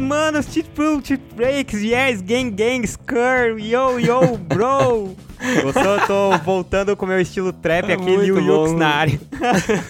manos, 0.00 0.46
tipo, 0.46 1.00
tipo 1.00 1.34
breaks, 1.34 1.82
yes, 1.82 2.20
gang, 2.20 2.50
gang, 2.50 2.84
skr, 2.84 3.58
yo, 3.58 3.98
yo, 3.98 4.36
bro. 4.36 5.14
Gostou? 5.62 5.84
Eu 5.84 6.06
tô 6.06 6.38
voltando 6.38 6.96
com 6.96 7.04
o 7.04 7.08
meu 7.08 7.20
estilo 7.20 7.52
trap 7.52 7.92
aqui, 7.92 8.16
Muito 8.16 8.20
Lil. 8.22 8.40
Yux 8.40 8.72
na 8.72 8.88
área. 8.88 9.20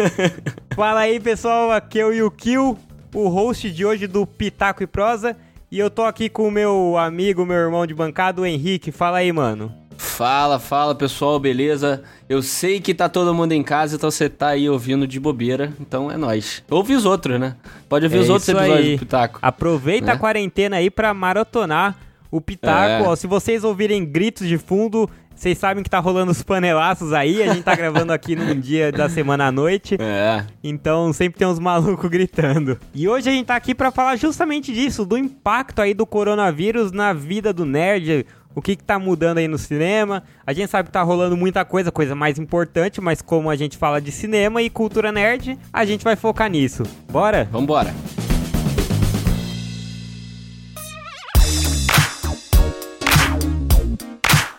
Fala 0.75 1.01
aí, 1.01 1.21
pessoal, 1.21 1.71
aqui 1.71 2.01
é 2.01 2.05
o 2.05 2.12
Yukio, 2.12 2.77
o 3.15 3.29
host 3.29 3.71
de 3.71 3.84
hoje 3.84 4.07
do 4.07 4.27
Pitaco 4.27 4.83
e 4.83 4.87
Prosa. 4.87 5.37
E 5.71 5.79
eu 5.79 5.91
tô 5.91 6.05
aqui 6.05 6.29
com 6.29 6.47
o 6.47 6.51
meu 6.51 6.97
amigo, 6.97 7.45
meu 7.45 7.57
irmão 7.57 7.87
de 7.87 7.95
bancada, 7.95 8.41
o 8.41 8.47
Henrique. 8.47 8.93
Fala 8.93 9.19
aí, 9.19 9.33
mano. 9.33 9.85
Fala, 9.99 10.59
fala 10.59 10.95
pessoal, 10.95 11.39
beleza? 11.39 12.03
Eu 12.29 12.43
sei 12.43 12.81
que 12.81 12.95
tá 12.95 13.09
todo 13.09 13.35
mundo 13.35 13.53
em 13.53 13.62
casa, 13.62 13.97
então 13.97 14.11
você 14.11 14.29
tá 14.29 14.48
aí 14.48 14.69
ouvindo 14.69 15.07
de 15.07 15.19
bobeira, 15.20 15.73
então 15.80 16.11
é 16.11 16.16
nóis. 16.16 16.62
Ouve 16.70 16.95
os 16.95 17.05
outros, 17.05 17.39
né? 17.41 17.55
Pode 17.89 18.05
ouvir 18.06 18.19
É 18.19 18.20
os 18.20 18.29
outros 18.29 18.48
episódios 18.48 18.79
aí. 18.79 18.93
do 18.95 18.98
Pitaco. 18.98 19.39
Aproveita 19.43 20.06
Né? 20.06 20.12
a 20.12 20.17
quarentena 20.19 20.77
aí 20.77 20.91
pra 20.91 21.12
maratonar 21.15 21.97
o 22.30 22.41
Pitaco. 22.41 23.05
É. 23.05 23.09
Ó, 23.09 23.17
se 23.17 23.27
vocês 23.27 23.65
ouvirem 23.65 24.05
gritos 24.05 24.47
de 24.48 24.59
fundo, 24.59 25.09
vocês 25.34 25.56
sabem 25.56 25.83
que 25.84 25.91
tá 25.91 25.98
rolando 25.98 26.33
os 26.33 26.42
panelaços 26.42 27.12
aí. 27.12 27.42
A 27.42 27.53
gente 27.53 27.62
tá 27.62 27.75
gravando 27.77 28.12
aqui 28.12 28.34
num 28.34 28.59
dia 28.59 28.91
da 28.91 29.09
semana 29.09 29.47
à 29.47 29.53
noite. 29.53 29.97
É, 30.01 30.45
Então 30.65 31.12
sempre 31.12 31.39
tem 31.39 31.47
uns 31.47 31.59
malucos 31.59 32.11
gritando. 32.11 32.78
E 32.95 33.09
hoje 33.09 33.28
a 33.28 33.33
gente 33.33 33.47
tá 33.47 33.56
aqui 33.56 33.75
pra 33.75 33.91
falar 33.91 34.17
justamente 34.17 34.73
disso, 34.73 35.05
do 35.06 35.17
impacto 35.17 35.81
aí 35.81 35.95
do 35.95 36.05
coronavírus 36.06 36.91
na 36.92 37.12
vida 37.12 37.53
do 37.53 37.65
nerd. 37.65 38.27
O 38.56 38.62
que, 38.62 38.74
que 38.74 38.83
tá 38.83 38.98
mudando 38.98 39.37
aí 39.37 39.46
no 39.46 39.59
cinema? 39.59 40.23
A 40.46 40.51
gente 40.55 40.70
sabe 40.70 40.87
que 40.87 40.92
tá 40.92 41.02
rolando 41.02 41.37
muita 41.37 41.62
coisa, 41.62 41.92
coisa 41.92 42.14
mais 42.14 42.38
importante, 42.38 43.02
mas 43.02 43.20
como 43.20 43.51
a 43.51 43.55
gente 43.55 43.77
fala 43.77 44.01
de 44.01 44.10
cinema 44.10 44.62
e 44.62 44.70
cultura 44.70 45.12
nerd, 45.12 45.59
a 45.70 45.84
gente 45.84 46.02
vai 46.02 46.17
focar 46.17 46.48
nisso. 46.48 46.83
Bora? 47.12 47.47
vambora. 47.53 47.94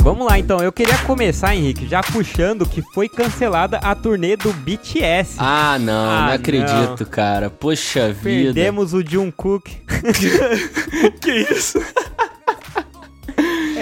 Vamos 0.04 0.28
lá 0.28 0.38
então, 0.38 0.60
eu 0.60 0.72
queria 0.72 0.98
começar, 1.00 1.56
Henrique, 1.56 1.88
já 1.88 2.02
puxando 2.02 2.68
que 2.68 2.84
foi 2.94 3.10
cancelada 3.10 3.78
a 3.80 3.96
turnê 3.96 4.38
do 4.38 4.54
BTS. 4.54 5.38
Ah, 5.40 5.78
não, 5.80 6.10
Ah, 6.10 6.26
não 6.28 6.34
acredito, 6.34 7.04
cara. 7.10 7.50
Poxa 7.50 8.14
vida. 8.14 8.54
Perdemos 8.54 8.94
o 8.94 9.04
Jungkook. 9.04 9.76
Que 11.20 11.32
isso? 11.52 11.80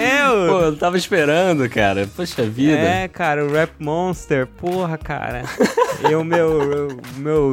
É, 0.06 0.28
o... 0.30 0.48
Pô, 0.48 0.60
eu 0.60 0.76
tava 0.76 0.96
esperando, 0.96 1.68
cara. 1.68 2.08
Poxa 2.14 2.42
vida. 2.44 2.72
É, 2.78 3.08
cara, 3.08 3.44
o 3.44 3.52
Rap 3.52 3.72
Monster, 3.78 4.46
porra, 4.46 4.96
cara. 4.96 5.42
Eu, 6.10 6.22
meu, 6.22 6.90
meu, 7.16 7.50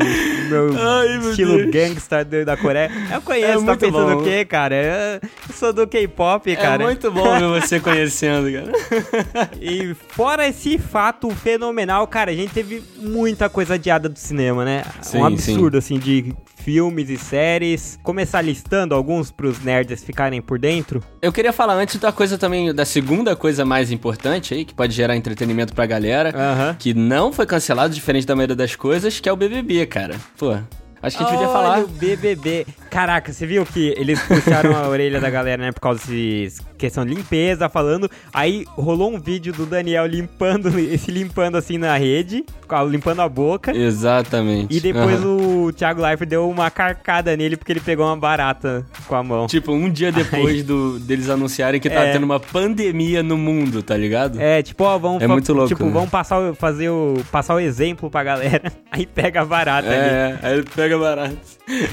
meu 0.49 0.69
Ai, 0.77 1.17
meu 1.17 1.29
estilo 1.29 1.57
Deus. 1.57 1.71
gangsta 1.71 2.25
da 2.25 2.57
Coreia. 2.57 2.91
Eu 3.13 3.21
conheço, 3.21 3.63
É 3.63 3.65
tá 3.65 3.77
pensando 3.77 4.15
bom. 4.15 4.21
o 4.21 4.23
quê, 4.23 4.43
cara? 4.43 4.75
Eu, 4.75 5.29
sou 5.53 5.71
do 5.71 5.87
K-pop, 5.87 6.51
É 6.51 6.55
cara. 6.57 6.83
muito 6.83 7.09
bom 7.09 7.39
ver 7.39 7.61
você 7.61 7.79
conhecendo, 7.79 8.51
cara. 8.51 9.49
E 9.61 9.93
fora 10.09 10.45
esse 10.45 10.77
fato 10.77 11.29
fenomenal, 11.29 12.05
cara, 12.05 12.31
a 12.31 12.35
gente 12.35 12.53
teve 12.53 12.83
muita 12.97 13.47
coisa 13.49 13.75
adiada 13.75 14.09
do 14.09 14.19
cinema, 14.19 14.65
né? 14.65 14.83
Sim, 15.01 15.19
um 15.19 15.25
absurdo, 15.25 15.77
assim, 15.77 15.97
de 15.97 16.33
filmes 16.63 17.09
e 17.09 17.17
séries. 17.17 17.99
Começar 18.01 18.41
listando 18.41 18.95
alguns 18.95 19.31
pros 19.31 19.59
nerds 19.63 20.03
ficarem 20.03 20.41
por 20.41 20.57
dentro. 20.57 21.03
Eu 21.21 21.31
queria 21.33 21.51
falar 21.51 21.73
antes 21.75 21.97
da 21.99 22.11
coisa 22.11 22.37
também, 22.37 22.73
da 22.73 22.85
segunda 22.85 23.35
coisa 23.35 23.65
mais 23.65 23.91
importante 23.91 24.53
aí, 24.53 24.63
que 24.63 24.73
pode 24.73 24.93
gerar 24.93 25.15
entretenimento 25.15 25.73
pra 25.73 25.85
galera, 25.85 26.33
Aham. 26.35 26.75
que 26.79 26.93
não 26.93 27.33
foi 27.33 27.45
cancelado, 27.45 27.93
diferente 27.93 28.25
da 28.25 28.35
maioria 28.35 28.55
das 28.55 28.75
coisas, 28.75 29.19
que 29.19 29.27
é 29.27 29.33
o 29.33 29.35
BBB, 29.35 29.85
cara. 29.85 30.15
Pô, 30.37 30.55
acho 31.03 31.17
que 31.17 31.23
a 31.23 31.27
gente 31.27 31.35
podia 31.37 31.51
falar. 31.53 31.73
Olha 31.77 31.85
o 31.85 31.87
BBB. 31.87 32.65
Caraca, 32.89 33.31
você 33.33 33.45
viu 33.45 33.65
que 33.65 33.93
eles 33.97 34.21
puxaram 34.21 34.75
a 34.75 34.87
orelha 34.87 35.19
da 35.19 35.29
galera, 35.29 35.61
né, 35.63 35.71
por 35.71 35.79
causa 35.81 36.05
de 36.07 36.51
questão 36.77 37.05
de 37.05 37.13
limpeza, 37.13 37.67
falando. 37.69 38.09
Aí 38.33 38.65
rolou 38.75 39.11
um 39.13 39.19
vídeo 39.19 39.51
do 39.53 39.65
Daniel 39.65 40.05
limpando, 40.05 40.69
se 40.99 41.09
limpando 41.11 41.55
assim 41.57 41.77
na 41.77 41.95
rede, 41.97 42.43
limpando 42.89 43.21
a 43.21 43.29
boca. 43.29 43.75
Exatamente. 43.75 44.75
E 44.75 44.79
depois 44.79 45.19
Aham. 45.23 45.65
o 45.67 45.71
Thiago 45.73 46.01
Leifert 46.01 46.29
deu 46.29 46.47
uma 46.49 46.69
carcada 46.69 47.35
nele 47.35 47.55
porque 47.57 47.71
ele 47.71 47.79
pegou 47.79 48.05
uma 48.05 48.17
barata 48.17 48.85
com 49.07 49.15
a 49.15 49.23
mão. 49.23 49.47
Tipo, 49.47 49.71
um 49.71 49.89
dia 49.89 50.11
depois 50.11 50.63
do, 50.63 50.99
deles 50.99 51.29
anunciarem 51.29 51.79
que 51.79 51.89
tá 51.89 52.01
É. 52.05 52.11
tendo 52.13 52.23
uma 52.25 52.39
pandemia 52.39 53.23
no 53.23 53.37
mundo, 53.37 53.81
tá 53.81 53.95
ligado? 53.97 54.39
É, 54.39 54.61
tipo, 54.61 54.83
ó, 54.83 54.97
vamos 54.99 55.21
É 55.23 55.27
fa- 55.27 55.33
muito 55.33 55.51
louco, 55.53 55.69
Tipo, 55.69 55.85
né? 55.85 55.91
vamos 55.91 56.09
passar 56.09 56.39
o, 56.39 56.53
fazer 56.53 56.89
o 56.89 57.15
passar 57.31 57.55
o 57.55 57.59
exemplo 57.59 58.09
pra 58.09 58.23
galera. 58.23 58.71
Aí 58.91 59.05
pega 59.07 59.41
a 59.41 59.45
barata 59.45 59.87
ali. 59.87 59.95
É, 59.97 60.39
aí 60.43 60.53
ele 60.53 60.63
pega 60.75 60.92
barato. 60.99 61.37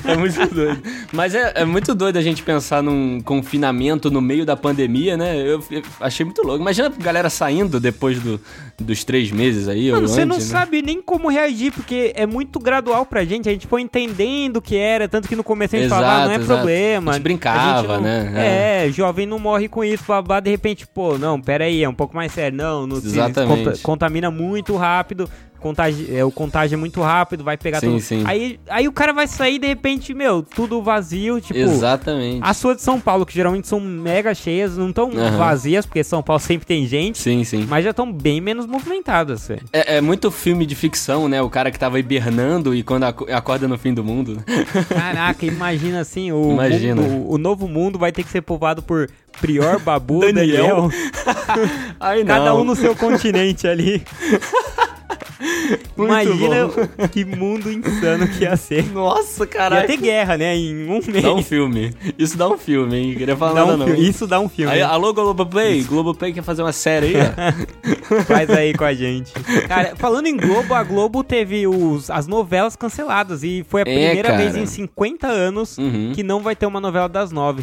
É 0.04 0.16
muito 0.16 0.52
doido. 0.54 0.82
Mas 1.12 1.34
é, 1.34 1.52
é 1.56 1.64
muito 1.64 1.94
doido 1.94 2.16
a 2.16 2.22
gente 2.22 2.42
pensar 2.42 2.82
num 2.82 3.20
confinamento 3.20 4.10
no 4.10 4.20
meio 4.20 4.44
da 4.44 4.56
pandemia, 4.56 5.16
né? 5.16 5.36
Eu, 5.38 5.62
eu 5.70 5.82
achei 6.00 6.24
muito 6.26 6.42
louco. 6.42 6.60
Imagina 6.60 6.88
a 6.88 7.02
galera 7.02 7.30
saindo 7.30 7.78
depois 7.78 8.18
do- 8.20 8.40
dos 8.80 9.04
três 9.04 9.30
meses 9.30 9.68
aí, 9.68 9.90
Mano, 9.92 10.08
você 10.08 10.22
antes, 10.22 10.28
não 10.28 10.36
né? 10.38 10.42
sabe 10.42 10.82
nem 10.82 11.00
como 11.02 11.28
reagir, 11.28 11.70
porque 11.72 12.12
é 12.16 12.26
muito 12.26 12.58
gradual 12.58 13.04
pra 13.06 13.24
gente. 13.24 13.48
A 13.48 13.52
gente 13.52 13.66
foi 13.66 13.82
entendendo 13.82 14.56
o 14.56 14.62
que 14.62 14.76
era, 14.76 15.06
tanto 15.08 15.28
que 15.28 15.36
no 15.36 15.44
começo 15.44 15.76
a 15.76 15.78
gente 15.78 15.86
Exato, 15.86 16.02
falava, 16.02 16.22
ah, 16.22 16.24
não 16.26 16.32
é 16.32 16.36
exato. 16.36 16.54
problema. 16.54 17.10
A 17.10 17.14
gente 17.14 17.22
brincava, 17.22 17.94
não- 17.96 18.02
né? 18.02 18.86
É. 18.86 18.90
jovem 18.90 19.26
não 19.26 19.38
morre 19.38 19.68
com 19.68 19.84
isso, 19.84 20.02
babá, 20.08 20.40
de 20.40 20.50
repente, 20.50 20.86
pô, 20.86 21.16
não, 21.18 21.40
pera 21.40 21.64
aí, 21.64 21.84
é 21.84 21.88
um 21.88 21.94
pouco 21.94 22.16
mais 22.16 22.32
sério. 22.32 22.56
Não, 22.56 22.86
não 22.86 22.96
se 23.00 23.06
Exatamente. 23.08 23.64
conta- 23.64 23.78
contamina 23.82 24.30
muito 24.30 24.74
rápido. 24.76 25.28
Contagi 25.60 26.08
é, 26.14 26.24
o 26.24 26.30
contágio 26.30 26.74
é 26.74 26.78
muito 26.78 27.00
rápido, 27.02 27.44
vai 27.44 27.56
pegar 27.56 27.80
Sim, 27.80 27.90
tudo. 27.90 28.00
sim. 28.00 28.22
Aí, 28.26 28.58
aí 28.68 28.88
o 28.88 28.92
cara 28.92 29.12
vai 29.12 29.26
sair, 29.26 29.58
de 29.58 29.66
repente, 29.66 30.14
meu, 30.14 30.42
tudo 30.42 30.82
vazio, 30.82 31.40
tipo. 31.40 31.58
Exatamente. 31.58 32.40
As 32.42 32.60
ruas 32.62 32.76
de 32.78 32.82
São 32.82 32.98
Paulo, 33.00 33.24
que 33.26 33.34
geralmente 33.34 33.68
são 33.68 33.78
mega 33.78 34.34
cheias, 34.34 34.76
não 34.76 34.92
tão 34.92 35.10
Aham. 35.10 35.36
vazias, 35.36 35.84
porque 35.86 36.02
São 36.02 36.22
Paulo 36.22 36.40
sempre 36.40 36.66
tem 36.66 36.86
gente, 36.86 37.18
Sim, 37.18 37.44
sim. 37.44 37.66
mas 37.68 37.84
já 37.84 37.90
estão 37.90 38.10
bem 38.10 38.40
menos 38.40 38.66
movimentadas. 38.66 39.50
É, 39.50 39.96
é 39.96 40.00
muito 40.00 40.30
filme 40.30 40.64
de 40.66 40.74
ficção, 40.74 41.28
né? 41.28 41.40
O 41.42 41.50
cara 41.50 41.70
que 41.70 41.78
tava 41.78 41.98
hibernando 42.00 42.74
e 42.74 42.82
quando 42.82 43.04
aco- 43.04 43.26
acorda 43.30 43.68
no 43.68 43.76
fim 43.78 43.92
do 43.94 44.02
mundo. 44.02 44.42
Caraca, 44.88 45.44
imagina 45.46 46.00
assim, 46.00 46.32
o, 46.32 46.52
Imagina. 46.52 47.00
mundo- 47.00 47.30
o, 47.32 47.38
novo 47.38 47.68
mundo 47.68 47.98
vai 47.98 48.10
ter 48.12 48.22
que 48.22 48.30
ser 48.30 48.40
povoado 48.40 48.82
por 48.82 49.08
Prior, 49.40 49.78
Babu, 49.78 50.20
Daniel. 50.20 50.88
Daniel, 50.88 50.90
Ai, 52.00 52.24
cada 52.24 52.54
um 52.54 52.64
no 52.64 52.74
seu 52.74 52.94
continente 52.96 53.66
ali. 53.68 54.02
Muito 55.96 56.10
imagina 56.12 56.66
bom. 56.66 57.08
que 57.08 57.24
mundo 57.24 57.70
insano 57.70 58.26
que 58.28 58.44
ia 58.44 58.56
ser. 58.56 58.90
Nossa, 58.92 59.44
Ia 59.44 59.46
caralho. 59.46 59.86
ter 59.86 59.96
guerra, 59.96 60.36
né, 60.36 60.56
em 60.56 60.88
um 60.88 61.00
mês. 61.06 61.22
Dá 61.22 61.34
um 61.34 61.42
filme. 61.42 61.94
Isso 62.18 62.36
dá 62.36 62.48
um 62.48 62.58
filme, 62.58 62.96
hein? 62.96 63.14
Queria 63.16 63.36
falar 63.36 63.54
Dá 63.54 63.64
um 63.64 63.76
nada, 63.76 63.90
não. 63.90 63.94
Isso 63.96 64.26
dá 64.26 64.40
um 64.40 64.48
filme. 64.48 64.72
Aí, 64.72 64.82
alô, 64.82 65.12
Globoplay? 65.12 65.82
Globoplay 65.82 66.32
quer 66.32 66.42
fazer 66.42 66.62
uma 66.62 66.72
série 66.72 67.06
aí. 67.16 68.24
Faz 68.26 68.50
aí 68.50 68.74
com 68.74 68.84
a 68.84 68.92
gente. 68.94 69.32
Cara, 69.68 69.94
falando 69.96 70.26
em 70.26 70.36
Globo, 70.36 70.74
a 70.74 70.82
Globo 70.82 71.22
teve 71.22 71.66
os, 71.66 72.10
as 72.10 72.26
novelas 72.26 72.74
canceladas 72.76 73.42
e 73.44 73.64
foi 73.68 73.82
a 73.82 73.82
É, 73.82 73.84
primeira 73.84 74.30
cara. 74.30 74.36
vez 74.42 74.56
em 74.56 74.66
50 74.66 75.26
anos 75.26 75.78
Uhum. 75.78 76.12
que 76.14 76.22
não 76.22 76.40
vai 76.40 76.56
ter 76.56 76.66
uma 76.66 76.80
novela 76.80 77.08
das 77.08 77.30
nove. 77.30 77.62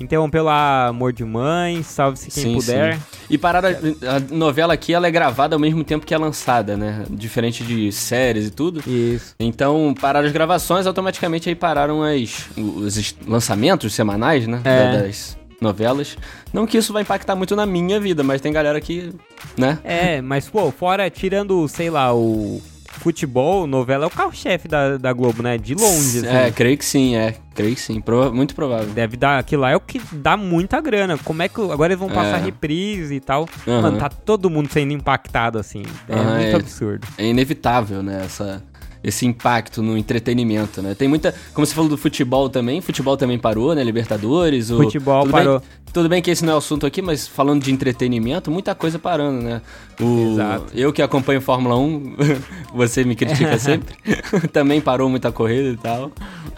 Interrompeu 0.00 0.42
lá 0.44 0.86
Amor 0.88 1.12
de 1.12 1.24
Mãe, 1.24 1.82
Salve-se 1.82 2.30
Quem 2.30 2.42
Sim, 2.44 2.54
Puder. 2.54 2.94
sim. 2.96 3.00
E 3.28 3.36
parada, 3.38 3.78
a 4.08 4.34
novela 4.34 4.72
aqui, 4.74 4.92
ela 4.94 5.06
é 5.06 5.10
gravada 5.10 5.54
ao 5.54 5.60
mesmo 5.60 5.84
tempo 5.84 6.04
que 6.06 6.14
é 6.14 6.18
lançada, 6.18 6.76
né? 6.76 7.04
Diferente 7.10 7.62
de 7.62 7.92
séries 7.92 8.46
e 8.48 8.50
tudo. 8.50 8.82
Isso. 8.86 9.34
Então, 9.38 9.94
pararam 10.00 10.26
as 10.26 10.32
gravações, 10.32 10.86
automaticamente 10.86 11.48
aí 11.48 11.54
pararam 11.54 12.02
as, 12.02 12.48
os 12.56 13.14
lançamentos 13.26 13.92
semanais, 13.94 14.46
né? 14.46 14.60
É. 14.64 14.92
da- 14.92 15.02
Das 15.02 15.38
novelas. 15.60 16.16
Não 16.54 16.66
que 16.66 16.78
isso 16.78 16.90
vai 16.92 17.02
impactar 17.02 17.36
muito 17.36 17.54
na 17.54 17.66
minha 17.66 18.00
vida, 18.00 18.22
mas 18.24 18.40
tem 18.40 18.50
galera 18.50 18.80
que, 18.80 19.12
né? 19.58 19.78
É, 19.84 20.20
mas 20.22 20.48
pô, 20.48 20.70
fora, 20.72 21.10
tirando, 21.10 21.68
sei 21.68 21.90
lá, 21.90 22.14
o 22.14 22.62
futebol, 22.90 23.66
novela 23.66 24.04
é 24.04 24.06
o 24.06 24.10
carro-chefe 24.10 24.68
da, 24.68 24.96
da 24.98 25.12
Globo, 25.12 25.42
né? 25.42 25.56
De 25.56 25.74
longe, 25.74 26.18
assim. 26.18 26.26
É, 26.26 26.50
creio 26.50 26.76
que 26.76 26.84
sim, 26.84 27.14
é. 27.16 27.36
Creio 27.54 27.74
que 27.74 27.80
sim. 27.80 28.00
Prova- 28.00 28.32
muito 28.32 28.54
provável. 28.54 28.88
Deve 28.92 29.16
dar, 29.16 29.38
aquilo 29.38 29.62
lá 29.62 29.70
é 29.70 29.76
o 29.76 29.80
que 29.80 30.00
dá 30.12 30.36
muita 30.36 30.80
grana. 30.80 31.18
Como 31.18 31.42
é 31.42 31.48
que 31.48 31.60
agora 31.60 31.92
eles 31.92 31.98
vão 31.98 32.08
passar 32.08 32.38
É. 32.38 32.44
reprise 32.44 33.14
e 33.14 33.20
tal? 33.20 33.48
Aham. 33.66 33.82
Mano, 33.82 33.98
tá 33.98 34.08
todo 34.08 34.48
mundo 34.50 34.70
sendo 34.72 34.92
impactado 34.92 35.58
assim. 35.58 35.82
É 36.08 36.14
Aham, 36.14 36.34
muito 36.36 36.46
é. 36.46 36.54
absurdo. 36.54 37.06
É 37.18 37.26
inevitável, 37.26 38.02
né? 38.02 38.22
Essa, 38.24 38.62
esse 39.02 39.26
impacto 39.26 39.82
no 39.82 39.96
entretenimento, 39.96 40.82
né? 40.82 40.94
Tem 40.94 41.08
muita. 41.08 41.34
Como 41.54 41.66
você 41.66 41.74
falou 41.74 41.88
do 41.88 41.96
futebol 41.96 42.48
também, 42.48 42.80
futebol 42.80 43.16
também 43.16 43.38
parou, 43.38 43.74
né? 43.74 43.82
Libertadores. 43.82 44.70
O, 44.70 44.76
Futebol 44.78 45.22
tudo 45.22 45.32
parou. 45.32 45.60
Bem, 45.60 45.68
tudo 45.92 46.08
bem 46.08 46.22
que 46.22 46.30
esse 46.30 46.44
não 46.44 46.52
é 46.52 46.54
o 46.54 46.58
assunto 46.58 46.86
aqui, 46.86 47.02
mas 47.02 47.26
falando 47.26 47.62
de 47.62 47.72
entretenimento, 47.72 48.50
muita 48.50 48.74
coisa 48.74 48.98
parando, 48.98 49.42
né? 49.42 49.62
O, 50.00 50.32
Exato. 50.32 50.66
Eu 50.74 50.92
que 50.92 51.02
acompanho 51.02 51.40
Fórmula 51.40 51.76
1, 51.76 52.16
você 52.74 53.02
me 53.04 53.16
critica 53.16 53.56
sempre. 53.58 53.94
também 54.52 54.80
parou 54.80 55.08
muita 55.08 55.32
corrida 55.32 55.70
e 55.70 55.76
tal. 55.76 56.12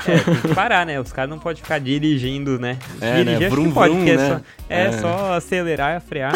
É, 0.06 0.18
tem 0.18 0.34
que 0.34 0.48
parar, 0.54 0.84
né? 0.84 1.00
Os 1.00 1.12
caras 1.12 1.30
não 1.30 1.38
podem 1.38 1.62
ficar 1.62 1.78
dirigindo, 1.78 2.58
né? 2.58 2.78
É, 3.00 3.24
né? 3.24 3.24
Dirigir 3.24 3.50
Vrum, 3.50 3.68
que 3.68 3.72
pode, 3.72 3.94
porque 3.94 4.10
é, 4.10 4.16
né? 4.16 4.28
só, 4.28 4.40
é, 4.68 4.84
É. 4.84 4.92
só 4.92 5.32
acelerar 5.34 5.96
e 5.96 6.00
frear. 6.00 6.34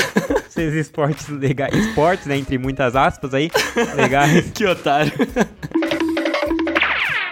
Esses 0.48 0.72
esportes 0.74 1.28
legais. 1.28 1.74
Esportes, 1.74 2.26
né? 2.26 2.36
Entre 2.38 2.56
muitas 2.56 2.96
aspas 2.96 3.34
aí. 3.34 3.50
Legais. 3.94 4.50
Que 4.54 4.64
otário. 4.64 5.12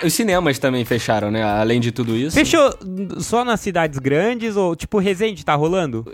Os 0.05 0.13
cinemas 0.13 0.59
também 0.59 0.85
fecharam, 0.85 1.31
né? 1.31 1.43
Além 1.43 1.81
de 1.81 1.91
tudo 1.93 2.17
isso. 2.17 2.35
Fechou 2.37 2.71
só 3.19 3.45
nas 3.45 3.61
cidades 3.61 3.99
grandes 3.99 4.57
ou 4.57 4.75
tipo 4.77 4.99
Resende 4.99 5.45
tá 5.45 5.55
rolando? 5.55 6.05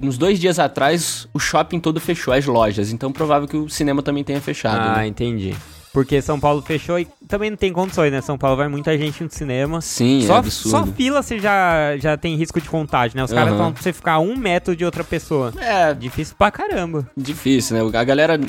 Uns 0.00 0.16
dois 0.18 0.38
dias 0.38 0.58
atrás, 0.58 1.28
o 1.34 1.38
shopping 1.38 1.80
todo 1.80 2.00
fechou, 2.00 2.32
as 2.32 2.46
lojas. 2.46 2.90
Então 2.92 3.12
provável 3.12 3.46
que 3.48 3.56
o 3.56 3.68
cinema 3.68 4.02
também 4.02 4.24
tenha 4.24 4.40
fechado. 4.40 4.80
Ah, 4.80 4.96
né? 4.98 5.06
entendi. 5.06 5.54
Porque 5.92 6.20
São 6.20 6.40
Paulo 6.40 6.60
fechou 6.60 6.98
e 6.98 7.06
também 7.28 7.50
não 7.50 7.56
tem 7.56 7.72
condições, 7.72 8.10
né? 8.10 8.20
São 8.20 8.36
Paulo 8.36 8.56
vai 8.56 8.66
muita 8.66 8.98
gente 8.98 9.22
no 9.22 9.30
cinema. 9.30 9.80
Sim, 9.80 10.24
só, 10.26 10.34
é 10.34 10.38
absurdo. 10.38 10.70
Só 10.70 10.86
fila 10.92 11.22
você 11.22 11.38
já, 11.38 11.96
já 11.98 12.16
tem 12.16 12.34
risco 12.34 12.60
de 12.60 12.68
contágio, 12.68 13.16
né? 13.16 13.22
Os 13.22 13.32
caras 13.32 13.50
Aham. 13.50 13.58
falam 13.58 13.72
pra 13.72 13.80
você 13.80 13.92
ficar 13.92 14.18
um 14.18 14.36
metro 14.36 14.74
de 14.74 14.84
outra 14.84 15.04
pessoa. 15.04 15.52
É, 15.56 15.94
Difícil 15.94 16.34
pra 16.36 16.50
caramba. 16.50 17.08
difícil, 17.16 17.76
né? 17.76 17.96
A 17.98 18.02
galera 18.02 18.40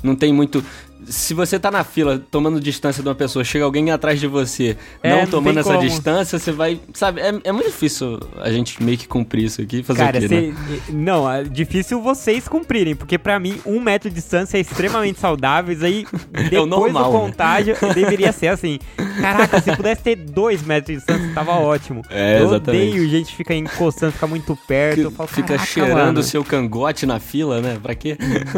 não 0.00 0.14
tem 0.14 0.32
muito. 0.32 0.64
Se 1.08 1.34
você 1.34 1.58
tá 1.58 1.70
na 1.70 1.84
fila 1.84 2.20
tomando 2.30 2.60
distância 2.60 3.02
de 3.02 3.08
uma 3.08 3.14
pessoa, 3.14 3.44
chega 3.44 3.64
alguém 3.64 3.90
atrás 3.90 4.18
de 4.18 4.26
você, 4.26 4.76
É, 5.02 5.10
não 5.10 5.18
não 5.22 5.26
tomando 5.26 5.58
essa 5.60 5.74
como. 5.74 5.80
distância, 5.86 6.38
você 6.38 6.52
vai. 6.52 6.80
Sabe, 6.94 7.20
é, 7.20 7.32
é 7.44 7.52
muito 7.52 7.66
difícil 7.66 8.18
a 8.40 8.50
gente 8.50 8.82
meio 8.82 8.98
que 8.98 9.06
cumprir 9.06 9.44
isso 9.44 9.60
aqui. 9.62 9.82
Fazer 9.82 9.98
Cara, 10.00 10.18
o 10.18 10.20
quê, 10.20 10.28
cê- 10.28 10.40
né? 10.40 10.54
não, 10.88 11.30
é 11.30 11.44
difícil 11.44 12.00
vocês 12.02 12.48
cumprirem, 12.48 12.96
porque 12.96 13.16
pra 13.18 13.38
mim 13.38 13.60
um 13.64 13.80
metro 13.80 14.08
de 14.08 14.14
distância 14.16 14.56
é 14.56 14.60
extremamente 14.60 15.20
saudável. 15.20 15.72
Isso 15.74 15.84
aí, 15.84 16.06
depois 16.50 16.66
normal, 16.68 17.10
do 17.12 17.18
né? 17.18 17.24
contágio, 17.24 17.76
deveria 17.94 18.32
ser 18.32 18.48
assim. 18.48 18.78
Caraca, 19.20 19.60
se 19.60 19.74
pudesse 19.76 20.02
ter 20.02 20.16
dois 20.16 20.62
metros 20.62 20.86
de 20.88 20.96
distância, 20.96 21.32
tava 21.34 21.52
ótimo. 21.52 22.02
É, 22.10 22.40
eu 22.40 22.46
exatamente. 22.46 22.88
odeio 22.90 23.08
gente 23.08 23.30
que 23.30 23.36
fica 23.36 23.54
encostando, 23.54 24.12
fica 24.12 24.26
muito 24.26 24.56
perto. 24.66 25.10
falo, 25.10 25.28
Fica 25.28 25.48
"Caraca, 25.48 25.66
cheirando 25.66 25.94
mano." 26.06 26.20
o 26.20 26.22
seu 26.22 26.44
cangote 26.44 27.06
na 27.06 27.18
fila, 27.20 27.60
né? 27.60 27.78
Pra 27.82 27.94
quê? 27.94 28.16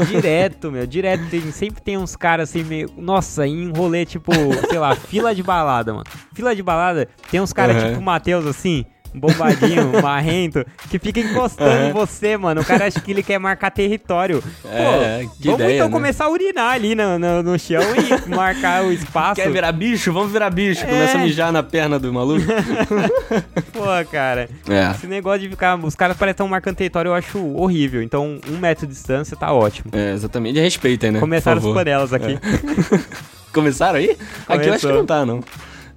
Direto, 0.09 0.71
meu, 0.71 0.87
direto. 0.87 1.25
Tem, 1.31 1.41
sempre 1.53 1.83
tem 1.83 1.97
uns 1.99 2.17
caras 2.17 2.38
assim 2.43 2.63
meio. 2.63 2.91
Nossa, 2.97 3.47
em 3.47 3.71
rolê, 3.71 4.05
tipo, 4.05 4.33
sei 4.69 4.79
lá, 4.79 4.95
fila 4.95 5.35
de 5.35 5.43
balada, 5.43 5.93
mano. 5.93 6.05
Fila 6.35 6.55
de 6.55 6.63
balada, 6.63 7.09
tem 7.31 7.41
uns 7.41 7.53
caras 7.53 7.77
Aham. 7.77 7.89
tipo 7.89 8.01
o 8.01 8.03
Matheus 8.03 8.47
assim. 8.47 8.85
Bombadinho, 9.15 9.93
marrento, 10.03 10.65
que 10.91 10.99
fica 10.99 11.21
encostando 11.21 11.85
em 11.89 11.93
você, 11.93 12.37
mano. 12.37 12.61
O 12.61 12.65
cara 12.65 12.87
acha 12.87 13.01
que 13.01 13.11
ele 13.11 13.23
quer 13.23 13.39
marcar 13.39 13.71
território. 13.71 14.43
É, 14.65 15.23
Pô, 15.25 15.31
que 15.41 15.45
vamos 15.49 15.61
ideia, 15.61 15.75
então 15.77 15.87
né? 15.89 15.93
começar 15.93 16.25
a 16.27 16.31
urinar 16.31 16.73
ali 16.75 16.95
no, 16.95 17.19
no, 17.19 17.43
no 17.43 17.59
chão 17.59 17.83
e 17.97 18.29
marcar 18.29 18.85
o 18.85 18.93
espaço. 18.93 19.37
Quer 19.37 19.51
virar 19.51 19.73
bicho? 19.73 20.13
Vamos 20.13 20.31
virar 20.33 20.51
bicho. 20.51 20.85
Começa 20.87 21.19
a 21.19 21.21
É. 21.21 21.25
mijar 21.25 21.53
na 21.53 21.63
perna 21.63 21.99
do 21.99 22.13
maluco. 22.13 22.45
Pô, 23.73 23.85
cara. 24.11 24.49
é. 24.69 24.91
Esse 24.93 25.07
negócio 25.07 25.41
de 25.41 25.49
ficar. 25.51 25.77
Os 25.83 25.95
caras 25.95 26.17
parecem 26.17 26.37
tão 26.39 26.49
marcando 26.49 26.77
território, 26.77 27.11
eu 27.11 27.15
acho 27.15 27.39
horrível. 27.57 28.03
Então, 28.03 28.39
um 28.49 28.59
metro 28.59 28.87
de 28.87 28.93
distância 28.93 29.37
tá 29.37 29.53
ótimo. 29.53 29.91
É, 29.93 30.13
exatamente. 30.13 30.59
Respeitem, 30.61 31.11
né? 31.13 31.21
Começaram 31.21 31.59
as 31.67 31.75
panelas 31.75 32.13
aqui. 32.13 32.39
Começaram 33.53 33.99
aí? 33.99 34.17
Aqui 34.49 34.69
eu 34.69 34.75
acho 34.75 34.81
que 34.81 34.87
Começou. 34.87 34.93
não 34.93 35.07
tá, 35.07 35.25
não. 35.27 35.41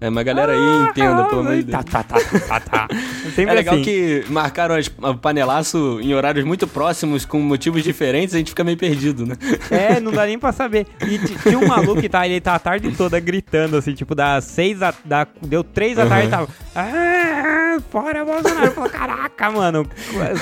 É, 0.01 0.09
mas 0.09 0.25
galera 0.25 0.53
aí 0.53 0.89
entenda, 0.89 1.25
pelo 1.25 1.43
Deus. 1.43 1.65
Tá, 1.65 1.83
tá, 1.83 2.03
tá, 2.03 2.17
tá, 2.19 2.59
tá. 2.59 2.87
É 3.37 3.53
legal 3.53 3.75
assim. 3.75 3.83
que 3.83 4.25
marcaram 4.29 4.75
o 4.97 5.15
panelaço 5.15 5.99
em 6.01 6.11
horários 6.13 6.43
muito 6.43 6.67
próximos, 6.67 7.23
com 7.23 7.39
motivos 7.39 7.83
diferentes, 7.83 8.33
a 8.33 8.39
gente 8.39 8.49
fica 8.49 8.63
meio 8.63 8.77
perdido, 8.77 9.27
né? 9.27 9.35
É, 9.69 9.99
não 9.99 10.11
dá 10.11 10.25
nem 10.25 10.39
pra 10.39 10.51
saber. 10.51 10.87
E 11.07 11.19
tinha 11.19 11.57
um 11.57 11.67
maluco 11.67 12.01
que 12.01 12.09
tá, 12.09 12.25
ele 12.27 12.41
tá 12.41 12.55
a 12.55 12.59
tarde 12.59 12.91
toda 12.91 13.19
gritando, 13.19 13.77
assim, 13.77 13.93
tipo, 13.93 14.15
das 14.15 14.43
seis 14.45 14.79
da 14.79 15.27
deu 15.41 15.63
três 15.63 15.95
da 15.95 16.05
tarde 16.07 16.27
e 16.27 16.29
tava. 16.31 16.47
Ah, 16.75 17.20
fora 17.79 18.25
Bolsonaro. 18.25 18.65
Eu 18.65 18.71
falo, 18.71 18.89
caraca, 18.89 19.51
mano. 19.51 19.87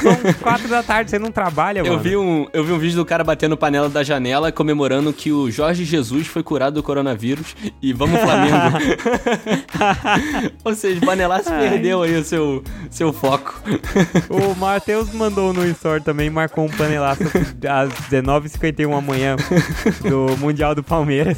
São 0.02 0.34
quatro 0.42 0.68
da 0.68 0.82
tarde, 0.82 1.12
você 1.12 1.20
não 1.20 1.32
trabalha, 1.32 1.84
mano. 1.84 1.96
Eu 1.96 2.00
vi, 2.00 2.16
um, 2.16 2.48
eu 2.54 2.64
vi 2.64 2.72
um 2.72 2.80
vídeo 2.80 2.98
do 2.98 3.06
cara 3.06 3.24
batendo 3.24 3.58
panela 3.58 3.90
da 3.90 4.04
janela 4.04 4.52
comemorando 4.52 5.12
que 5.14 5.32
o 5.32 5.52
Jorge 5.52 5.84
Jesus 5.84 6.28
foi 6.28 6.44
curado 6.44 6.76
do 6.76 6.84
coronavírus 6.84 7.56
e 7.82 7.94
vamos 7.94 8.20
Flamengo. 8.20 8.78
Ou 10.64 10.76
seja, 10.76 11.00
o 11.00 11.06
panelaço 11.06 11.50
perdeu 11.50 12.04
aí 12.04 12.16
o 12.16 12.24
seu, 12.24 12.64
seu 12.90 13.12
foco. 13.14 13.62
O 14.30 14.56
Matheus 14.56 15.12
mandou 15.14 15.54
no 15.54 15.66
Store 15.68 16.02
também, 16.02 16.30
marcou 16.30 16.66
um 16.66 16.70
panelaço 16.70 17.24
às 17.24 17.90
19h51 18.10 18.98
amanhã 18.98 19.36
do 20.02 20.38
Mundial 20.38 20.76
do 20.76 20.84
Palmeiras. 20.84 21.38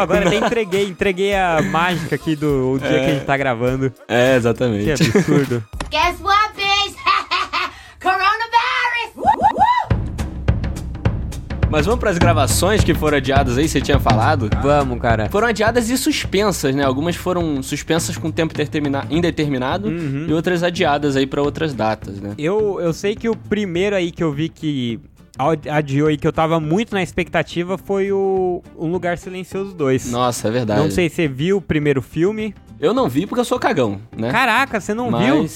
Agora 0.00 0.26
até 0.26 0.36
entreguei, 0.36 0.86
entreguei 0.86 1.34
a 1.34 1.62
mágica 1.62 2.14
aqui 2.14 2.34
do 2.34 2.78
dia 2.78 2.88
que 2.88 3.06
a 3.06 3.14
gente 3.14 3.24
tá 3.24 3.36
gravando. 3.36 3.92
É, 4.08 4.36
exatamente. 4.36 5.02
Absurdo. 5.32 5.64
Guess 5.90 6.20
what, 6.22 6.54
bitch? 6.54 6.96
Coronavirus! 8.00 9.16
Woo! 9.16 9.96
Mas 11.68 11.84
vamos 11.84 11.98
pras 11.98 12.16
gravações 12.16 12.84
que 12.84 12.94
foram 12.94 13.16
adiadas 13.18 13.58
aí, 13.58 13.68
você 13.68 13.80
tinha 13.80 13.98
falado? 13.98 14.48
Vamos, 14.62 15.00
cara. 15.00 15.28
Foram 15.28 15.48
adiadas 15.48 15.90
e 15.90 15.98
suspensas, 15.98 16.74
né? 16.74 16.84
Algumas 16.84 17.16
foram 17.16 17.60
suspensas 17.62 18.16
com 18.16 18.30
tempo 18.30 18.54
determina- 18.54 19.04
indeterminado 19.10 19.88
Uhum. 19.88 20.26
e 20.28 20.32
outras 20.32 20.62
adiadas 20.62 21.16
aí 21.16 21.26
pra 21.26 21.42
outras 21.42 21.74
datas, 21.74 22.20
né? 22.20 22.34
Eu, 22.38 22.78
eu 22.80 22.92
sei 22.92 23.16
que 23.16 23.28
o 23.28 23.34
primeiro 23.36 23.96
aí 23.96 24.12
que 24.12 24.22
eu 24.22 24.32
vi 24.32 24.48
que 24.48 25.00
ad- 25.36 25.68
adiou 25.68 26.08
e 26.08 26.16
que 26.16 26.26
eu 26.26 26.32
tava 26.32 26.60
muito 26.60 26.94
na 26.94 27.02
expectativa 27.02 27.76
foi 27.76 28.12
o 28.12 28.62
Um 28.78 28.86
Lugar 28.92 29.18
Silencioso 29.18 29.74
2. 29.74 30.08
Nossa, 30.12 30.46
é 30.46 30.50
verdade. 30.52 30.80
Não 30.80 30.90
sei 30.90 31.08
se 31.08 31.16
você 31.16 31.26
viu 31.28 31.56
o 31.56 31.60
primeiro 31.60 32.00
filme. 32.00 32.54
Eu 32.78 32.92
não 32.92 33.08
vi 33.08 33.26
porque 33.26 33.40
eu 33.40 33.44
sou 33.44 33.58
cagão, 33.58 34.00
né? 34.16 34.30
Caraca, 34.30 34.80
você 34.80 34.92
não 34.92 35.10
viu? 35.16 35.46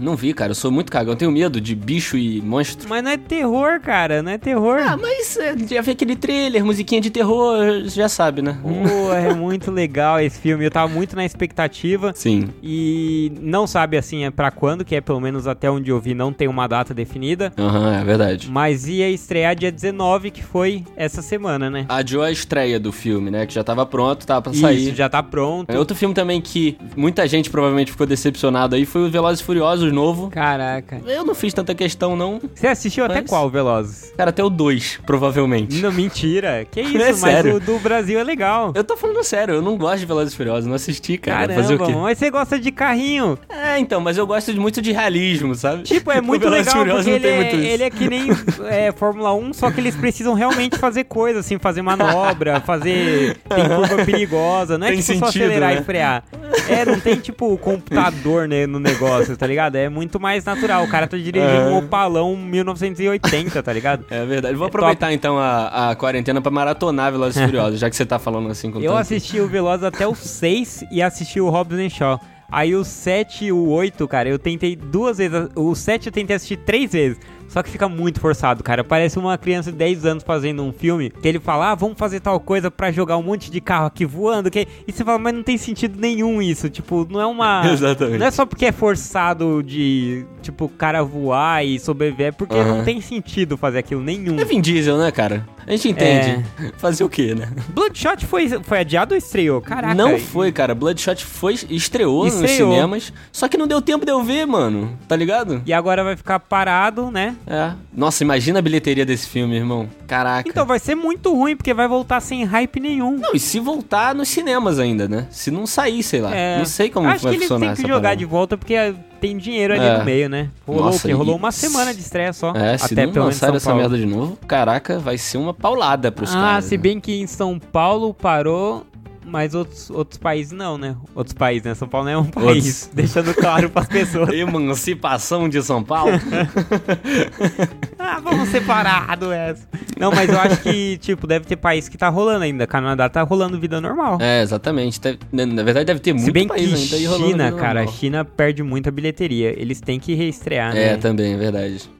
Não 0.00 0.16
vi, 0.16 0.32
cara. 0.32 0.50
Eu 0.52 0.54
sou 0.54 0.70
muito 0.70 0.90
cagão. 0.90 1.12
Eu 1.12 1.18
tenho 1.18 1.30
medo 1.30 1.60
de 1.60 1.74
bicho 1.74 2.16
e 2.16 2.40
monstro. 2.40 2.88
Mas 2.88 3.04
não 3.04 3.10
é 3.10 3.16
terror, 3.16 3.80
cara, 3.80 4.22
não 4.22 4.32
é 4.32 4.38
terror. 4.38 4.80
Ah, 4.80 4.96
mas 4.96 5.36
é, 5.36 5.54
já 5.68 5.82
vê 5.82 5.92
aquele 5.92 6.16
trailer, 6.16 6.64
musiquinha 6.64 7.00
de 7.00 7.10
terror, 7.10 7.84
já 7.86 8.08
sabe, 8.08 8.42
né? 8.42 8.58
Pô, 8.62 9.12
é 9.12 9.32
muito 9.34 9.70
legal 9.70 10.18
esse 10.20 10.40
filme. 10.40 10.64
Eu 10.64 10.70
tava 10.70 10.92
muito 10.92 11.14
na 11.14 11.24
expectativa. 11.24 12.12
Sim. 12.14 12.48
E 12.62 13.32
não 13.40 13.66
sabe 13.66 13.96
assim 13.96 14.24
é 14.24 14.30
pra 14.30 14.50
quando, 14.50 14.84
que 14.84 14.96
é 14.96 15.00
pelo 15.00 15.20
menos 15.20 15.46
até 15.46 15.70
onde 15.70 15.90
eu 15.90 16.00
vi, 16.00 16.14
não 16.14 16.32
tem 16.32 16.48
uma 16.48 16.66
data 16.66 16.94
definida. 16.94 17.52
Aham, 17.58 18.00
é 18.00 18.04
verdade. 18.04 18.48
Mas 18.50 18.88
ia 18.88 19.10
estrear 19.10 19.54
dia 19.54 19.70
19, 19.70 20.30
que 20.30 20.42
foi 20.42 20.84
essa 20.96 21.20
semana, 21.20 21.68
né? 21.68 21.84
Adiou 21.88 22.22
a 22.22 22.30
estreia 22.30 22.80
do 22.80 22.92
filme, 22.92 23.30
né? 23.30 23.46
Que 23.46 23.54
já 23.54 23.62
tava 23.62 23.84
pronto, 23.84 24.26
tava 24.26 24.42
pra 24.42 24.54
sair. 24.54 24.88
Isso, 24.88 24.96
já 24.96 25.08
tá 25.08 25.22
pronto. 25.22 25.70
É 25.70 25.78
Outro 25.78 25.96
filme 25.96 26.14
também 26.14 26.40
que 26.40 26.76
muita 26.96 27.26
gente 27.26 27.50
provavelmente 27.50 27.90
ficou 27.90 28.06
decepcionado 28.06 28.74
aí 28.76 28.86
foi 28.86 29.06
o 29.06 29.10
Velozes 29.10 29.40
e 29.40 29.44
Furiosos 29.44 29.89
novo. 29.92 30.30
Caraca. 30.30 31.00
Eu 31.06 31.24
não 31.24 31.34
fiz 31.34 31.52
tanta 31.54 31.74
questão, 31.74 32.16
não. 32.16 32.40
Você 32.54 32.66
assistiu 32.66 33.04
até 33.04 33.20
Mas- 33.20 33.30
qual, 33.30 33.48
Velozes? 33.50 34.12
Cara, 34.16 34.30
até 34.30 34.42
o 34.44 34.50
2, 34.50 35.00
provavelmente. 35.06 35.80
Não, 35.80 35.92
mentira. 35.92 36.66
Que 36.70 36.80
isso, 36.82 36.96
É 36.96 37.08
mas 37.10 37.16
sério. 37.16 37.56
o 37.56 37.60
do 37.60 37.78
Brasil 37.78 38.18
é 38.18 38.24
legal. 38.24 38.72
Eu 38.74 38.84
tô 38.84 38.96
falando 38.96 39.22
sério, 39.24 39.54
eu 39.54 39.62
não 39.62 39.76
gosto 39.76 40.00
de 40.00 40.06
Velozes 40.06 40.32
e 40.34 40.36
Furiosos, 40.36 40.66
não 40.66 40.74
assisti, 40.74 41.16
cara. 41.18 41.40
Caramba, 41.48 41.62
Fazer 41.62 41.74
o 41.74 41.86
quê? 41.86 41.92
mas 41.92 42.18
você 42.18 42.30
gosta 42.30 42.58
de 42.58 42.70
carrinho. 42.70 43.38
É, 43.48 43.78
então, 43.78 44.00
mas 44.00 44.16
eu 44.18 44.26
gosto 44.26 44.52
muito 44.60 44.80
de 44.82 44.92
realismo, 44.92 45.54
sabe? 45.54 45.82
Tipo, 45.82 46.10
é 46.10 46.20
muito 46.22 46.42
Velozes 46.42 46.66
legal 46.74 46.96
porque 46.96 47.10
ele 47.10 47.26
é, 47.26 47.54
ele 47.54 47.82
é 47.84 47.90
que 47.90 48.08
nem 48.08 48.28
é, 48.68 48.92
Fórmula 48.92 49.32
1, 49.34 49.52
só 49.52 49.70
que 49.70 49.80
eles 49.80 49.94
precisam 49.96 50.34
realmente 50.34 50.78
fazer 50.78 51.04
coisa, 51.04 51.40
assim, 51.40 51.58
fazer 51.58 51.82
manobra, 51.82 52.60
fazer. 52.60 53.36
Tem 53.48 53.68
curva 53.68 54.04
perigosa, 54.04 54.76
não 54.78 54.86
é 54.86 54.90
Tem 54.90 55.00
tipo 55.00 55.18
só 55.18 55.26
sentido, 55.26 55.44
acelerar 55.44 55.74
né? 55.74 55.80
e 55.80 55.84
frear. 55.84 56.24
É, 56.68 56.84
não 56.84 56.98
tem 57.00 57.16
tipo 57.16 57.56
computador 57.58 58.48
né, 58.48 58.66
no 58.66 58.78
negócio, 58.78 59.36
tá 59.36 59.46
ligado? 59.46 59.76
É 59.80 59.88
muito 59.88 60.18
mais 60.20 60.44
natural. 60.44 60.84
O 60.84 60.88
cara 60.88 61.06
tá 61.06 61.16
dirigindo 61.16 61.40
É. 61.46 61.68
um 61.68 61.78
Opalão 61.78 62.36
1980, 62.36 63.62
tá 63.62 63.72
ligado? 63.72 64.04
É 64.10 64.24
verdade. 64.24 64.54
Vou 64.54 64.66
É 64.66 64.68
aproveitar 64.68 65.12
então 65.12 65.38
a, 65.38 65.90
a 65.90 65.96
quarentena 65.96 66.40
pra 66.40 66.50
maratonar 66.50 67.10
Velozes 67.12 67.36
e 67.40 67.44
Furiosos, 67.46 67.80
já 67.80 67.88
que 67.90 67.96
você 67.96 68.04
tá 68.06 68.18
falando 68.18 68.50
assim 68.50 68.70
com 68.70 68.78
Eu 68.80 68.92
tanto- 68.92 69.00
assisti 69.00 69.40
o 69.40 69.46
Veloz 69.48 69.82
até 69.82 70.06
o 70.06 70.14
6 70.14 70.84
e 70.90 71.02
assisti 71.02 71.40
o 71.40 71.48
Hobbs 71.48 71.78
and 71.78 71.88
Shaw. 71.90 72.20
Aí 72.52 72.74
o 72.74 72.82
7 72.84 73.44
e 73.46 73.52
o 73.52 73.68
8, 73.68 74.08
cara, 74.08 74.28
eu 74.28 74.38
tentei 74.38 74.74
duas 74.74 75.18
vezes. 75.18 75.48
O 75.54 75.72
7 75.74 76.06
eu 76.08 76.12
tentei 76.12 76.34
assistir 76.34 76.56
três 76.56 76.92
vezes. 76.92 77.18
Só 77.50 77.64
que 77.64 77.70
fica 77.70 77.88
muito 77.88 78.20
forçado, 78.20 78.62
cara. 78.62 78.84
Parece 78.84 79.18
uma 79.18 79.36
criança 79.36 79.72
de 79.72 79.78
10 79.78 80.06
anos 80.06 80.22
fazendo 80.22 80.62
um 80.62 80.72
filme 80.72 81.10
que 81.10 81.26
ele 81.26 81.40
fala, 81.40 81.72
ah, 81.72 81.74
vamos 81.74 81.98
fazer 81.98 82.20
tal 82.20 82.38
coisa 82.38 82.70
pra 82.70 82.92
jogar 82.92 83.16
um 83.16 83.22
monte 83.24 83.50
de 83.50 83.60
carro 83.60 83.86
aqui 83.86 84.06
voando. 84.06 84.48
Que... 84.48 84.68
E 84.86 84.92
você 84.92 85.04
fala, 85.04 85.18
mas 85.18 85.34
não 85.34 85.42
tem 85.42 85.58
sentido 85.58 86.00
nenhum 86.00 86.40
isso. 86.40 86.70
Tipo, 86.70 87.06
não 87.10 87.20
é 87.20 87.26
uma. 87.26 87.62
Exatamente. 87.68 88.18
Não 88.18 88.26
é 88.26 88.30
só 88.30 88.46
porque 88.46 88.66
é 88.66 88.72
forçado 88.72 89.64
de, 89.64 90.24
tipo, 90.40 90.66
o 90.66 90.68
cara 90.68 91.02
voar 91.02 91.64
e 91.64 91.80
sobreviver, 91.80 92.28
é 92.28 92.32
porque 92.32 92.54
Aham. 92.54 92.76
não 92.76 92.84
tem 92.84 93.00
sentido 93.00 93.56
fazer 93.56 93.78
aquilo 93.78 94.00
nenhum. 94.00 94.38
É 94.38 94.44
Vin 94.44 94.60
Diesel, 94.60 94.96
né, 94.96 95.10
cara? 95.10 95.44
A 95.66 95.72
gente 95.72 95.88
entende. 95.90 96.44
Fazer 96.78 97.04
o 97.04 97.08
quê, 97.08 97.34
né? 97.34 97.48
Bloodshot 97.68 98.26
foi, 98.26 98.48
foi 98.48 98.78
adiado 98.78 99.14
ou 99.14 99.18
estreou? 99.18 99.60
Caraca. 99.60 99.94
não 99.94 100.18
foi, 100.18 100.50
cara. 100.50 100.74
Bloodshot 100.74 101.24
foi, 101.24 101.54
estreou, 101.68 102.24
nos 102.24 102.34
Estreou. 102.34 102.72
cinemas, 102.72 103.12
só 103.30 103.46
que 103.46 103.56
não 103.56 103.68
deu 103.68 103.80
tempo 103.80 104.04
de 104.04 104.10
eu 104.10 104.22
ver, 104.22 104.46
mano. 104.46 104.98
Tá 105.06 105.14
ligado? 105.14 105.62
E 105.64 105.72
agora 105.72 106.02
vai 106.02 106.16
ficar 106.16 106.40
parado, 106.40 107.10
né? 107.10 107.36
É. 107.46 107.72
Nossa, 107.92 108.22
imagina 108.22 108.58
a 108.58 108.62
bilheteria 108.62 109.04
desse 109.04 109.26
filme, 109.28 109.56
irmão. 109.56 109.88
Caraca. 110.06 110.48
Então 110.48 110.64
vai 110.66 110.78
ser 110.78 110.94
muito 110.94 111.34
ruim, 111.34 111.56
porque 111.56 111.74
vai 111.74 111.88
voltar 111.88 112.20
sem 112.20 112.44
hype 112.44 112.78
nenhum. 112.80 113.18
Não, 113.18 113.34
e 113.34 113.40
se 113.40 113.58
voltar 113.58 114.14
nos 114.14 114.28
cinemas 114.28 114.78
ainda, 114.78 115.08
né? 115.08 115.26
Se 115.30 115.50
não 115.50 115.66
sair, 115.66 116.02
sei 116.02 116.20
lá. 116.20 116.34
É, 116.34 116.58
Não 116.58 116.64
sei 116.66 116.90
como 116.90 117.08
Acho 117.08 117.24
vai 117.24 117.32
que 117.32 117.36
eles 117.38 117.48
funcionar 117.48 117.66
têm 117.66 117.74
que 117.76 117.80
essa 117.82 117.88
jogar 117.88 118.00
parada. 118.02 118.16
de 118.16 118.24
volta, 118.24 118.56
porque 118.56 118.74
é, 118.74 118.94
tem 119.20 119.36
dinheiro 119.36 119.74
ali 119.74 119.84
É. 119.84 119.98
no 119.98 120.04
meio, 120.04 120.28
né? 120.28 120.48
Rolou 120.66 120.84
Nossa? 120.84 121.12
Rolou 121.14 121.34
e- 121.34 121.38
uma 121.38 121.50
semana 121.52 121.92
de 121.94 122.00
estreia 122.00 122.32
só. 122.32 122.52
É, 122.54 122.76
se 122.78 122.92
até 122.92 123.06
não 123.06 123.12
pelo 123.12 123.24
lançar 123.26 123.54
essa 123.54 123.74
merda 123.74 123.96
de 123.96 124.06
novo, 124.06 124.36
caraca, 124.46 124.98
vai 124.98 125.18
ser 125.18 125.38
uma 125.38 125.52
paulada 125.54 126.12
pros 126.12 126.30
Ah, 126.34 126.40
caras. 126.40 126.64
se 126.66 126.76
né? 126.76 126.82
bem 126.82 127.00
que 127.00 127.20
em 127.20 127.26
São 127.26 127.58
Paulo 127.58 128.14
parou 128.14 128.86
Mas 129.24 129.54
outros, 129.54 129.90
outros 129.90 130.18
países 130.18 130.50
não, 130.52 130.76
né? 130.78 130.96
Outros 131.14 131.34
países, 131.34 131.62
né? 131.64 131.74
São 131.74 131.86
Paulo 131.86 132.06
não 132.06 132.12
é 132.12 132.18
um 132.18 132.24
país. 132.24 132.46
Outros. 132.84 132.90
Deixando 132.94 133.34
claro 133.34 133.68
pras 133.70 133.86
pessoas. 133.86 134.30
Emancipação 134.34 135.48
de 135.48 135.62
São 135.62 135.82
Paulo. 135.84 136.12
ah, 137.98 138.20
vamos 138.20 138.48
separado 138.48 139.30
essa. 139.32 139.68
Não, 139.98 140.10
mas 140.10 140.28
eu 140.30 140.38
acho 140.40 140.60
que, 140.62 140.96
tipo, 140.98 141.26
deve 141.26 141.44
ter 141.46 141.56
país 141.56 141.88
que 141.88 141.98
tá 141.98 142.08
rolando 142.08 142.44
ainda. 142.44 142.66
Canadá 142.66 143.08
tá 143.08 143.22
rolando 143.22 143.58
vida 143.60 143.80
normal. 143.80 144.18
é, 144.20 144.42
exatamente. 144.42 145.00
Deve- 145.00 145.18
na 145.32 145.62
verdade, 145.62 145.86
deve 145.86 146.00
ter 146.00 146.12
muito 146.12 146.24
Se 146.24 146.32
bem 146.32 146.48
país 146.48 146.68
que 146.70 146.74
ainda 146.76 146.96
aí 146.96 147.04
rolando 147.06 147.30
China, 147.30 147.52
cara, 147.52 147.80
a 147.80 147.84
normal. 147.84 147.94
China 148.00 148.24
perde 148.24 148.62
muita 148.62 148.90
bilheteria. 148.90 149.50
Eles 149.60 149.80
têm 149.80 150.00
que 150.00 150.14
reestrear, 150.14 150.74
É, 150.76 150.92
né? 150.92 150.96
também, 150.96 151.34
é 151.34 151.36
verdade. 151.36 151.90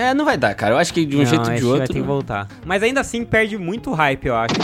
É, 0.00 0.14
não 0.14 0.24
vai 0.24 0.38
dar, 0.38 0.54
cara. 0.54 0.74
Eu 0.74 0.78
acho 0.78 0.94
que 0.94 1.04
de 1.04 1.14
um 1.14 1.18
Não, 1.18 1.26
jeito 1.26 1.42
ou 1.42 1.50
de 1.50 1.54
que 1.56 1.60
vai 1.62 1.70
outro. 1.72 1.86
ter 1.88 1.92
que 1.92 2.00
voltar. 2.00 2.48
Mas 2.64 2.82
ainda 2.82 3.00
assim 3.02 3.22
perde 3.22 3.58
muito 3.58 3.92
hype, 3.92 4.26
eu 4.26 4.34
acho. 4.34 4.54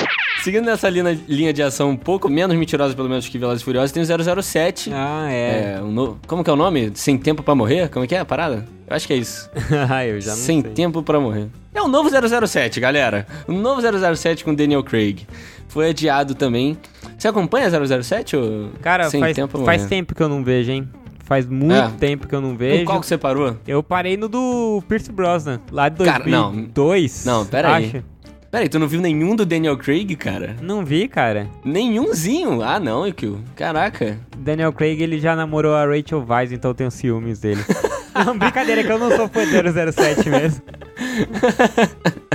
Seguindo 0.43 0.65
nessa 0.65 0.89
linha, 0.89 1.19
linha 1.29 1.53
de 1.53 1.63
ação 1.63 1.91
um 1.91 1.97
pouco 1.97 2.27
menos 2.29 2.57
mentirosa, 2.57 2.95
pelo 2.95 3.09
menos, 3.09 3.29
que 3.29 3.37
Velozes 3.37 3.61
e 3.61 3.65
Furiosos, 3.65 3.93
tem 3.93 4.03
o 4.03 4.43
007. 4.43 4.91
Ah, 4.95 5.27
é. 5.31 5.75
É, 5.77 5.83
um 5.83 5.91
no... 5.91 6.19
Como 6.27 6.43
que 6.43 6.49
é 6.49 6.53
o 6.53 6.57
nome? 6.57 6.91
Sem 6.95 7.19
Tempo 7.19 7.43
pra 7.43 7.55
Morrer? 7.55 7.91
Como 7.91 8.05
é 8.05 8.09
que 8.09 8.15
é 8.15 8.21
a 8.21 8.25
parada? 8.25 8.65
Eu 8.89 8.97
acho 8.97 9.07
que 9.07 9.13
é 9.13 9.17
isso. 9.17 9.51
Ah, 9.91 10.07
eu 10.07 10.19
já 10.23 10.31
não 10.31 10.39
Sem 10.39 10.63
sei. 10.63 10.71
Tempo 10.71 11.03
pra 11.03 11.21
Morrer. 11.21 11.49
É 11.75 11.83
o 11.83 11.89
novo 11.89 12.09
007, 12.09 12.81
galera. 12.81 13.27
O 13.47 13.53
novo 13.53 13.83
007 14.17 14.43
com 14.43 14.55
Daniel 14.55 14.83
Craig. 14.83 15.27
Foi 15.69 15.91
adiado 15.91 16.35
também. 16.35 16.79
Você 17.19 17.29
acompanha 17.29 17.69
007 17.69 18.37
ou 18.37 18.71
Cara, 18.81 19.11
Sem 19.11 19.21
faz, 19.21 19.37
Tempo 19.37 19.65
faz 19.65 19.85
tempo 19.85 20.15
que 20.15 20.23
eu 20.23 20.29
não 20.31 20.43
vejo, 20.43 20.71
hein? 20.73 20.89
Faz 21.27 21.47
muito 21.47 21.75
É. 21.75 21.91
tempo 21.99 22.27
que 22.27 22.35
eu 22.35 22.41
não 22.41 22.57
vejo. 22.57 22.85
qual 22.85 23.01
que 23.01 23.07
você 23.07 23.19
parou? 23.19 23.57
Eu 23.67 23.83
parei 23.83 24.17
no 24.17 24.29
do 24.29 24.83
Pierce 24.89 25.11
Brosnan, 25.13 25.61
lá 25.71 25.89
de 25.89 26.05
Cara, 26.05 26.25
não. 26.27 26.53
2002. 26.53 27.25
Não, 27.27 27.45
pera 27.45 27.75
aí. 27.75 27.87
acho. 27.87 28.05
Peraí, 28.49 28.69
tu 28.69 28.79
não 28.79 28.87
viu 28.87 29.01
nenhum 29.01 29.35
do 29.35 29.45
Daniel 29.45 29.77
Craig, 29.77 30.15
cara? 30.17 30.57
Não 30.63 30.85
vi, 30.85 31.09
cara. 31.09 31.49
Nenhumzinho? 31.65 32.63
Ah, 32.63 32.79
não, 32.79 33.07
Ikio. 33.07 33.41
Caraca. 33.57 34.19
Daniel 34.39 34.73
Craig, 34.73 35.03
ele 35.03 35.19
já 35.19 35.35
namorou 35.37 35.75
a 35.75 35.85
Rachel 35.85 36.25
Weisz, 36.27 36.53
então 36.53 36.71
eu 36.71 36.75
tenho 36.75 36.91
ciúmes 36.93 37.41
dele. 37.41 37.61
não, 38.25 38.39
brincadeira, 38.39 38.85
que 38.85 38.91
eu 38.93 38.99
não 38.99 39.11
sou 39.15 39.29
fã 39.29 39.43
do 39.45 39.93
007 39.93 40.31
mesmo. 40.31 40.63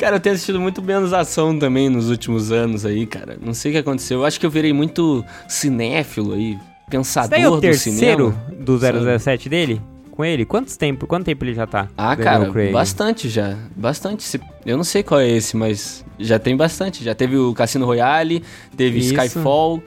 Cara, 0.00 0.16
eu 0.16 0.20
tenho 0.20 0.34
assistido 0.34 0.60
muito 0.60 0.82
menos 0.82 1.12
ação 1.12 1.56
também 1.58 1.88
nos 1.88 2.10
últimos 2.10 2.50
anos 2.52 2.84
aí, 2.84 3.06
cara. 3.06 3.38
Não 3.40 3.54
sei 3.54 3.70
o 3.70 3.74
que 3.74 3.78
aconteceu. 3.78 4.18
Eu 4.20 4.24
acho 4.24 4.38
que 4.38 4.44
eu 4.44 4.50
virei 4.50 4.72
muito 4.72 5.24
cinéfilo 5.48 6.34
aí, 6.34 6.58
pensador 6.88 7.30
daí 7.30 7.42
é 7.42 7.48
o 7.48 7.52
do 7.56 7.60
terceiro 7.60 8.32
cinema. 8.32 8.54
do 8.64 8.78
Sabe? 8.78 9.18
007 9.18 9.48
dele? 9.48 9.80
Com 10.10 10.24
ele? 10.24 10.44
Quantos 10.46 10.76
tempo, 10.78 11.06
quanto 11.06 11.24
tempo 11.26 11.44
ele 11.44 11.52
já 11.54 11.66
tá? 11.66 11.88
Ah, 11.96 12.16
cara, 12.16 12.50
bastante 12.72 13.28
já. 13.28 13.54
Bastante. 13.76 14.40
Eu 14.64 14.76
não 14.78 14.84
sei 14.84 15.02
qual 15.02 15.20
é 15.20 15.28
esse, 15.28 15.56
mas 15.56 16.04
já 16.18 16.38
tem 16.38 16.56
bastante. 16.56 17.04
Já 17.04 17.14
teve 17.14 17.36
o 17.36 17.52
Cassino 17.52 17.84
Royale, 17.84 18.42
teve 18.74 18.98
Isso. 18.98 19.12
Skyfall, 19.14 19.82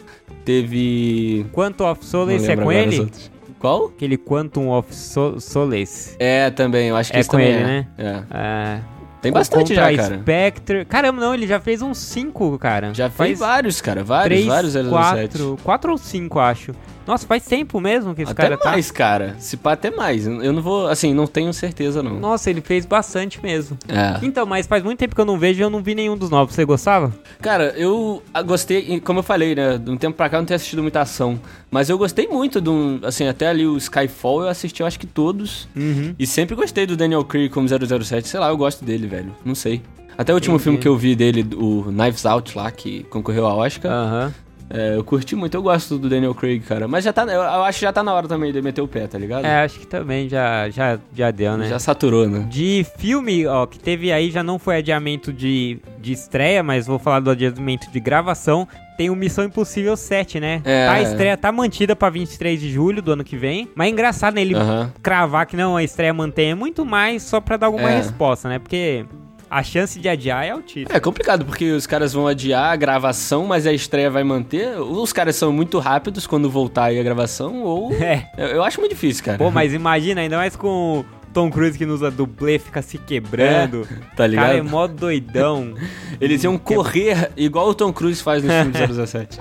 teve. 0.45 1.45
Quantum 1.51 1.85
of 1.89 2.05
Solace 2.05 2.51
é 2.51 2.55
com 2.55 2.71
ele? 2.71 3.09
Qual? 3.57 3.87
Aquele 3.87 4.17
Quantum 4.17 4.69
of 4.69 4.93
So- 4.93 5.39
Solace. 5.39 6.15
É, 6.19 6.49
também. 6.51 6.89
Eu 6.89 6.95
acho 6.95 7.09
que 7.11 7.17
É 7.17 7.21
esse 7.21 7.29
com 7.29 7.39
ele, 7.39 7.57
é. 7.57 7.63
né? 7.63 7.87
É. 7.97 8.23
É, 8.31 8.79
Tem 9.21 9.31
bastante 9.31 9.75
já, 9.75 9.93
cara. 9.93 10.19
Spectre. 10.19 10.85
Caramba, 10.85 11.19
não, 11.19 11.33
ele 11.33 11.45
já 11.45 11.59
fez 11.59 11.81
uns 11.81 11.97
5, 11.97 12.57
cara. 12.57 12.93
Já 12.93 13.09
fez 13.09 13.39
vários, 13.39 13.81
cara. 13.81 14.03
Vários, 14.03 14.45
três, 14.45 14.45
vários 14.45 14.73
007. 14.73 14.89
quatro, 14.89 15.57
quatro 15.63 15.91
ou 15.91 15.97
cinco, 15.97 16.39
acho. 16.39 16.71
Nossa, 17.09 17.25
faz 17.25 17.43
tempo 17.43 17.81
mesmo 17.81 18.13
que 18.13 18.21
esse 18.21 18.31
Até 18.31 18.43
cara 18.43 18.55
tá. 18.55 18.69
mais, 18.69 18.91
cara. 18.91 19.35
Se 19.39 19.57
pá, 19.57 19.71
até 19.71 19.89
mais. 19.89 20.27
Eu 20.27 20.53
não 20.53 20.61
vou, 20.61 20.85
assim, 20.87 21.11
não 21.11 21.25
tenho 21.25 21.51
certeza, 21.51 22.03
não. 22.03 22.19
Nossa, 22.19 22.51
ele 22.51 22.61
fez 22.61 22.85
bastante 22.85 23.41
mesmo. 23.41 23.75
É. 23.87 24.23
Então, 24.23 24.45
mas 24.45 24.67
faz 24.67 24.83
muito 24.83 24.99
tempo 24.99 25.15
que 25.15 25.21
eu 25.21 25.25
não 25.25 25.35
vejo 25.35 25.59
e 25.59 25.63
eu 25.63 25.71
não 25.71 25.81
vi 25.81 25.95
nenhum 25.95 26.15
dos 26.15 26.29
novos. 26.29 26.53
Você 26.53 26.63
gostava? 26.63 27.11
Cara, 27.41 27.73
eu 27.75 28.21
ah, 28.31 28.43
gostei, 28.43 28.99
como 28.99 29.19
eu 29.19 29.23
falei, 29.23 29.55
né? 29.55 29.79
De 29.79 29.89
um 29.89 29.97
tempo 29.97 30.15
pra 30.15 30.29
cá 30.29 30.37
eu 30.37 30.41
não 30.41 30.45
tenho 30.45 30.55
assistido 30.55 30.83
muita 30.83 31.01
ação. 31.01 31.41
Mas 31.71 31.89
eu 31.89 31.97
gostei 31.97 32.27
muito 32.27 32.61
de 32.61 32.69
um. 32.69 32.99
Assim, 33.01 33.27
até 33.27 33.47
ali 33.47 33.65
o 33.65 33.75
Skyfall 33.75 34.43
eu 34.43 34.47
assisti, 34.47 34.81
eu 34.81 34.85
acho 34.85 34.99
que 34.99 35.07
todos. 35.07 35.67
Uhum. 35.75 36.13
E 36.19 36.27
sempre 36.27 36.55
gostei 36.55 36.85
do 36.85 36.95
Daniel 36.95 37.25
Craig 37.25 37.49
como 37.49 37.67
007. 37.67 38.27
Sei 38.27 38.39
lá, 38.39 38.49
eu 38.49 38.57
gosto 38.57 38.85
dele, 38.85 39.07
velho. 39.07 39.35
Não 39.43 39.55
sei. 39.55 39.81
Até 40.15 40.31
o 40.31 40.35
último 40.35 40.57
Entendi. 40.57 40.63
filme 40.63 40.77
que 40.77 40.87
eu 40.87 40.95
vi 40.95 41.15
dele, 41.15 41.47
o 41.55 41.85
Knives 41.85 42.25
Out 42.27 42.55
lá, 42.55 42.69
que 42.69 43.03
concorreu 43.05 43.47
ao 43.47 43.57
Oscar, 43.57 43.91
Aham. 43.91 44.33
É, 44.69 44.95
eu 44.95 45.03
curti 45.03 45.35
muito. 45.35 45.55
Eu 45.55 45.61
gosto 45.63 45.97
do 45.97 46.07
Daniel 46.09 46.33
Craig, 46.35 46.59
cara. 46.61 46.87
Mas 46.87 47.03
já 47.03 47.11
tá. 47.11 47.23
Eu, 47.23 47.41
eu 47.41 47.63
acho 47.63 47.79
que 47.79 47.85
já 47.85 47.91
tá 47.93 48.03
na 48.03 48.13
hora 48.13 48.27
também 48.27 48.51
de 48.53 48.61
meter 48.61 48.81
o 48.81 48.87
pé, 48.87 49.07
tá 49.07 49.17
ligado? 49.17 49.45
É, 49.45 49.63
acho 49.63 49.79
que 49.79 49.87
também 49.87 50.29
já, 50.29 50.69
já, 50.69 50.99
já 51.13 51.31
deu, 51.31 51.57
né? 51.57 51.67
Já 51.67 51.79
saturou, 51.79 52.27
né? 52.27 52.45
De 52.49 52.85
filme, 52.97 53.45
ó, 53.47 53.65
que 53.65 53.79
teve 53.79 54.11
aí, 54.11 54.29
já 54.31 54.43
não 54.43 54.59
foi 54.59 54.77
adiamento 54.77 55.33
de, 55.33 55.79
de 55.99 56.11
estreia, 56.13 56.61
mas 56.61 56.85
vou 56.87 56.99
falar 56.99 57.19
do 57.19 57.31
adiamento 57.31 57.89
de 57.91 57.99
gravação. 57.99 58.67
Tem 58.97 59.09
o 59.09 59.15
Missão 59.15 59.45
Impossível 59.45 59.95
7, 59.95 60.41
né? 60.41 60.61
É. 60.65 60.87
A 60.89 61.01
estreia 61.01 61.37
tá 61.37 61.51
mantida 61.53 61.95
pra 61.95 62.09
23 62.09 62.59
de 62.59 62.69
julho 62.69 63.01
do 63.01 63.13
ano 63.13 63.23
que 63.23 63.37
vem. 63.37 63.69
Mas 63.73 63.87
é 63.87 63.91
engraçado, 63.91 64.35
né? 64.35 64.41
Ele 64.41 64.53
cravar 65.01 65.45
que 65.45 65.55
não, 65.55 65.77
a 65.77 65.83
estreia 65.83 66.13
mantém 66.13 66.51
é 66.51 66.55
muito 66.55 66.85
mais 66.85 67.23
só 67.23 67.39
pra 67.39 67.55
dar 67.55 67.67
alguma 67.67 67.89
É. 67.89 67.95
resposta, 67.95 68.49
né? 68.49 68.59
Porque 68.59 69.05
a 69.49 69.63
chance 69.63 69.99
de 69.99 70.07
adiar 70.07 70.45
é 70.45 70.51
altíssima. 70.51 70.95
É 70.95 70.99
complicado, 70.99 71.45
porque 71.45 71.71
os 71.71 71.87
caras 71.87 72.13
vão 72.13 72.27
adiar 72.27 72.71
a 72.71 72.75
gravação, 72.75 73.45
mas 73.45 73.65
a 73.65 73.73
estreia 73.73 74.09
vai 74.09 74.23
manter. 74.23 74.77
Ou 74.79 75.01
os 75.01 75.11
caras 75.11 75.35
são 75.35 75.51
muito 75.51 75.79
rápidos 75.79 76.27
quando 76.27 76.49
voltar 76.49 76.85
aí 76.85 76.99
a 76.99 77.03
gravação, 77.03 77.63
ou. 77.63 77.89
É. 77.99 78.29
Eu, 78.37 78.47
eu 78.47 78.63
acho 78.63 78.79
muito 78.79 78.93
difícil, 78.93 79.23
cara. 79.23 79.37
Pô, 79.37 79.51
mas 79.51 79.73
imagina, 79.73 80.21
ainda 80.21 80.37
mais 80.37 80.55
com 80.55 81.03
Tom 81.33 81.49
Cruise 81.49 81.77
que 81.77 81.85
não 81.85 81.93
usa 81.93 82.09
dublê, 82.11 82.57
fica 82.59 82.81
se 82.81 82.97
quebrando. 82.97 83.87
tá 84.15 84.23
o 84.23 84.27
ligado? 84.27 84.45
cara 84.45 84.57
é 84.57 84.61
mó 84.61 84.87
doidão. 84.87 85.73
Eles 86.19 86.43
iam 86.43 86.57
correr 86.57 87.31
igual 87.37 87.69
o 87.69 87.73
Tom 87.73 87.93
Cruise 87.93 88.21
faz 88.21 88.43
no 88.43 88.49
filme 88.49 88.71
do 88.71 88.87
017. 88.87 89.39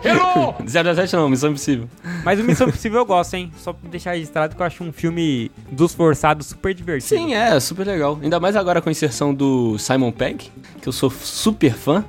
017 0.65 1.17
não, 1.17 1.29
Missão 1.29 1.51
Impossível. 1.51 1.89
Mas 2.25 2.39
o 2.41 2.45
Missão 2.45 2.69
Impossível 2.69 2.99
eu 3.01 3.07
gosto, 3.07 3.35
hein? 3.35 3.51
Só 3.59 3.73
pra 3.73 3.89
deixar 3.91 4.13
registrado 4.13 4.55
que 4.55 4.63
eu 4.63 4.67
acho 4.67 4.85
um 4.85 4.93
filme 4.93 5.51
dos 5.71 5.95
forçados 5.95 6.47
super 6.49 6.75
divertido. 6.75 7.21
Sim, 7.21 7.35
é, 7.35 7.59
super 7.59 7.87
legal. 7.87 8.19
Ainda 8.23 8.39
mais 8.39 8.55
agora 8.57 8.81
com 8.81 8.89
a 8.89 8.93
inserção 8.93 9.35
do 9.35 9.79
Simon 9.79 10.13
Pegg, 10.13 10.51
que 10.81 10.89
eu 10.89 10.93
sou 10.93 11.11
super 11.11 11.73
fã. 11.75 12.05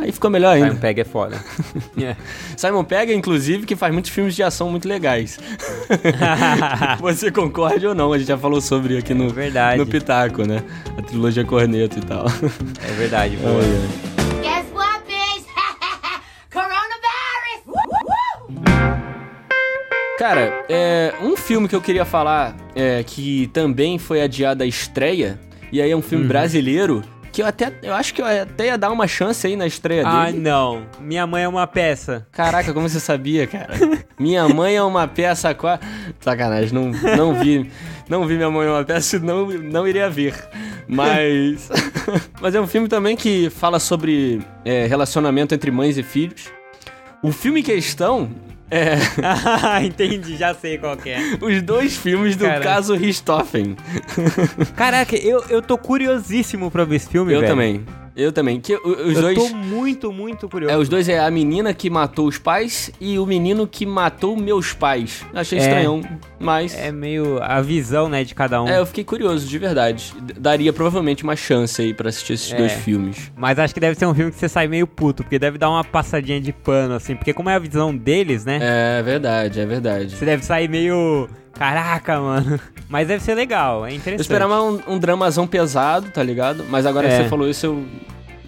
Aí 0.00 0.10
ficou 0.12 0.30
melhor 0.30 0.54
ainda. 0.54 0.68
Simon 0.68 0.80
Pegg 0.80 1.00
é 1.00 1.04
foda. 1.04 1.44
É. 2.02 2.16
Simon 2.56 2.84
Pegg, 2.84 3.12
inclusive, 3.12 3.66
que 3.66 3.76
faz 3.76 3.92
muitos 3.92 4.10
filmes 4.10 4.34
de 4.34 4.42
ação 4.42 4.70
muito 4.70 4.88
legais. 4.88 5.38
Você 7.00 7.30
concorde 7.30 7.86
ou 7.86 7.94
não? 7.94 8.12
A 8.12 8.18
gente 8.18 8.28
já 8.28 8.38
falou 8.38 8.60
sobre 8.60 8.96
aqui 8.96 9.12
no, 9.12 9.26
É 9.26 9.32
verdade. 9.32 9.78
no 9.78 9.86
Pitaco, 9.86 10.46
né? 10.46 10.62
A 10.96 11.02
trilogia 11.02 11.44
Corneto 11.44 11.98
e 11.98 12.02
tal. 12.02 12.24
É 12.82 12.92
verdade, 12.94 13.36
boa. 13.42 13.52
Woo! 13.52 14.70
Cara, 20.18 20.64
é, 20.68 21.14
um 21.22 21.34
filme 21.36 21.66
que 21.66 21.74
eu 21.74 21.80
queria 21.80 22.04
falar 22.04 22.54
é, 22.74 23.02
que 23.02 23.48
também 23.54 23.98
foi 23.98 24.20
adiado 24.20 24.62
a 24.62 24.66
estreia, 24.66 25.40
e 25.72 25.80
aí 25.80 25.90
é 25.90 25.94
um 25.94 25.98
Uhum. 26.00 26.02
filme 26.04 26.26
brasileiro, 26.26 27.02
que 27.40 27.42
eu 27.42 27.46
até. 27.46 27.72
Eu 27.82 27.94
acho 27.94 28.12
que 28.12 28.20
eu 28.20 28.26
até 28.26 28.66
ia 28.66 28.76
dar 28.78 28.90
uma 28.90 29.06
chance 29.08 29.46
aí 29.46 29.56
na 29.56 29.66
estreia 29.66 30.06
Ah, 30.06 30.26
dele. 30.26 30.38
não. 30.38 30.86
Minha 31.00 31.26
mãe 31.26 31.42
é 31.44 31.48
uma 31.48 31.66
peça. 31.66 32.26
Caraca, 32.30 32.72
como 32.74 32.88
você 32.88 33.00
sabia, 33.00 33.46
cara? 33.46 33.74
Minha 34.18 34.46
mãe 34.48 34.76
é 34.76 34.82
uma 34.82 35.08
peça 35.08 35.54
qua... 35.54 35.80
Sacanagem, 36.20 36.74
não, 36.74 36.90
não 37.16 37.34
vi. 37.34 37.70
Não 38.08 38.26
vi 38.26 38.34
minha 38.34 38.50
mãe 38.50 38.66
é 38.66 38.70
uma 38.70 38.84
peça, 38.84 39.18
não, 39.20 39.46
não 39.46 39.86
iria 39.88 40.10
ver. 40.10 40.34
Mas. 40.86 41.68
Mas 42.42 42.54
é 42.54 42.60
um 42.60 42.66
filme 42.66 42.88
também 42.88 43.16
que 43.16 43.48
fala 43.48 43.78
sobre 43.78 44.42
é, 44.64 44.86
relacionamento 44.86 45.54
entre 45.54 45.70
mães 45.70 45.96
e 45.96 46.02
filhos. 46.02 46.50
O 47.22 47.32
filme 47.32 47.60
em 47.60 47.62
questão 47.62 48.28
é 48.70 48.94
Ah, 49.22 49.82
entendi, 49.82 50.36
já 50.36 50.54
sei 50.54 50.78
qual 50.78 50.96
que 50.96 51.10
é. 51.10 51.18
os 51.40 51.62
dois 51.62 51.96
filmes 51.96 52.36
do 52.36 52.44
Cara. 52.44 52.60
caso 52.60 52.94
Richthofen. 52.94 53.76
Caraca, 54.76 55.16
eu, 55.16 55.44
eu 55.48 55.60
tô 55.62 55.76
curiosíssimo 55.78 56.70
pra 56.70 56.84
ver 56.84 56.96
esse 56.96 57.08
filme, 57.08 57.32
Eu 57.32 57.40
velho. 57.40 57.52
também. 57.52 57.84
Eu 58.16 58.32
também. 58.32 58.60
Que 58.60 58.74
os 58.76 59.16
Eu 59.16 59.22
dois. 59.22 59.38
tô 59.38 59.48
muito, 59.56 60.12
muito 60.12 60.48
curioso. 60.48 60.74
É, 60.74 60.78
os 60.78 60.88
dois 60.88 61.08
é 61.08 61.18
a 61.18 61.30
menina 61.30 61.72
que 61.72 61.88
matou 61.88 62.26
os 62.26 62.38
pais 62.38 62.90
e 63.00 63.18
o 63.18 63.24
menino 63.26 63.66
que 63.66 63.86
matou 63.86 64.36
meus 64.36 64.72
pais. 64.72 65.24
Achei 65.34 65.58
É. 65.58 65.62
estranhão, 65.62 66.02
mas. 66.38 66.74
É 66.74 66.90
meio 66.92 67.42
a 67.42 67.60
visão, 67.60 68.08
né, 68.08 68.24
de 68.24 68.34
cada 68.34 68.62
um. 68.62 68.68
É, 68.68 68.78
eu 68.78 68.86
fiquei 68.86 69.04
curioso, 69.04 69.46
de 69.46 69.58
verdade. 69.58 70.12
Daria 70.38 70.72
provavelmente 70.72 71.22
uma 71.22 71.36
chance 71.36 71.80
aí 71.80 71.94
pra 71.94 72.08
assistir 72.08 72.34
esses 72.34 72.52
É. 72.52 72.56
dois 72.56 72.72
filmes. 72.72 73.30
Mas 73.36 73.58
acho 73.58 73.72
que 73.72 73.80
deve 73.80 73.98
ser 73.98 74.06
um 74.06 74.14
filme 74.14 74.30
que 74.32 74.38
você 74.38 74.48
sai 74.48 74.66
meio 74.66 74.86
puto, 74.86 75.22
porque 75.22 75.38
deve 75.38 75.56
dar 75.58 75.70
uma 75.70 75.84
passadinha 75.84 76.40
de 76.40 76.52
pano, 76.52 76.94
assim. 76.94 77.14
Porque 77.14 77.32
como 77.32 77.48
é 77.48 77.54
a 77.54 77.58
visão 77.58 77.96
deles, 77.96 78.44
né? 78.44 78.58
É 78.60 79.02
verdade, 79.02 79.60
é 79.60 79.66
verdade. 79.66 80.16
Você 80.16 80.24
deve 80.24 80.44
sair 80.44 80.68
meio. 80.68 81.28
Caraca, 81.54 82.18
mano. 82.20 82.58
Mas 82.88 83.06
deve 83.06 83.22
ser 83.22 83.34
legal, 83.34 83.84
é 83.86 83.92
Eu 83.92 83.96
interessante. 83.96 84.22
esperava 84.24 84.62
um, 84.62 84.80
um 84.88 84.98
dramazão 84.98 85.46
pesado, 85.46 86.10
tá 86.10 86.22
ligado? 86.22 86.64
Mas 86.70 86.86
agora 86.86 87.06
É. 87.08 87.16
que 87.16 87.22
você 87.24 87.28
falou 87.28 87.48
isso, 87.48 87.66
eu. 87.66 87.84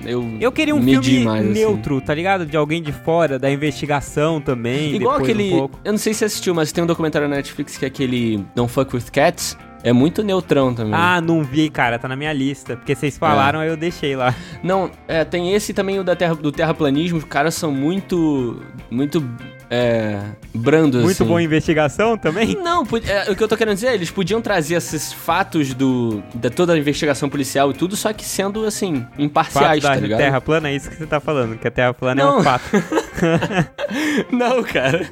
Eu, 0.04 0.36
Eu 0.40 0.50
queria 0.50 0.74
um 0.74 0.82
filme 0.82 1.24
mais, 1.24 1.44
assim. 1.44 1.52
neutro, 1.54 2.00
tá 2.00 2.12
ligado? 2.12 2.44
De 2.44 2.56
alguém 2.56 2.82
de 2.82 2.90
fora, 2.90 3.38
da 3.38 3.48
investigação 3.48 4.40
também. 4.40 4.96
Igual 4.96 5.16
aquele. 5.18 5.52
Um 5.54 5.68
eu 5.84 5.92
não 5.92 5.98
sei 5.98 6.12
se 6.12 6.18
você 6.20 6.24
assistiu, 6.24 6.52
mas 6.54 6.72
tem 6.72 6.82
um 6.82 6.86
documentário 6.88 7.28
na 7.28 7.36
Netflix 7.36 7.76
que 7.78 7.84
é 7.84 7.88
aquele 7.88 8.44
Don't 8.54 8.72
Fuck 8.72 8.96
with 8.96 9.04
Cats. 9.12 9.56
É 9.84 9.92
muito 9.92 10.22
neutrão 10.24 10.72
também. 10.74 10.94
Ah, 10.94 11.20
não 11.20 11.42
vi, 11.44 11.68
cara, 11.68 11.98
tá 12.00 12.08
na 12.08 12.14
minha 12.16 12.32
lista. 12.32 12.76
Porque 12.76 12.94
vocês 12.96 13.16
falaram, 13.18 13.60
aí 13.60 13.68
eu 13.68 13.76
deixei 13.76 14.14
lá. 14.16 14.34
Não, 14.62 14.90
é, 15.08 15.24
tem 15.24 15.52
esse 15.54 15.72
também 15.72 15.98
o 16.00 16.04
da 16.04 16.14
terra, 16.16 16.34
do 16.36 16.50
terraplanismo. 16.52 17.18
Os 17.18 17.24
caras 17.24 17.54
são 17.54 17.70
muito. 17.72 18.60
Muito. 18.90 19.24
É. 19.72 20.20
Brandos. 20.54 21.02
Muito 21.02 21.22
assim. 21.22 21.24
boa 21.24 21.42
investigação 21.42 22.18
também? 22.18 22.54
Não, 22.62 22.86
é, 23.06 23.30
o 23.30 23.34
que 23.34 23.42
eu 23.42 23.48
tô 23.48 23.56
querendo 23.56 23.74
dizer 23.74 23.86
é, 23.86 23.94
eles 23.94 24.10
podiam 24.10 24.42
trazer 24.42 24.74
esses 24.74 25.12
fatos 25.12 25.72
do, 25.72 26.22
da 26.34 26.50
toda 26.50 26.74
a 26.74 26.78
investigação 26.78 27.30
policial 27.30 27.70
e 27.70 27.74
tudo, 27.74 27.96
só 27.96 28.12
que 28.12 28.22
sendo, 28.22 28.66
assim, 28.66 29.00
Fato 29.00 29.22
imparciais, 29.22 29.82
da 29.82 29.94
tá 29.94 29.96
ligado? 29.96 30.18
Terra 30.18 30.40
plana, 30.42 30.68
é 30.68 30.74
isso 30.74 30.90
que 30.90 30.96
você 30.96 31.06
tá 31.06 31.20
falando, 31.20 31.56
que 31.56 31.66
a 31.66 31.70
Terra 31.70 31.94
plana 31.94 32.20
é 32.20 32.24
Não. 32.24 32.38
um 32.38 32.42
fato. 32.42 32.64
Não, 34.30 34.62
cara. 34.62 35.08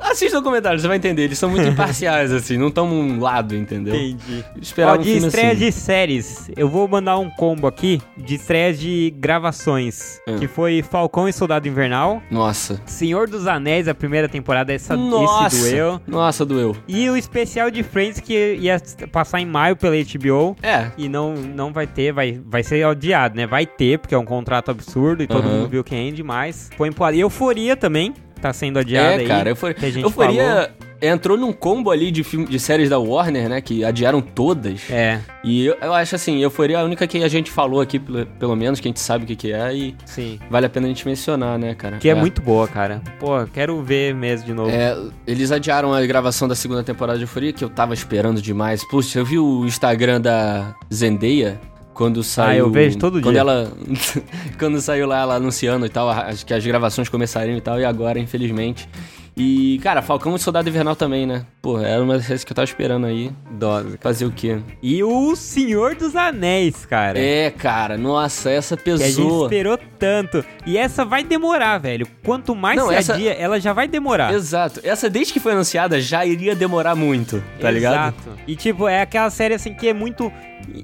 Assista 0.00 0.38
o 0.38 0.40
documentário, 0.40 0.78
você 0.78 0.86
vai 0.86 0.96
entender. 0.98 1.22
Eles 1.22 1.38
são 1.38 1.48
muito 1.48 1.66
imparciais, 1.66 2.30
assim, 2.32 2.58
não 2.58 2.68
estão 2.68 2.86
um 2.86 3.20
lado, 3.20 3.54
entendeu? 3.56 3.94
Entendi. 3.94 4.44
Esperava 4.60 4.96
Ó, 4.96 5.00
um 5.00 5.02
de 5.02 5.12
filme 5.12 5.26
estreia 5.26 5.52
assim. 5.52 5.60
de 5.60 5.72
séries, 5.72 6.50
eu 6.56 6.68
vou 6.68 6.86
mandar 6.86 7.18
um 7.18 7.30
combo 7.30 7.66
aqui 7.66 8.02
de 8.16 8.34
estreias 8.34 8.78
de 8.78 9.14
gravações. 9.18 10.20
Hum. 10.28 10.38
Que 10.38 10.46
foi 10.46 10.82
Falcão 10.82 11.28
e 11.28 11.32
Soldado 11.32 11.66
Invernal, 11.66 12.22
Nossa. 12.30 12.80
Senhor 12.84 13.28
dos 13.28 13.46
Anéis, 13.46 13.88
a 13.88 13.93
primeira 13.94 14.28
temporada, 14.28 14.72
essa, 14.72 14.96
Nossa. 14.96 15.56
esse 15.56 15.70
doeu. 15.70 16.00
Nossa, 16.06 16.44
doeu. 16.44 16.76
E 16.86 17.08
o 17.08 17.16
especial 17.16 17.70
de 17.70 17.82
Friends 17.82 18.20
que 18.20 18.54
ia 18.60 18.80
passar 19.12 19.40
em 19.40 19.46
maio 19.46 19.76
pela 19.76 19.94
HBO. 19.96 20.56
É. 20.62 20.90
E 20.96 21.08
não, 21.08 21.34
não 21.34 21.72
vai 21.72 21.86
ter, 21.86 22.12
vai, 22.12 22.40
vai 22.44 22.62
ser 22.62 22.84
odiado, 22.86 23.36
né? 23.36 23.46
Vai 23.46 23.66
ter, 23.66 23.98
porque 23.98 24.14
é 24.14 24.18
um 24.18 24.24
contrato 24.24 24.70
absurdo 24.70 25.22
e 25.22 25.26
todo 25.26 25.46
Aham. 25.46 25.56
mundo 25.58 25.68
viu 25.68 25.84
que 25.84 25.94
rende, 25.94 26.22
mas 26.22 26.70
põe 26.76 26.90
ar. 27.00 27.14
E 27.14 27.20
Euforia 27.20 27.76
também, 27.76 28.14
tá 28.40 28.52
sendo 28.52 28.78
adiada 28.78 29.14
É, 29.14 29.18
aí. 29.20 29.26
cara, 29.26 29.48
eu 29.50 29.56
for... 29.56 29.72
que 29.74 29.84
a 29.86 29.90
gente 29.90 30.04
Euforia 30.04 30.44
falou. 30.44 30.68
Entrou 31.08 31.36
num 31.36 31.52
combo 31.52 31.90
ali 31.90 32.10
de, 32.10 32.24
filme, 32.24 32.46
de 32.46 32.58
séries 32.58 32.90
da 32.90 32.98
Warner, 32.98 33.48
né? 33.48 33.60
Que 33.60 33.84
adiaram 33.84 34.20
todas. 34.20 34.90
É, 34.90 35.20
E 35.42 35.66
eu, 35.66 35.76
eu 35.80 35.92
acho 35.92 36.14
assim, 36.14 36.40
Euforia 36.40 36.76
é 36.76 36.80
a 36.80 36.84
única 36.84 37.06
que 37.06 37.22
a 37.22 37.28
gente 37.28 37.50
falou 37.50 37.80
aqui, 37.80 37.98
pelo, 37.98 38.26
pelo 38.26 38.56
menos, 38.56 38.80
que 38.80 38.88
a 38.88 38.90
gente 38.90 39.00
sabe 39.00 39.24
o 39.24 39.26
que, 39.26 39.36
que 39.36 39.52
é, 39.52 39.74
e 39.74 39.96
sim. 40.04 40.38
vale 40.50 40.66
a 40.66 40.68
pena 40.68 40.86
a 40.86 40.88
gente 40.88 41.06
mencionar, 41.06 41.58
né, 41.58 41.74
cara? 41.74 41.98
Que 41.98 42.08
é, 42.08 42.14
muito 42.14 42.40
boa, 42.40 42.66
cara. 42.66 43.02
Pô, 43.18 43.44
quero 43.52 43.82
ver 43.82 44.14
mesmo 44.14 44.46
de 44.46 44.54
novo. 44.54 44.70
É, 44.70 44.96
eles 45.26 45.52
adiaram 45.52 45.92
a 45.92 46.04
gravação 46.06 46.48
da 46.48 46.54
segunda 46.54 46.82
temporada 46.82 47.18
de 47.18 47.24
Euforia, 47.24 47.52
que 47.52 47.64
eu 47.64 47.68
tava 47.68 47.94
esperando 47.94 48.40
demais. 48.40 48.86
Puxa, 48.88 49.18
eu 49.18 49.24
vi 49.24 49.38
o 49.38 49.64
Instagram 49.64 50.20
da 50.20 50.74
Zendaya 50.92 51.60
quando 51.94 52.22
saiu. 52.22 52.50
Ah, 52.50 52.56
eu 52.56 52.70
vejo 52.70 52.98
todo 52.98 53.22
quando 53.22 53.34
dia. 53.34 53.40
ela 53.40 53.72
Quando 54.58 54.80
saiu 54.80 55.06
lá 55.06 55.20
ela 55.20 55.36
anunciando 55.36 55.86
e 55.86 55.88
tal, 55.88 56.10
acho 56.10 56.44
que 56.44 56.52
as 56.52 56.66
gravações 56.66 57.08
começariam 57.08 57.56
e 57.56 57.60
tal, 57.60 57.80
e 57.80 57.84
agora, 57.84 58.18
infelizmente. 58.18 58.88
E, 59.36 59.80
cara, 59.82 60.00
Falcão 60.00 60.36
e 60.36 60.38
Soldado 60.38 60.68
Invernal 60.68 60.94
também, 60.94 61.26
né? 61.26 61.44
Pô, 61.60 61.80
era 61.80 62.00
uma 62.02 62.18
das 62.18 62.44
que 62.44 62.52
eu 62.52 62.54
tava 62.54 62.64
esperando 62.64 63.06
aí. 63.06 63.32
Dose. 63.50 63.98
Fazer 64.00 64.26
o 64.26 64.30
quê? 64.30 64.60
E 64.80 65.02
o 65.02 65.34
Senhor 65.34 65.96
dos 65.96 66.14
Anéis, 66.14 66.86
cara. 66.86 67.18
É, 67.18 67.50
cara, 67.50 67.98
nossa, 67.98 68.48
essa 68.50 68.76
Que 68.76 68.90
a 68.90 68.96
gente 68.96 69.20
esperou 69.42 69.76
tanto. 69.98 70.44
E 70.64 70.78
essa 70.78 71.04
vai 71.04 71.24
demorar, 71.24 71.78
velho. 71.78 72.06
Quanto 72.24 72.54
mais 72.54 72.76
Não, 72.78 72.88
se 72.88 72.94
essa- 72.94 73.14
adia, 73.14 73.32
ela 73.32 73.58
já 73.58 73.72
vai 73.72 73.88
demorar. 73.88 74.32
Exato. 74.32 74.80
Essa, 74.84 75.10
desde 75.10 75.32
que 75.32 75.40
foi 75.40 75.52
anunciada, 75.52 76.00
já 76.00 76.24
iria 76.24 76.54
demorar 76.54 76.94
muito, 76.94 77.42
tá 77.60 77.70
ligado? 77.72 78.14
Exato. 78.14 78.38
E 78.46 78.54
tipo, 78.54 78.86
é 78.86 79.02
aquela 79.02 79.30
série 79.30 79.54
assim 79.54 79.74
que 79.74 79.88
é 79.88 79.92
muito 79.94 80.30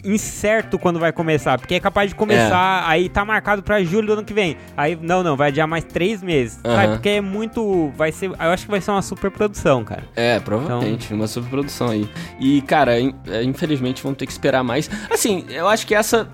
incerto 0.04 0.78
quando 0.78 0.98
vai 0.98 1.12
começar. 1.12 1.58
Porque 1.58 1.74
é 1.74 1.80
capaz 1.80 2.10
de 2.10 2.14
começar, 2.16 2.84
aí 2.86 3.08
tá 3.08 3.24
marcado 3.24 3.62
pra 3.62 3.82
julho 3.82 4.06
do 4.08 4.12
ano 4.14 4.24
que 4.24 4.32
vem. 4.34 4.56
Aí, 4.76 4.98
não, 5.00 5.22
não, 5.22 5.36
vai 5.36 5.48
adiar 5.48 5.66
mais 5.66 5.84
três 5.84 6.22
meses. 6.22 6.58
Aham. 6.64 6.76
Sabe? 6.76 6.92
Porque 6.94 7.08
é 7.08 7.20
muito. 7.20 7.90
Vai 7.96 8.12
ser. 8.12 8.26
Eu 8.30 8.50
acho 8.50 8.64
que 8.64 8.70
vai 8.70 8.80
ser 8.80 8.90
uma 8.90 9.02
super 9.02 9.30
produção, 9.30 9.84
cara. 9.84 10.04
É, 10.16 10.38
provavelmente, 10.40 11.12
uma 11.12 11.26
superprodução 11.26 11.88
aí. 11.90 12.08
E, 12.38 12.62
cara, 12.62 12.98
é, 13.00 13.42
infelizmente 13.42 14.02
vamos 14.02 14.18
ter 14.18 14.26
que 14.26 14.32
esperar 14.32 14.62
mais. 14.62 14.90
Assim, 15.10 15.44
eu 15.50 15.68
acho 15.68 15.86
que 15.86 15.94
essa, 15.94 16.28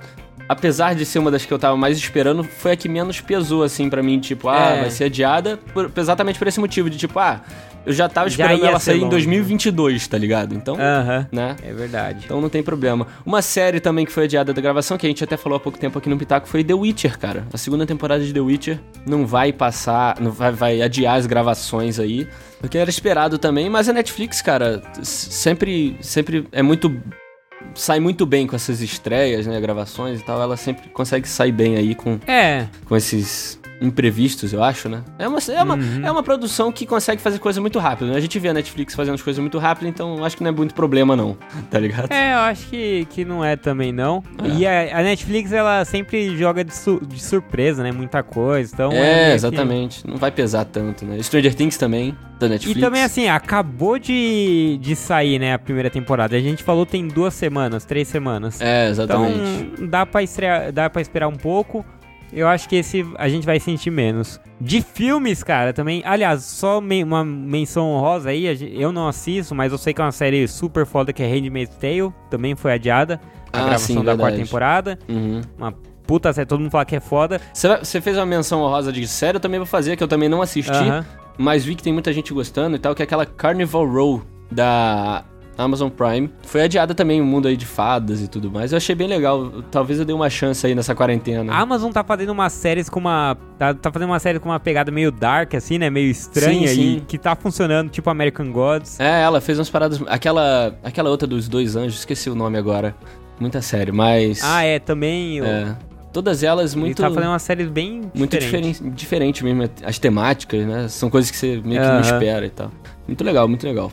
apesar 0.49 0.95
de 0.95 1.05
ser 1.05 1.19
uma 1.19 1.31
das 1.31 1.45
que 1.45 1.53
eu 1.53 1.59
tava 1.59 1.76
mais 1.76 1.97
esperando, 1.97 2.45
foi 2.45 2.73
a 2.73 2.76
que 2.76 2.88
menos 2.88 3.21
pesou, 3.21 3.62
assim, 3.62 3.88
pra 3.91 4.03
mim. 4.03 4.19
Tipo, 4.21 4.49
ah, 4.49 4.71
É. 4.76 4.81
vai 4.83 4.91
ser 4.91 5.05
adiada 5.05 5.59
por- 5.73 5.91
exatamente 5.97 6.38
por 6.38 6.47
esse 6.49 6.61
motivo, 6.61 6.88
de 6.91 6.97
tipo, 6.99 7.19
ah, 7.19 7.41
eu 7.86 7.92
já 7.92 8.08
tava 8.08 8.28
Já 8.28 8.44
esperando 8.44 8.62
ia 8.64 8.68
ela 8.70 8.78
sair 8.80 8.96
em 8.99 9.00
longe. 9.00 9.10
2022, 9.10 10.06
tá 10.08 10.18
ligado? 10.18 10.54
Então, 10.54 10.76
Aham. 10.78 11.26
né? 11.32 11.56
É 11.62 11.72
verdade. 11.72 12.22
Então 12.25 12.40
não 12.40 12.49
tem 12.49 12.62
problema. 12.62 13.06
Uma 13.25 13.40
série 13.40 13.80
também 13.80 14.04
que 14.04 14.12
foi 14.12 14.25
adiada 14.25 14.52
da 14.52 14.60
gravação, 14.60 14.99
que 14.99 15.06
a 15.06 15.08
gente 15.08 15.22
até 15.25 15.36
falou 15.36 15.56
há 15.56 15.60
pouco 15.60 15.78
tempo 15.78 15.96
aqui 15.99 16.08
no 16.08 16.18
Pitaco, 16.18 16.46
foi 16.49 16.62
The 16.64 16.75
Witcher, 16.75 17.18
cara. 17.18 17.46
A 17.52 17.56
segunda 17.56 17.86
temporada 17.86 18.22
de 18.25 18.32
The 18.32 18.40
Witcher 18.40 18.78
não 19.06 19.25
vai 19.26 19.52
passar, 19.52 20.20
não 20.20 20.30
vai, 20.32 20.52
vai 20.52 20.82
adiar 20.82 21.16
as 21.16 21.26
gravações 21.26 21.99
aí. 22.00 22.26
Porque 22.60 22.76
era 22.76 22.90
esperado 22.90 23.38
também, 23.38 23.70
mas 23.70 23.88
a 23.88 23.92
Netflix, 23.92 24.42
cara, 24.42 24.82
sempre, 25.02 25.96
sempre 26.00 26.46
é 26.52 26.62
muito. 26.62 26.94
Sai 27.75 28.00
muito 28.00 28.25
bem 28.26 28.46
com 28.46 28.54
essas 28.56 28.80
estreias, 28.80 29.46
né? 29.46 29.60
Gravações 29.60 30.20
e 30.20 30.22
tal. 30.22 30.40
Ela 30.40 30.56
sempre 30.56 30.88
consegue 30.90 31.28
sair 31.28 31.52
bem 31.52 31.76
aí 31.76 31.94
com, 31.94 32.18
É. 32.26 32.66
com 32.86 32.96
esses 32.96 33.58
imprevistos, 33.80 34.52
eu 34.52 34.62
acho, 34.62 34.89
né? 34.89 35.02
É 35.19 35.28
uma, 35.28 35.39
é, 35.39 35.62
uma, 35.62 35.75
Uhum. 35.75 36.06
é 36.06 36.10
uma 36.10 36.23
produção 36.23 36.73
que 36.73 36.86
consegue 36.86 37.21
fazer 37.21 37.39
coisa 37.39 37.60
muito 37.60 37.78
rápido, 37.78 38.08
né? 38.10 38.17
A 38.17 38.21
gente 38.21 38.39
vê 38.39 38.49
a 38.49 38.52
Netflix 38.54 38.95
fazendo 38.95 39.15
as 39.15 39.23
coisas 39.23 39.41
muito 39.41 39.58
rápido, 39.58 39.86
então 39.89 40.25
acho 40.25 40.36
que 40.36 40.43
não 40.43 40.50
é 40.50 40.52
muito 40.52 40.75
problema, 40.75 41.15
não. 41.15 41.36
Tá 41.71 41.78
ligado? 41.78 42.10
É, 42.12 42.34
eu 42.34 42.39
acho 42.39 42.69
que, 42.69 43.06
que 43.10 43.25
não 43.25 43.45
é 43.45 43.56
também, 43.56 43.93
não. 43.93 44.23
É. 44.43 44.49
E 44.49 44.67
a, 44.67 45.00
a 45.00 45.02
Netflix, 45.02 45.52
ela 45.52 45.84
sempre 45.84 46.36
joga 46.36 46.65
de, 46.65 46.75
su- 46.75 47.00
de 47.06 47.21
surpresa, 47.23 47.82
né? 47.82 47.93
Muita 47.93 48.23
coisa. 48.23 48.71
Então 48.73 48.91
É, 48.93 49.28
que- 49.30 49.34
exatamente. 49.34 50.06
Não 50.06 50.17
vai 50.17 50.30
pesar 50.30 50.65
tanto, 50.65 51.04
né? 51.04 51.23
Stranger 51.23 51.54
Things 51.54 51.76
também, 51.76 52.17
da 52.39 52.49
Netflix. 52.49 52.78
E 52.78 52.80
também, 52.80 53.02
assim, 53.02 53.28
acabou 53.28 53.99
de, 53.99 54.78
de 54.80 54.95
sair, 54.97 55.39
né, 55.39 55.52
a 55.54 55.58
primeira 55.58 55.91
temporada. 55.91 56.36
A 56.36 56.41
gente 56.41 56.62
falou 56.62 56.86
tem 56.86 57.06
duas 57.08 57.34
semanas, 57.34 57.84
três 57.84 58.08
semanas. 58.08 58.60
É, 58.60 58.89
exatamente. 58.89 59.39
Então, 59.75 59.86
dá 59.89 60.06
pra, 60.06 60.23
estrear, 60.23 60.73
dá 60.73 60.89
pra 60.89 61.02
esperar 61.02 61.28
um 61.28 61.36
pouco. 61.36 61.84
Eu 62.32 62.49
acho 62.49 62.69
que 62.69 62.76
esse 62.76 63.04
a 63.17 63.28
gente 63.28 63.47
vai 63.47 63.58
sentir 63.60 63.91
menos. 63.91 64.41
De 64.60 64.80
filmes, 64.82 65.43
cara, 65.43 65.73
também. 65.73 66.02
Aliás, 66.04 66.43
só 66.45 66.80
me- 66.80 67.02
uma 67.04 67.25
menção 67.25 67.89
honrosa 67.91 68.30
aí. 68.30 68.47
Eu 68.80 68.91
não 68.93 69.06
assisto, 69.08 69.54
mas 69.54 69.73
eu 69.73 69.78
sei 69.78 69.93
que 69.95 70.00
é 70.00 70.04
uma 70.04 70.12
série 70.12 70.47
super 70.49 70.84
foda 70.86 71.12
que 71.12 71.23
é 71.23 71.26
Handmaid's 71.26 71.76
Tale. 71.76 72.12
Também 72.30 72.54
foi 72.56 72.73
adiada. 72.73 73.21
A 73.52 73.58
Ah, 73.58 73.62
gravação 73.62 73.97
sim, 73.97 74.04
da 74.04 74.17
quarta 74.17 74.36
temporada. 74.39 74.99
Uhum. 75.08 75.41
Uma 75.56 75.73
puta 76.06 76.32
série, 76.32 76.47
todo 76.47 76.60
mundo 76.60 76.71
fala 76.71 76.84
que 76.84 76.97
é 76.97 77.00
foda. 77.00 77.41
Você 77.52 78.00
fez 78.00 78.17
uma 78.17 78.26
menção 78.26 78.60
honrosa 78.62 78.93
de 78.93 79.06
série, 79.08 79.36
eu 79.36 79.41
também 79.41 79.58
vou 79.58 79.67
fazer, 79.67 79.97
que 79.97 80.02
eu 80.02 80.08
também 80.08 80.28
não 80.28 80.41
assisti, 80.43 80.71
Aham. 80.73 81.04
mas 81.39 81.65
vi 81.65 81.75
que 81.75 81.82
tem 81.82 81.93
muita 81.93 82.12
gente 82.12 82.32
gostando 82.34 82.76
e 82.76 82.78
tal, 82.78 82.95
que 82.95 83.02
é 83.02 83.04
aquela 83.04 83.25
Carnival 83.26 83.86
Row 83.86 84.23
da 84.50 85.25
Amazon 85.58 85.88
Prime. 85.88 86.30
Foi 86.42 86.62
adiada 86.62 86.95
também 86.95 87.21
o 87.21 87.25
mundo 87.25 87.49
aí 87.49 87.56
de 87.56 87.64
fadas 87.66 88.21
e 88.23 88.28
tudo 88.28 88.50
mais. 88.50 88.73
Eu 88.73 88.76
achei 88.76 88.95
bem 88.95 89.08
legal. 89.08 89.50
Talvez 89.71 89.99
eu 89.99 90.04
dê 90.04 90.12
uma 90.12 90.28
chance 90.28 90.66
aí 90.66 90.75
nessa 90.75 90.95
quarentena. 90.95 91.52
A 91.52 91.60
Amazon 91.60 91.90
tá 91.90 92.04
fazendo 92.04 92.30
umas 92.30 92.52
séries 92.52 92.88
com 92.88 93.00
uma. 93.00 93.36
Tá, 93.58 93.73
tá 93.75 93.90
fazendo 93.90 94.10
uma 94.10 94.19
série 94.19 94.38
com 94.38 94.49
uma 94.49 94.60
pegada 94.60 94.90
meio 94.90 95.10
dark, 95.10 95.54
assim, 95.54 95.78
né? 95.78 95.88
Meio 95.88 96.10
estranha 96.10 96.69
Sim, 96.69 96.75
sim. 96.75 96.97
e 96.97 97.00
que 97.00 97.16
tá 97.19 97.34
funcionando, 97.34 97.88
tipo 97.90 98.08
American 98.10 98.50
Gods. 98.52 99.00
É, 99.00 99.23
ela 99.23 99.40
fez 99.40 99.58
umas 99.58 99.71
paradas. 99.71 100.00
Aquela, 100.06 100.75
aquela 100.84 101.08
outra 101.10 101.26
dos 101.26 101.49
dois 101.49 101.75
anjos, 101.76 102.00
esqueci 102.00 102.28
o 102.28 102.34
nome 102.34 102.58
agora. 102.58 102.95
Muita 103.40 103.60
série, 103.62 103.92
mas. 103.92 104.40
Ah, 104.45 104.62
é, 104.64 104.78
também. 104.78 105.40
o- 105.40 105.45
é. 105.45 105.76
Todas 106.12 106.42
elas 106.42 106.73
Ele 106.73 106.80
muito. 106.80 107.02
tá 107.02 107.10
fazendo 107.10 107.28
uma 107.28 107.38
série 107.38 107.64
bem 107.66 108.10
muito 108.14 108.38
diferente. 108.38 108.78
diferente, 108.78 108.97
diferente 108.97 109.45
mesmo. 109.45 109.69
As 109.84 109.99
temáticas, 109.99 110.64
né? 110.66 110.88
São 110.88 111.10
coisas 111.10 111.30
que 111.30 111.36
você 111.36 111.60
meio 111.62 111.78
que 111.80 111.86
não 111.86 111.99
Aham. 111.99 112.00
espera 112.00 112.47
e 112.47 112.50
tal. 112.50 112.71
Muito 113.06 113.23
legal, 113.23 113.47
muito 113.47 113.66
legal. 113.66 113.92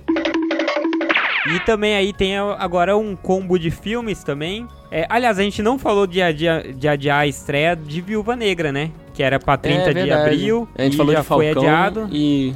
E 1.48 1.60
também 1.62 1.96
aí 1.96 2.14
tem 2.14 2.38
agora 2.38 2.96
um 2.96 3.16
combo 3.16 3.58
de 3.60 3.70
filmes 3.70 4.24
também. 4.24 4.68
É, 4.90 5.06
aliás, 5.10 5.38
a 5.40 5.44
gente 5.44 5.62
não 5.62 5.78
falou 5.78 6.08
de 6.08 6.22
adiar, 6.22 6.64
de 6.72 6.88
adiar 6.88 7.20
a 7.22 7.28
estreia 7.28 7.76
de 7.76 8.00
Viúva 8.00 8.36
Negra, 8.36 8.72
né? 8.72 8.92
Que 9.14 9.22
era 9.24 9.40
pra 9.40 9.58
30 9.58 9.90
É 9.90 9.94
de 9.94 10.12
abril. 10.12 10.68
A 10.78 10.84
gente 10.84 10.94
e 10.94 10.98
falou 10.98 11.14
já 11.14 11.22
de 11.22 11.26
Falcão 11.28 11.54
foi 11.54 11.62
adiado. 11.68 12.08
e. 12.12 12.54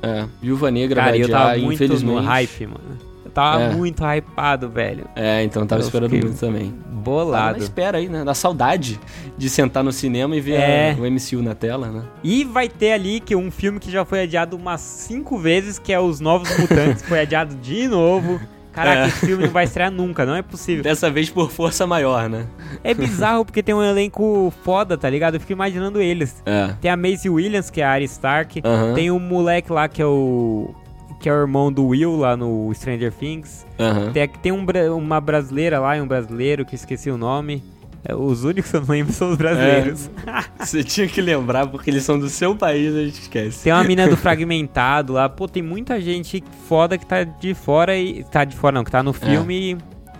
É, 0.00 0.24
Viúva 0.40 0.70
Negra 0.70 0.96
Cara, 1.00 1.10
vai 1.10 1.20
eu 1.20 1.24
adiar, 1.24 1.40
tava 1.48 1.58
muito 1.58 1.74
infelizmente. 1.74 2.14
no 2.14 2.20
hype, 2.22 2.66
mano. 2.66 2.98
Tava 3.38 3.62
É. 3.62 3.70
muito 3.72 4.02
hypado, 4.04 4.68
velho. 4.68 5.06
É, 5.14 5.44
então 5.44 5.64
tava 5.64 5.80
Eu 5.82 5.86
esperando 5.86 6.10
muito 6.10 6.34
também. 6.40 6.70
Tava 6.72 6.88
na 6.92 7.00
Bolado. 7.00 7.58
espera 7.58 7.98
aí, 7.98 8.08
né? 8.08 8.24
Da 8.24 8.34
saudade 8.34 8.98
de 9.36 9.48
sentar 9.48 9.84
no 9.84 9.92
cinema 9.92 10.34
e 10.34 10.40
ver 10.40 10.54
É. 10.54 10.90
a- 10.90 11.00
o 11.00 11.06
MCU 11.06 11.40
na 11.40 11.54
tela, 11.54 11.86
né? 11.88 12.02
E 12.24 12.42
vai 12.44 12.68
ter 12.68 12.92
ali 12.92 13.20
que 13.20 13.36
um 13.36 13.48
filme 13.50 13.78
que 13.78 13.90
já 13.92 14.04
foi 14.04 14.22
adiado 14.22 14.56
umas 14.56 14.80
cinco 14.80 15.38
vezes, 15.38 15.78
que 15.78 15.92
é 15.92 16.00
Os 16.00 16.18
Novos 16.18 16.48
Mutantes, 16.58 17.02
foi 17.04 17.20
adiado 17.20 17.54
de 17.54 17.86
novo. 17.86 18.40
Caraca, 18.72 19.00
É. 19.04 19.06
esse 19.08 19.26
filme 19.26 19.44
não 19.44 19.52
vai 19.52 19.64
estrear 19.64 19.90
nunca, 19.90 20.26
não 20.26 20.34
é 20.34 20.42
possível. 20.42 20.82
Dessa 20.82 21.08
vez 21.10 21.30
por 21.30 21.50
força 21.50 21.86
maior, 21.86 22.28
né? 22.28 22.46
É 22.84 22.92
bizarro 22.94 23.44
porque 23.44 23.62
tem 23.62 23.74
um 23.74 23.82
elenco 23.82 24.52
foda, 24.64 24.98
tá 24.98 25.08
ligado? 25.08 25.34
Eu 25.34 25.40
fico 25.40 25.52
imaginando 25.52 26.00
eles. 26.00 26.42
É. 26.44 26.74
Tem 26.80 26.90
a 26.90 26.96
Maisie 26.96 27.30
Williams, 27.30 27.70
que 27.70 27.80
é 27.80 27.84
a 27.84 27.90
Arya 27.90 28.04
Stark. 28.06 28.60
Aham. 28.64 28.94
Tem 28.94 29.10
o 29.12 29.18
moleque 29.20 29.72
lá 29.72 29.88
que 29.88 30.02
é 30.02 30.06
o. 30.06 30.74
que 31.20 31.28
é 31.28 31.32
o 31.32 31.36
irmão 31.36 31.72
do 31.72 31.86
Will 31.86 32.16
lá 32.16 32.36
no 32.36 32.72
Stranger 32.74 33.12
Things. 33.12 33.66
Aham. 33.78 34.12
Tem, 34.12 34.28
tem 34.28 34.52
um, 34.52 34.64
uma 34.96 35.20
brasileira 35.20 35.78
lá 35.80 35.96
e 35.96 36.00
um 36.00 36.06
brasileiro 36.06 36.64
que 36.64 36.74
esqueci 36.74 37.10
o 37.10 37.16
nome. 37.18 37.62
É, 38.04 38.14
Os 38.14 38.44
únicos 38.44 38.70
que 38.70 38.76
eu 38.76 38.80
não 38.80 38.88
lembro 38.88 39.12
são 39.12 39.30
os 39.30 39.36
brasileiros. 39.36 40.08
Você 40.60 40.84
tinha 40.84 41.08
que 41.08 41.20
lembrar, 41.20 41.66
porque 41.66 41.90
eles 41.90 42.04
são 42.04 42.18
do 42.18 42.28
seu 42.28 42.54
país, 42.54 42.94
a 42.94 43.02
gente 43.04 43.20
esquece. 43.22 43.64
Tem 43.64 43.72
uma 43.72 43.82
mina 43.82 44.06
do 44.08 44.16
Fragmentado 44.18 45.14
lá. 45.14 45.28
Pô, 45.28 45.48
tem 45.48 45.62
muita 45.62 46.00
gente 46.00 46.42
foda 46.68 46.96
que 46.96 47.04
tá 47.04 47.24
de 47.24 47.54
fora 47.54 47.96
e. 47.98 48.22
Tá 48.24 48.44
de 48.44 48.56
fora 48.56 48.74
não, 48.76 48.84
que 48.84 48.90
tá 48.90 49.02
no 49.02 49.12
filme 49.12 49.72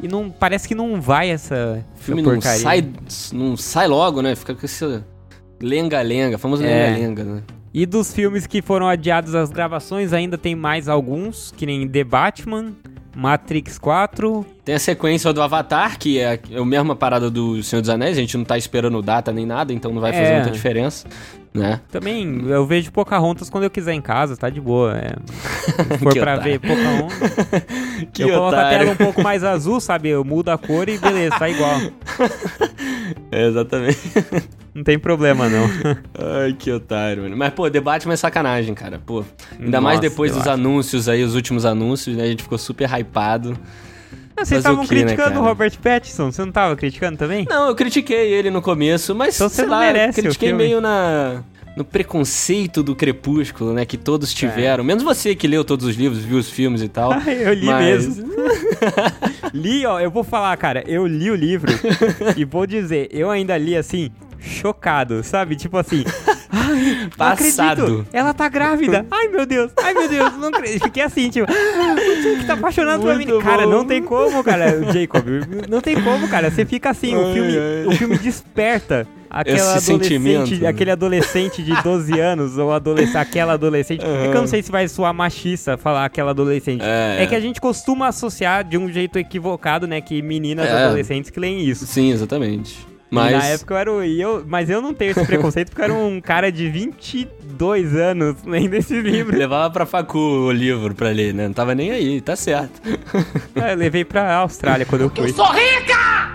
e, 0.03 0.07
e 0.07 0.09
não. 0.09 0.29
Parece 0.29 0.67
que 0.67 0.75
não 0.75 1.01
vai 1.01 1.31
essa, 1.31 1.85
O 1.97 1.99
filme 2.01 2.21
essa 2.23 2.33
não 2.33 2.41
sai, 2.41 2.89
não 3.33 3.57
sai 3.57 3.87
logo, 3.87 4.21
né? 4.23 4.35
Fica 4.35 4.55
com 4.55 4.67
esse 4.67 5.01
lenga-lenga, 5.63 6.37
famoso 6.37 6.65
É. 6.65 6.91
lenga-lenga, 6.91 7.25
né? 7.25 7.43
E 7.73 7.85
dos 7.87 8.13
filmes 8.15 8.47
que 8.47 8.63
foram 8.63 8.89
adiados 8.89 9.35
às 9.35 9.51
gravações, 9.51 10.13
ainda 10.13 10.39
tem 10.39 10.55
mais 10.55 10.89
alguns, 10.89 11.53
que 11.57 11.67
nem 11.67 11.87
The 11.87 12.03
Batman, 12.03 12.73
Matrix 13.15 13.79
4. 13.79 14.45
Tem 14.65 14.75
a 14.75 14.79
sequência 14.79 15.33
do 15.33 15.43
Avatar, 15.43 15.99
que 15.99 16.19
é 16.19 16.41
a 16.57 16.65
mesma 16.65 16.97
parada 16.97 17.31
do 17.31 17.63
Senhor 17.63 17.81
dos 17.83 17.91
Anéis, 17.91 18.17
a 18.17 18.21
gente 18.21 18.37
não 18.37 18.45
tá 18.45 18.57
esperando 18.57 19.01
data 19.03 19.33
nem 19.33 19.45
nada, 19.47 19.73
então 19.73 19.93
não 19.93 20.01
vai 20.01 20.13
fazer 20.13 20.25
É. 20.27 20.35
muita 20.37 20.51
diferença, 20.51 21.07
né? 21.53 21.81
Também 21.91 22.43
eu 22.49 22.65
vejo 22.67 22.91
Pocahontas 22.91 23.51
quando 23.51 23.65
eu 23.65 23.71
quiser 23.71 23.93
em 23.93 24.01
casa, 24.01 24.37
tá 24.37 24.49
de 24.49 24.61
boa. 24.61 24.97
É. 24.97 25.15
Se 25.95 25.99
for 25.99 26.13
pra 26.15 26.35
otário. 26.35 26.43
ver 26.45 26.59
Pocahontas, 26.61 27.33
Que 28.15 28.23
eu 28.23 28.29
coloco 28.29 28.45
a 28.47 28.49
otário. 28.49 28.79
tela 28.79 28.93
um 28.93 28.97
pouco 28.97 29.23
mais 29.23 29.45
azul, 29.45 29.79
sabe? 29.81 30.09
Eu 30.09 30.25
mudo 30.25 30.49
a 30.51 30.57
cor 30.59 30.89
e 30.89 30.97
beleza, 30.99 31.39
tá 31.39 31.49
igual. 31.51 31.79
É, 33.31 33.47
exatamente. 33.47 33.99
Não 34.75 34.85
tem 34.85 34.99
problema, 34.99 35.49
não. 35.49 35.65
Ai, 36.41 36.53
que 36.53 36.71
otário, 36.71 37.25
mano. 37.25 37.37
Mas, 37.37 37.53
pô, 37.53 37.69
Batman 37.69 38.13
é 38.15 38.17
sacanagem, 38.17 38.75
cara. 38.75 39.01
Pô, 39.05 39.25
ainda 39.59 39.81
mais 39.81 39.99
Nossa, 39.99 40.09
depois 40.09 40.31
The 40.31 40.39
dos 40.39 40.47
anúncios 40.47 41.09
aí, 41.09 41.25
os 41.25 41.35
últimos 41.35 41.67
anúncios, 41.67 42.17
né? 42.17 42.23
A 42.23 42.27
gente 42.27 42.45
ficou 42.45 42.59
super 42.59 42.89
hypado. 42.89 43.59
Vocês 44.37 44.53
o 44.53 44.57
estavam 44.59 44.83
né, 44.83 44.87
criticando 44.87 45.31
o 45.31 45.35
cara? 45.35 45.47
Robert 45.47 45.77
Pattinson, 45.83 46.31
você 46.31 46.45
não 46.45 46.53
tava 46.53 46.77
criticando 46.77 47.19
também? 47.19 47.45
Não, 47.51 47.69
eu 47.69 47.75
critiquei 47.75 48.33
ele 48.33 48.51
no 48.51 48.63
começo, 48.63 49.17
mas 49.17 49.35
Então 49.35 49.49
você 49.49 49.57
sei 49.57 49.65
não 49.65 49.73
lá, 49.73 49.81
merece 49.81 50.21
o 50.21 50.23
critiquei 50.23 50.53
meio 50.53 50.81
na 50.81 51.43
no 51.79 51.85
preconceito 51.85 52.83
do 52.83 52.95
Crepúsculo, 52.97 53.73
né, 53.73 53.87
que 53.87 53.97
todos 53.97 54.35
tiveram. 54.35 54.83
Menos 54.85 55.03
você 55.05 55.35
que 55.35 55.47
leu 55.47 55.65
todos 55.65 55.87
os 55.87 55.95
livros, 55.97 56.19
viu 56.25 56.37
os 56.39 56.51
filmes 56.51 56.83
e 56.83 56.89
tal. 56.89 57.13
Ah, 57.19 57.31
eu 57.33 57.55
li 57.55 57.67
mas- 57.67 58.07
mesmo. 58.07 58.29
li, 59.55 59.87
ó, 59.87 60.01
eu 60.01 60.11
vou 60.11 60.23
falar, 60.25 60.57
cara, 60.57 60.83
eu 60.87 61.07
li 61.07 61.31
o 61.31 61.35
livro 61.35 61.71
e 62.37 62.45
vou 62.45 62.67
dizer, 62.67 63.09
eu 63.11 63.31
ainda 63.31 63.57
li 63.57 63.77
assim, 63.77 64.11
chocado, 64.41 65.23
sabe? 65.23 65.57
Tipo 65.57 65.77
assim, 65.79 66.05
ai, 66.51 67.09
Passado. 67.17 67.83
acredito, 67.85 68.07
ela 68.13 68.33
tá 68.35 68.49
grávida. 68.49 69.07
Ai, 69.11 69.29
meu 69.29 69.45
Deus, 69.47 69.71
ai, 69.83 69.95
meu 69.95 70.09
Deus, 70.09 70.37
não 70.39 70.49
acredito. 70.49 70.83
Fiquei 70.85 71.03
assim, 71.03 71.29
tipo, 71.31 71.51
o 71.51 72.23
Jake 72.23 72.45
tá 72.47 72.55
apaixonado 72.55 73.01
pela 73.01 73.15
Muito 73.15 73.27
menina. 73.29 73.45
Cara, 73.45 73.67
não 73.67 73.85
tem 73.85 74.03
como, 74.03 74.43
cara, 74.45 74.79
o 74.81 74.93
Jacob, 74.93 75.25
não 75.69 75.81
tem 75.81 76.01
como, 76.03 76.29
cara. 76.29 76.51
Você 76.51 76.65
fica 76.65 76.91
assim, 76.91 77.15
o 77.15 77.27
Ai, 77.27 77.33
filme, 77.35 77.53
ai. 77.59 77.87
o 77.87 77.93
filme 77.93 78.19
desperta. 78.19 79.07
Aquela 79.31 79.57
Esse 79.59 79.67
adolescente, 79.69 80.03
sentimento, 80.05 80.55
né? 80.63 80.69
aquele 80.69 80.91
adolescente 80.91 81.63
de 81.63 81.83
12 81.83 82.19
anos, 82.21 82.57
ou 82.59 82.73
adolescente, 82.73 83.17
aquela 83.19 83.53
adolescente. 83.55 84.03
É 84.05 84.29
que 84.31 84.37
eu 84.37 84.41
não 84.41 84.47
sei 84.49 84.63
se 84.63 84.71
vai 84.73 84.89
soar 84.89 85.13
machista 85.13 85.77
falar 85.77 86.05
aquela 86.05 86.31
adolescente. 86.31 86.83
É, 86.83 87.23
É 87.23 87.27
que 87.27 87.35
a 87.35 87.41
gente 87.41 87.61
costuma 87.61 88.09
associar 88.09 88.65
de 88.65 88.79
um 88.79 88.91
jeito 88.91 89.19
equivocado, 89.19 89.87
né? 89.87 90.01
Que 90.01 90.23
meninas 90.23 90.67
É. 90.69 90.85
adolescentes 90.85 91.31
que 91.31 91.39
leem 91.39 91.61
isso. 91.63 91.87
Sim, 91.87 92.11
exatamente. 92.13 92.87
Mas 93.11 93.33
na 93.33 93.45
época 93.47 93.73
eu 93.73 93.79
era 93.79 93.91
o. 93.93 94.03
eu, 94.03 94.45
mas 94.47 94.69
eu 94.69 94.83
não 94.83 94.93
tenho 94.93 95.13
esse 95.13 95.25
preconceito 95.25 95.69
porque 95.71 95.81
eu 95.81 95.85
era 95.87 95.95
um 95.95 96.21
cara 96.21 96.53
de 96.53 96.69
22 96.69 97.97
anos 97.97 98.37
lendo 98.45 98.75
esse 98.75 99.01
livro. 99.01 99.33
levava 99.37 99.71
pra 99.71 99.87
facu 99.87 100.19
o 100.19 100.53
livro 100.53 100.95
pra 100.95 101.09
ler, 101.09 101.33
né? 101.33 101.47
Não 101.47 101.55
tava 101.55 101.75
nem 101.75 101.91
aí, 101.91 102.21
tá 102.21 102.37
certo. 102.37 102.81
É, 103.55 103.73
eu 103.73 103.77
levei 103.77 104.05
pra 104.05 104.35
Austrália 104.37 104.85
quando 104.85 105.03
eu 105.03 105.11
fui. 105.11 105.33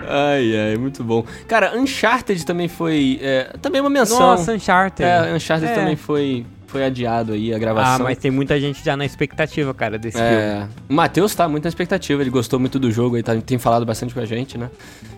Ai, 0.08 0.70
ai, 0.70 0.76
muito 0.76 1.02
bom. 1.04 1.24
Cara, 1.48 1.76
Uncharted 1.76 2.44
também 2.44 2.68
foi. 2.68 3.18
é, 3.22 3.50
também 3.60 3.80
uma 3.80 3.90
menção. 3.90 4.18
Nossa, 4.18 4.52
Uncharted. 4.52 5.02
É, 5.08 5.32
Uncharted 5.34 5.70
É. 5.70 5.74
também 5.74 5.96
foi, 5.96 6.44
foi 6.66 6.84
adiado 6.84 7.32
aí 7.32 7.54
a 7.54 7.58
gravação. 7.58 7.94
Ah, 8.06 8.08
mas 8.08 8.18
tem 8.18 8.30
muita 8.30 8.58
gente 8.60 8.84
já 8.84 8.96
na 8.96 9.04
expectativa, 9.04 9.72
cara, 9.72 9.96
desse 9.98 10.16
filme. 10.18 10.32
É, 10.32 10.66
o 10.88 10.92
Matheus 10.94 11.34
tá 11.34 11.48
muito 11.48 11.64
na 11.64 11.68
expectativa, 11.68 12.20
ele 12.22 12.30
gostou 12.30 12.58
muito 12.58 12.78
do 12.78 12.90
jogo, 12.90 13.16
ele 13.16 13.22
tá- 13.22 13.36
tem 13.36 13.58
falado 13.58 13.86
bastante 13.86 14.12
com 14.12 14.20
a 14.20 14.24
gente, 14.26 14.58
né? 14.58 14.68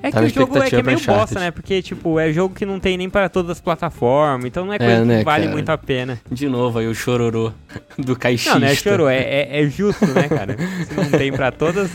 É 0.03 0.11
Tá 0.11 0.21
que 0.21 0.27
o 0.27 0.29
jogo 0.29 0.59
é, 0.59 0.69
que 0.69 0.77
é 0.77 0.83
meio 0.83 0.97
Uncharted. 0.99 1.21
bosta, 1.21 1.41
né? 1.41 1.51
Porque, 1.51 1.81
tipo, 1.83 2.21
é 2.21 2.33
jogo 2.33 2.55
que 2.55 2.65
não 2.67 2.79
tem 2.79 2.97
nem 2.97 3.09
para 3.11 3.29
todas 3.29 3.51
as 3.53 3.61
plataformas, 3.61 4.45
então 4.47 4.65
não 4.67 4.73
é 4.73 4.79
coisa 4.79 4.93
É, 4.93 5.05
né, 5.05 5.19
que 5.21 5.25
vale 5.25 5.45
cara? 5.45 5.55
muito 5.57 5.71
a 5.71 5.79
pena. 5.79 6.21
De 6.31 6.49
novo 6.49 6.79
aí 6.79 6.87
o 6.87 6.95
chororô 6.95 7.51
do 7.99 8.15
caixista. 8.15 8.55
Não, 8.55 8.61
não 8.61 8.69
é 8.69 8.75
chorou, 8.75 9.09
é, 9.09 9.19
é, 9.19 9.63
é 9.63 9.67
justo, 9.69 10.07
né, 10.07 10.29
cara? 10.29 10.57
Se 10.89 10.95
não 10.95 11.11
tem 11.19 11.33
pra 11.33 11.51
todas. 11.51 11.91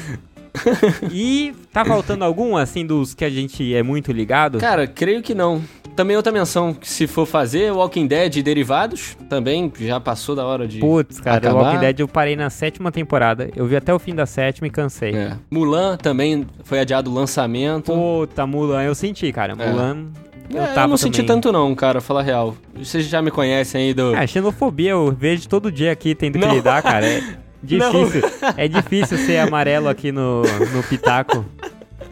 E 1.12 1.54
tá 1.72 1.84
faltando 1.86 2.24
algum, 2.24 2.56
assim, 2.58 2.86
dos 2.86 3.14
que 3.14 3.24
a 3.26 3.30
gente 3.30 3.74
é 3.74 3.82
muito 3.84 4.12
ligado? 4.12 4.58
Cara, 4.60 4.86
creio 4.88 5.22
que 5.22 5.34
não. 5.34 5.62
Também 5.96 6.16
outra 6.16 6.32
menção 6.32 6.74
que 6.74 6.88
se 6.90 7.06
for 7.06 7.26
fazer, 7.26 7.72
Walking 7.72 8.08
Dead 8.08 8.38
e 8.38 8.42
derivados, 8.44 9.18
também 9.30 9.72
já 9.80 10.00
passou 10.00 10.36
da 10.36 10.46
hora 10.46 10.66
de 10.68 10.80
Putz, 10.80 11.20
cara, 11.20 11.36
o 11.36 11.50
acabar. 11.50 11.64
Walking 11.64 11.80
Dead 11.80 12.00
eu 12.00 12.08
parei 12.08 12.36
na 12.36 12.50
sétima 12.50 12.92
temporada. 12.92 13.50
Eu 13.56 13.66
vi 13.66 13.76
até 13.76 13.94
o 13.94 14.00
fim 14.00 14.16
da 14.16 14.26
sétima 14.26 14.68
e 14.68 14.70
cansei. 14.70 15.14
É. 15.14 15.34
Mulan 15.50 15.98
também 15.98 16.48
foi 16.64 16.80
adiado 16.80 17.12
o 17.12 17.14
lançamento. 17.14 17.92
Puta, 17.92 18.48
Mulan, 18.48 18.84
eu 18.84 18.96
senti, 18.96 19.32
cara. 19.34 19.54
É. 19.60 19.70
Mulan, 19.70 20.06
eu 20.50 20.64
É, 20.64 20.68
tava 20.68 20.88
não 20.88 20.98
senti 20.98 21.18
também. 21.24 21.28
tanto 21.28 21.52
não, 21.52 21.76
cara, 21.76 22.00
falar 22.00 22.22
real. 22.22 22.56
Vocês 22.74 23.06
já 23.06 23.22
me 23.22 23.30
conhecem 23.30 23.82
aí 23.88 23.94
do... 23.94 24.16
É, 24.16 24.26
xenofobia 24.26 24.92
eu 24.92 25.12
vejo 25.12 25.48
todo 25.50 25.70
dia 25.70 25.92
aqui 25.92 26.16
tendo 26.16 26.40
que 26.40 26.46
Não. 26.46 26.54
lidar, 26.56 26.82
cara. 26.82 27.06
É 27.06 27.22
difícil. 27.64 28.22
É 28.58 28.68
difícil 28.68 29.18
ser 29.18 29.38
amarelo 29.38 29.88
aqui 29.90 30.12
no, 30.12 30.42
no 30.74 30.84
Pitaco. 30.84 31.46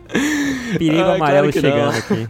Perigo 0.78 1.02
Ah, 1.02 1.16
amarelo 1.16 1.52
claro 1.52 1.52
chegando 1.52 1.92
não. 1.92 1.98
aqui. 1.98 2.28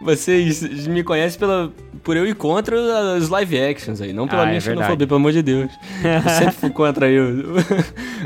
Vocês 0.00 0.86
me 0.86 1.02
conhecem 1.02 1.38
pela, 1.38 1.72
por 2.02 2.16
eu 2.16 2.26
ir 2.26 2.34
contra 2.34 2.76
os 3.16 3.28
live 3.28 3.58
actions 3.60 4.00
aí, 4.00 4.12
não 4.12 4.26
pela 4.28 4.42
Ah, 4.42 4.46
minha 4.46 4.56
é 4.58 4.60
verdade. 4.60 4.78
xenofobia, 4.86 5.06
pelo 5.06 5.16
amor 5.18 5.32
de 5.32 5.42
Deus. 5.42 5.70
Eu 6.04 6.30
sempre 6.30 6.54
fui 6.54 6.70
contra 6.70 7.06
aí 7.06 7.18
o- 7.18 7.56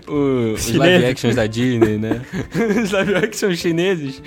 o- 0.09 0.53
os 0.55 0.73
live 0.75 1.07
actions 1.07 1.35
da 1.37 1.47
Disney, 1.47 1.99
né? 1.99 2.21
Os 2.83 2.91
live 2.91 3.15
actions 3.17 3.59
chineses. 3.59 4.23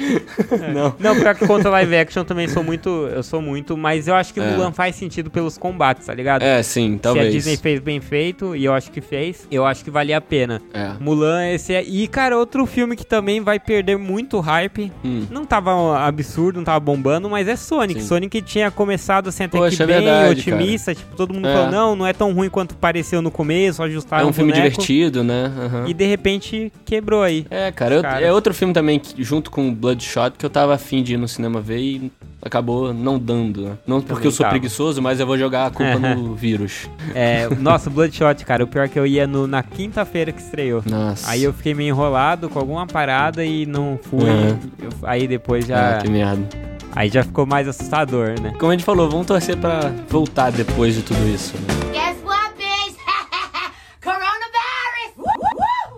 Não. 0.73 0.95
Não, 0.99 1.15
pior 1.19 1.35
que 1.35 1.45
contra 1.47 1.69
live 1.69 1.95
action 1.95 2.23
também 2.23 2.47
sou 2.47 2.63
muito. 2.63 2.89
Eu 2.89 3.23
sou 3.23 3.41
muito, 3.41 3.77
mas 3.77 4.07
eu 4.07 4.15
acho 4.15 4.33
que 4.33 4.39
É. 4.39 4.51
Mulan 4.51 4.71
faz 4.71 4.95
sentido 4.95 5.29
pelos 5.29 5.57
combates, 5.57 6.05
tá 6.07 6.13
ligado? 6.13 6.41
É, 6.43 6.61
sim, 6.63 6.93
Se 6.93 6.99
talvez. 6.99 7.27
a 7.27 7.31
Disney 7.31 7.57
fez 7.57 7.79
bem 7.79 7.99
feito, 8.01 8.55
e 8.55 8.65
eu 8.65 8.73
acho 8.73 8.91
que 8.91 9.01
fez, 9.01 9.47
eu 9.51 9.65
acho 9.65 9.83
que 9.83 9.91
valia 9.91 10.17
a 10.17 10.21
pena. 10.21 10.61
É. 10.73 10.91
Mulan, 10.99 11.47
esse 11.49 11.73
é. 11.73 11.83
E, 11.83 12.07
cara, 12.07 12.37
outro 12.37 12.65
filme 12.65 12.95
que 12.95 13.05
também 13.05 13.41
vai 13.41 13.59
perder 13.59 13.97
muito 13.97 14.39
hype. 14.39 14.91
Hum. 15.03 15.25
Não 15.29 15.45
tava 15.45 15.99
absurdo, 15.99 16.57
não 16.57 16.63
tava 16.63 16.79
bombando, 16.79 17.24
mas 17.29 17.47
é 17.47 17.55
Sonic. 17.55 18.01
Sim. 18.01 18.07
Sonic 18.07 18.41
tinha 18.41 18.69
começado 18.71 19.27
assim 19.29 19.43
até 19.43 19.57
Poxa, 19.57 19.75
que 19.77 19.83
é 19.83 19.85
bem 19.85 19.95
verdade, 20.05 20.39
otimista. 20.51 20.93
Tipo, 20.95 21.15
todo 21.15 21.33
mundo 21.33 21.47
É. 21.47 21.53
falou, 21.53 21.71
não, 21.71 21.95
não 21.95 22.07
é 22.07 22.13
tão 22.13 22.31
ruim 22.33 22.49
quanto 22.49 22.75
pareceu 22.75 23.21
no 23.21 23.31
começo, 23.31 23.81
É 23.81 23.85
ajustaram 23.85 24.27
um 24.27 24.29
o 24.29 24.33
filme 24.33 24.51
boneco, 24.51 24.69
divertido, 24.71 25.23
né? 25.23 25.51
Aham. 25.57 25.85
E 25.87 25.93
de 25.93 26.05
repente 26.05 26.71
quebrou 26.85 27.21
aí. 27.23 27.45
É, 27.49 27.71
cara, 27.71 27.95
eu- 27.95 28.01
Cara. 28.01 28.25
é 28.25 28.31
outro 28.33 28.53
filme 28.53 28.73
também, 28.73 28.99
que, 28.99 29.23
junto 29.23 29.49
com 29.51 29.73
Bloodshot, 29.73 30.31
que 30.37 30.45
eu 30.45 30.49
tava 30.49 30.73
afim 30.75 31.01
de 31.03 31.13
ir 31.13 31.17
no 31.17 31.27
cinema 31.27 31.59
ver 31.61 31.79
e 31.79 32.11
acabou 32.45 32.93
não 32.93 33.17
dando, 33.17 33.61
né? 33.63 33.71
Não 33.87 33.99
porque 34.01 34.27
eu 34.27 34.31
sou 34.31 34.43
tava. 34.43 34.51
preguiçoso, 34.51 35.01
mas 35.01 35.19
eu 35.19 35.25
vou 35.25 35.37
jogar 35.37 35.65
a 35.65 35.69
culpa 35.71 35.97
no 35.97 36.33
vírus. 36.37 36.87
É, 37.15 37.49
nossa, 37.59 37.89
Bloodshot, 37.89 38.45
cara, 38.45 38.63
o 38.63 38.67
pior 38.67 38.83
é 38.85 38.87
que 38.87 38.99
eu 38.99 39.05
ia 39.07 39.25
no- 39.25 39.47
na 39.47 39.63
quinta-feira 39.63 40.31
que 40.31 40.39
estreou. 40.41 40.83
Nossa. 40.85 41.29
Aí 41.31 41.43
eu 41.43 41.51
fiquei 41.51 41.73
meio 41.73 41.89
enrolado 41.89 42.47
com 42.47 42.59
alguma 42.59 42.85
parada 42.85 43.43
e 43.43 43.65
não 43.65 43.99
fui. 44.01 44.23
Uhum. 44.29 44.59
Eu- 44.81 44.89
aí 45.03 45.27
depois 45.27 45.65
já. 45.65 45.97
Ah, 45.97 46.01
que 46.01 46.07
merda. 46.09 46.47
Aí 46.95 47.09
já 47.09 47.23
ficou 47.23 47.45
mais 47.45 47.67
assustador, 47.67 48.39
né? 48.39 48.53
Como 48.59 48.71
a 48.71 48.75
gente 48.75 48.85
falou, 48.85 49.09
vamos 49.09 49.25
torcer 49.27 49.57
pra 49.57 49.91
voltar 50.07 50.51
depois 50.51 50.93
de 50.95 51.01
tudo 51.01 51.27
isso, 51.27 51.53
né? 51.57 51.75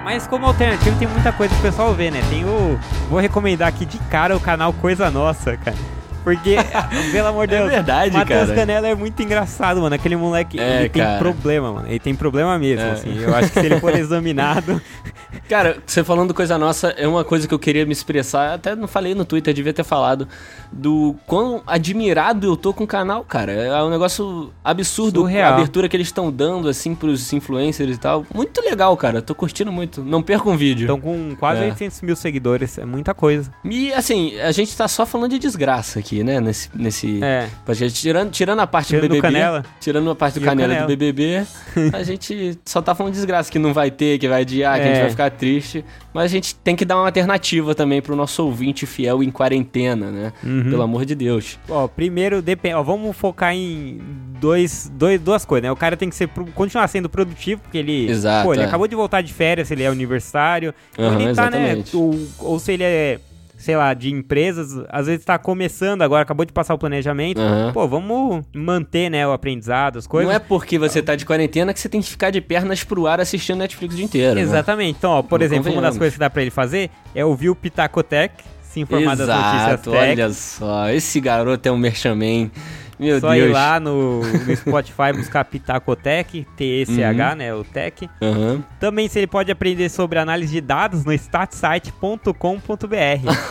Mas 0.03 0.25
como 0.25 0.45
alternativa 0.45 0.95
tem 0.97 1.07
muita 1.07 1.31
coisa 1.33 1.53
pro 1.55 1.63
pessoal 1.63 1.93
ver, 1.93 2.11
né? 2.11 2.21
Tem 2.29 2.45
o. 2.45 2.79
Vou 3.09 3.19
recomendar 3.19 3.67
aqui 3.67 3.85
de 3.85 3.97
cara 4.09 4.35
o 4.35 4.39
canal 4.39 4.71
Coisa 4.71 5.11
Nossa, 5.11 5.57
cara. 5.57 5.75
Porque, 6.23 6.55
pelo 7.11 7.27
amor 7.27 7.47
de 7.47 7.55
É 7.55 7.57
Deus, 7.59 7.69
verdade, 7.71 8.13
Matheus 8.17 8.41
cara. 8.47 8.55
Canela 8.55 8.87
é 8.87 8.95
muito 8.95 9.21
engraçado, 9.21 9.81
mano. 9.81 9.95
Aquele 9.95 10.15
moleque, 10.15 10.59
É, 10.59 10.79
ele 10.81 10.89
tem 10.89 11.01
cara. 11.01 11.19
problema, 11.19 11.71
mano. 11.71 11.87
Ele 11.87 11.99
tem 11.99 12.13
problema 12.15 12.57
mesmo, 12.59 12.85
É. 12.85 12.91
assim. 12.91 13.17
Eu 13.17 13.35
acho 13.35 13.49
que 13.51 13.59
se 13.59 13.65
ele 13.65 13.79
for 13.79 13.93
examinado. 13.97 14.81
Cara, 15.49 15.77
você 15.85 16.03
falando 16.03 16.33
coisa 16.33 16.57
nossa, 16.57 16.89
é 16.89 17.07
uma 17.07 17.23
coisa 17.23 17.47
que 17.47 17.53
eu 17.53 17.59
queria 17.59 17.85
me 17.85 17.91
expressar, 17.91 18.53
até 18.53 18.75
não 18.75 18.87
falei 18.87 19.13
no 19.13 19.25
Twitter, 19.25 19.53
devia 19.53 19.73
ter 19.73 19.83
falado, 19.83 20.27
do 20.71 21.15
quão 21.25 21.61
admirado 21.67 22.47
eu 22.47 22.55
tô 22.57 22.73
com 22.73 22.83
o 22.83 22.87
canal, 22.87 23.23
cara. 23.23 23.51
É 23.51 23.83
um 23.83 23.89
negócio 23.89 24.51
absurdo 24.63 25.21
Surreal. 25.21 25.51
a 25.53 25.55
abertura 25.55 25.87
que 25.89 25.95
eles 25.97 26.07
estão 26.07 26.31
dando, 26.31 26.67
assim, 26.69 26.95
pros 26.95 27.31
influencers 27.33 27.95
e 27.95 27.99
tal. 27.99 28.25
Muito 28.33 28.61
legal, 28.61 28.95
cara. 28.97 29.21
Tô 29.21 29.33
curtindo 29.35 29.71
muito. 29.71 30.01
Não 30.03 30.21
perca 30.21 30.49
um 30.49 30.55
vídeo. 30.57 30.83
Estão 30.85 30.99
com 30.99 31.35
quase 31.37 31.61
É. 31.61 31.65
800 31.65 32.01
mil 32.01 32.15
seguidores. 32.15 32.77
É 32.77 32.85
muita 32.85 33.13
coisa. 33.13 33.51
E, 33.65 33.91
assim, 33.93 34.37
a 34.39 34.51
gente 34.51 34.75
tá 34.75 34.87
só 34.87 35.05
falando 35.05 35.31
de 35.31 35.39
desgraça 35.39 35.99
aqui, 35.99 36.23
né? 36.23 36.39
Nesse... 36.39 36.69
nesse... 36.73 37.23
É. 37.23 37.47
Tirando, 37.93 38.31
tirando 38.31 38.59
a 38.59 38.67
parte 38.67 38.87
Tirando 38.87 39.03
do 39.03 39.09
BBB, 39.15 39.21
Canela. 39.33 39.65
tirando 39.79 40.09
a 40.09 40.15
parte 40.15 40.39
do 40.39 40.45
Canela, 40.45 40.67
Canela. 40.69 40.87
do 40.87 40.89
BBB, 40.97 41.43
a 41.93 42.03
gente 42.03 42.57
só 42.65 42.81
tá 42.81 42.93
falando 42.95 43.13
de 43.13 43.17
desgraça 43.19 43.51
que 43.51 43.59
não 43.59 43.73
vai 43.73 43.91
ter, 43.91 44.17
que 44.19 44.27
vai 44.27 44.41
adiar, 44.41 44.75
que 44.77 44.83
a 44.83 44.87
gente 44.87 44.97
É. 44.97 45.01
vai 45.01 45.09
ficar 45.17 45.31
triste. 45.31 45.83
Mas 46.13 46.25
a 46.25 46.27
gente 46.27 46.55
tem 46.55 46.75
que 46.75 46.85
dar 46.85 46.95
uma 46.95 47.05
alternativa 47.05 47.73
também 47.73 48.01
pro 48.01 48.15
nosso 48.15 48.45
ouvinte 48.45 48.85
fiel 48.85 49.23
em 49.23 49.31
quarentena, 49.31 50.11
né? 50.11 50.33
Uhum. 50.43 50.69
Pelo 50.69 50.81
amor 50.83 51.05
de 51.05 51.15
Deus. 51.15 51.57
Ó, 51.67 51.87
primeiro, 51.87 52.41
depende. 52.41 52.75
Ó, 52.75 52.83
vamos 52.83 53.15
focar 53.17 53.53
em 53.53 53.99
dois, 54.39 54.91
dois, 54.93 55.19
duas 55.19 55.43
coisas, 55.43 55.63
né? 55.63 55.71
O 55.71 55.75
cara 55.75 55.97
tem 55.97 56.09
que 56.09 56.15
ser, 56.15 56.27
continuar 56.53 56.87
sendo 56.87 57.09
produtivo, 57.09 57.61
porque 57.61 57.79
ele. 57.79 58.09
Exato, 58.09 58.45
Pô, 58.47 58.53
ele 58.53 58.61
é. 58.61 58.65
acabou 58.65 58.87
de 58.87 58.95
voltar 58.95 59.21
de 59.21 59.33
férias, 59.33 59.67
se 59.67 59.73
ele 59.73 59.83
é 59.83 59.89
universitário. 59.89 60.73
ou 60.97 61.05
Aham, 61.05 61.21
ele 61.21 61.33
tá, 61.33 61.49
né? 61.49 61.57
exatamente. 61.57 61.97
Ou, 61.97 62.27
ou 62.39 62.59
se 62.59 62.71
ele 62.71 62.83
é, 62.83 63.19
sei 63.57 63.75
lá, 63.75 63.93
de 63.93 64.13
empresas, 64.13 64.69
às 64.87 65.07
vezes 65.07 65.25
tá 65.25 65.37
começando 65.37 66.03
agora, 66.03 66.21
acabou 66.21 66.45
de 66.45 66.53
passar 66.53 66.73
o 66.75 66.77
planejamento. 66.77 67.41
Aham. 67.41 67.71
Pô, 67.73 67.87
vamos 67.87 68.45
manter, 68.55 69.09
né, 69.09 69.27
o 69.27 69.31
aprendizado, 69.31 69.97
as 69.97 70.05
coisas. 70.07 70.29
Não 70.29 70.35
é 70.35 70.39
porque 70.39 70.77
você 70.77 71.01
tá 71.01 71.15
de 71.15 71.25
quarentena 71.25 71.73
que 71.73 71.79
você 71.79 71.89
tem 71.89 71.99
que 71.99 72.07
ficar 72.09 72.29
de 72.29 72.39
pernas 72.39 72.83
pro 72.83 73.07
ar 73.07 73.19
assistindo 73.19 73.57
Netflix 73.57 73.93
o 73.93 73.97
dia 73.97 74.05
inteiro. 74.05 74.35
né? 74.35 74.41
Exatamente. 74.41 74.95
Então, 74.97 75.11
ó, 75.11 75.21
por 75.23 75.39
Não 75.39 75.45
exemplo, 75.47 75.71
uma 75.73 75.81
das 75.81 75.97
coisas 75.97 76.13
que 76.13 76.19
dá 76.19 76.29
pra 76.29 76.41
ele 76.43 76.51
fazer 76.51 76.91
é 77.15 77.25
ouvir 77.25 77.49
o 77.49 77.55
Pitacotec, 77.55 78.35
se 78.61 78.79
informar 78.79 79.15
das 79.17 79.27
notícias 79.27 79.63
Exato, 79.63 79.91
tech. 79.91 80.03
olha 80.11 80.29
só. 80.29 80.89
Esse 80.91 81.19
garoto 81.19 81.67
é 81.67 81.71
um 81.71 81.77
merchaman. 81.77 82.51
Meu 82.99 83.19
Só 83.19 83.31
Deus. 83.33 83.49
ir 83.49 83.53
lá 83.53 83.79
no, 83.79 84.21
no 84.21 84.55
Spotify 84.55 85.13
buscar 85.15 85.45
Pitacotec, 85.45 86.45
T-E-C-H, 86.55 87.29
Uhum. 87.31 87.35
né, 87.35 87.53
o 87.53 87.63
Tech. 87.63 88.09
Aham. 88.21 88.63
Também 88.79 89.07
se 89.07 89.19
ele 89.19 89.27
pode 89.27 89.51
aprender 89.51 89.89
sobre 89.89 90.19
análise 90.19 90.51
de 90.51 90.61
dados 90.61 91.05
no 91.05 91.13
statsite.com.br. 91.13 92.31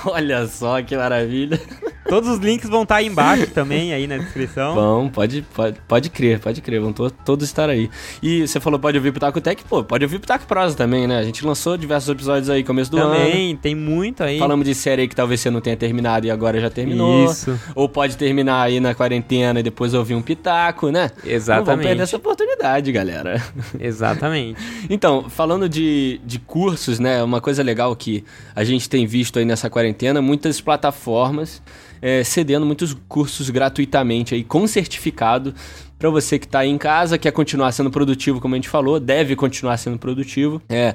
Olha 0.11 0.46
só 0.46 0.82
que 0.82 0.96
maravilha. 0.96 1.61
Todos 2.09 2.28
os 2.30 2.38
links 2.38 2.68
vão 2.70 2.85
estar 2.85 2.96
aí 2.96 3.06
embaixo 3.06 3.48
também, 3.48 3.92
aí 3.92 4.06
na 4.06 4.16
descrição. 4.18 4.76
Bom, 4.76 5.09
pode, 5.09 5.42
pode, 5.42 5.76
pode 5.88 6.09
crer, 6.09 6.38
pode 6.38 6.61
crer, 6.61 6.80
vão 6.80 6.92
to- 6.92 7.11
todos 7.11 7.48
estar 7.48 7.68
aí. 7.68 7.90
E 8.22 8.46
você 8.46 8.61
falou 8.61 8.78
pode 8.78 8.96
ouvir 8.96 9.11
Pitaco 9.12 9.40
Tech, 9.40 9.64
pô, 9.64 9.82
pode 9.82 10.04
ouvir 10.04 10.20
Pitaco 10.20 10.46
Prosa 10.46 10.76
também, 10.76 11.09
né? 11.09 11.18
A 11.18 11.24
gente 11.24 11.44
lançou 11.44 11.76
diversos 11.76 12.09
episódios 12.09 12.48
aí 12.48 12.62
começo 12.62 12.92
do 12.92 12.98
ano. 12.98 13.12
também, 13.12 13.56
tem 13.56 13.74
muito 13.74 14.22
aí. 14.22 14.38
Falamos 14.38 14.64
de 14.64 14.72
série 14.74 15.02
aí 15.02 15.09
que 15.09 15.16
talvez 15.16 15.40
você 15.40 15.50
não 15.50 15.61
tenha 15.61 15.76
terminado 15.76 16.26
e 16.26 16.30
agora 16.30 16.61
já 16.61 16.70
terminou. 16.70 17.24
Isso. 17.24 17.59
Ou 17.74 17.88
pode 17.88 18.16
terminar 18.16 18.62
aí 18.62 18.78
na 18.78 18.94
quarentena 18.94 19.36
e 19.44 19.62
depois 19.62 19.94
ouvir 19.94 20.14
um 20.14 20.22
pitaco, 20.22 20.90
né? 20.90 21.03
Não 21.03 21.22
vamos 21.22 21.33
Exatamente. 21.33 21.87
perder 21.87 22.03
essa 22.03 22.16
oportunidade, 22.16 22.92
galera. 22.92 23.42
Exatamente. 23.79 24.61
Então, 24.88 25.29
falando 25.29 25.68
de, 25.68 26.20
de 26.25 26.38
cursos, 26.38 26.99
né? 26.99 27.22
Uma 27.22 27.40
coisa 27.40 27.62
legal 27.62 27.94
que 27.96 28.25
a 28.55 28.62
gente 28.62 28.88
tem 28.88 29.07
visto 29.07 29.38
aí 29.38 29.44
nessa 29.44 29.68
quarentena, 29.68 30.22
muitas 30.22 30.61
plataformas 30.61 31.61
é, 32.01 32.22
cedendo 32.22 32.64
muitos 32.64 32.94
cursos 33.09 33.51
gratuitamente 33.51 34.35
aí, 34.35 34.44
com 34.44 34.66
certificado, 34.66 35.55
para 35.99 36.11
você 36.11 36.38
que 36.38 36.46
tá 36.46 36.61
aí 36.61 36.68
em 36.68 36.79
casa, 36.79 37.16
quer 37.16 37.33
continuar 37.33 37.72
sendo 37.72 37.90
produtivo, 37.90 38.40
como 38.40 38.55
a 38.55 38.59
gente 38.59 38.68
falou, 38.68 39.01
deve 39.01 39.35
continuar 39.35 39.77
sendo 39.79 39.99
produtivo. 39.99 40.61
É. 40.68 40.94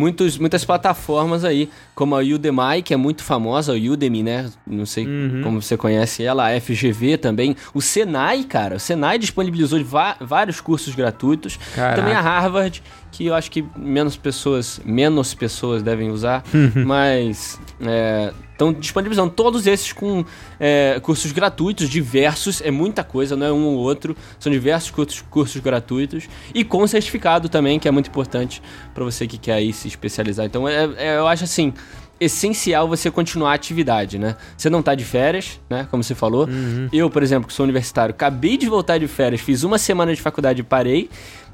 Muitos, 0.00 0.38
muitas 0.38 0.64
plataformas 0.64 1.44
aí, 1.44 1.68
como 1.94 2.16
a 2.16 2.20
Udemy, 2.20 2.82
que 2.82 2.94
é 2.94 2.96
muito 2.96 3.22
famosa, 3.22 3.72
a 3.72 3.76
Udemy, 3.76 4.22
né? 4.22 4.50
Não 4.66 4.86
sei 4.86 5.06
Uhum. 5.06 5.42
como 5.44 5.60
você 5.60 5.76
conhece 5.76 6.22
ela, 6.24 6.48
a 6.48 6.58
FGV 6.60 7.18
também. 7.18 7.54
O 7.74 7.82
Senai, 7.82 8.42
cara, 8.44 8.76
o 8.76 8.80
Senai 8.80 9.18
disponibilizou 9.18 9.78
vários 10.20 10.60
cursos 10.60 10.94
gratuitos. 10.94 11.58
Caraca. 11.74 11.96
Também 12.00 12.14
a 12.14 12.20
Harvard, 12.20 12.82
que 13.12 13.26
eu 13.26 13.34
acho 13.34 13.50
que 13.50 13.62
menos 13.76 14.16
pessoas, 14.16 14.80
menos 14.84 15.34
pessoas 15.34 15.82
devem 15.82 16.10
usar, 16.10 16.42
Uhum. 16.54 16.84
mas 16.86 17.60
estão 18.52 18.72
disponibilizando 18.74 19.30
todos 19.30 19.66
esses 19.66 19.90
com 19.92 20.22
é, 20.60 21.00
cursos 21.02 21.32
gratuitos, 21.32 21.88
diversos, 21.88 22.60
é 22.60 22.70
muita 22.70 23.02
coisa, 23.02 23.34
não 23.34 23.46
é 23.46 23.52
um 23.52 23.64
ou 23.64 23.76
outro, 23.78 24.14
são 24.38 24.52
diversos 24.52 24.90
cursos, 24.90 25.22
cursos 25.30 25.60
gratuitos 25.62 26.28
e 26.54 26.62
com 26.62 26.86
certificado 26.86 27.48
também, 27.48 27.78
que 27.78 27.88
é 27.88 27.90
muito 27.90 28.08
importante 28.08 28.62
para 28.94 29.02
você 29.02 29.26
que 29.26 29.38
quer 29.38 29.54
aí 29.54 29.72
se 29.72 29.88
especializar. 29.90 30.46
Então, 30.46 30.66
é- 30.68 30.88
é- 30.96 31.16
eu 31.18 31.26
acho 31.26 31.44
assim, 31.44 31.72
essencial 32.18 32.86
você 32.88 33.10
continuar 33.10 33.52
a 33.52 33.54
atividade, 33.54 34.18
né? 34.18 34.36
Você 34.56 34.68
não 34.68 34.82
tá 34.82 34.94
de 34.94 35.04
férias, 35.04 35.60
né? 35.70 35.86
Como 35.90 36.02
você 36.02 36.14
falou. 36.14 36.48
Eu, 36.92 37.08
por 37.08 37.22
exemplo, 37.22 37.48
que 37.48 37.54
sou 37.54 37.64
universitário, 37.64 38.12
acabei 38.14 38.56
de 38.56 38.68
voltar 38.68 38.98
de 38.98 39.08
férias, 39.08 39.40
fiz 39.40 39.62
uma 39.62 39.78
semana 39.78 40.14
de 40.14 40.20
faculdade 40.20 40.60
e 40.60 40.64
parei. 40.64 41.08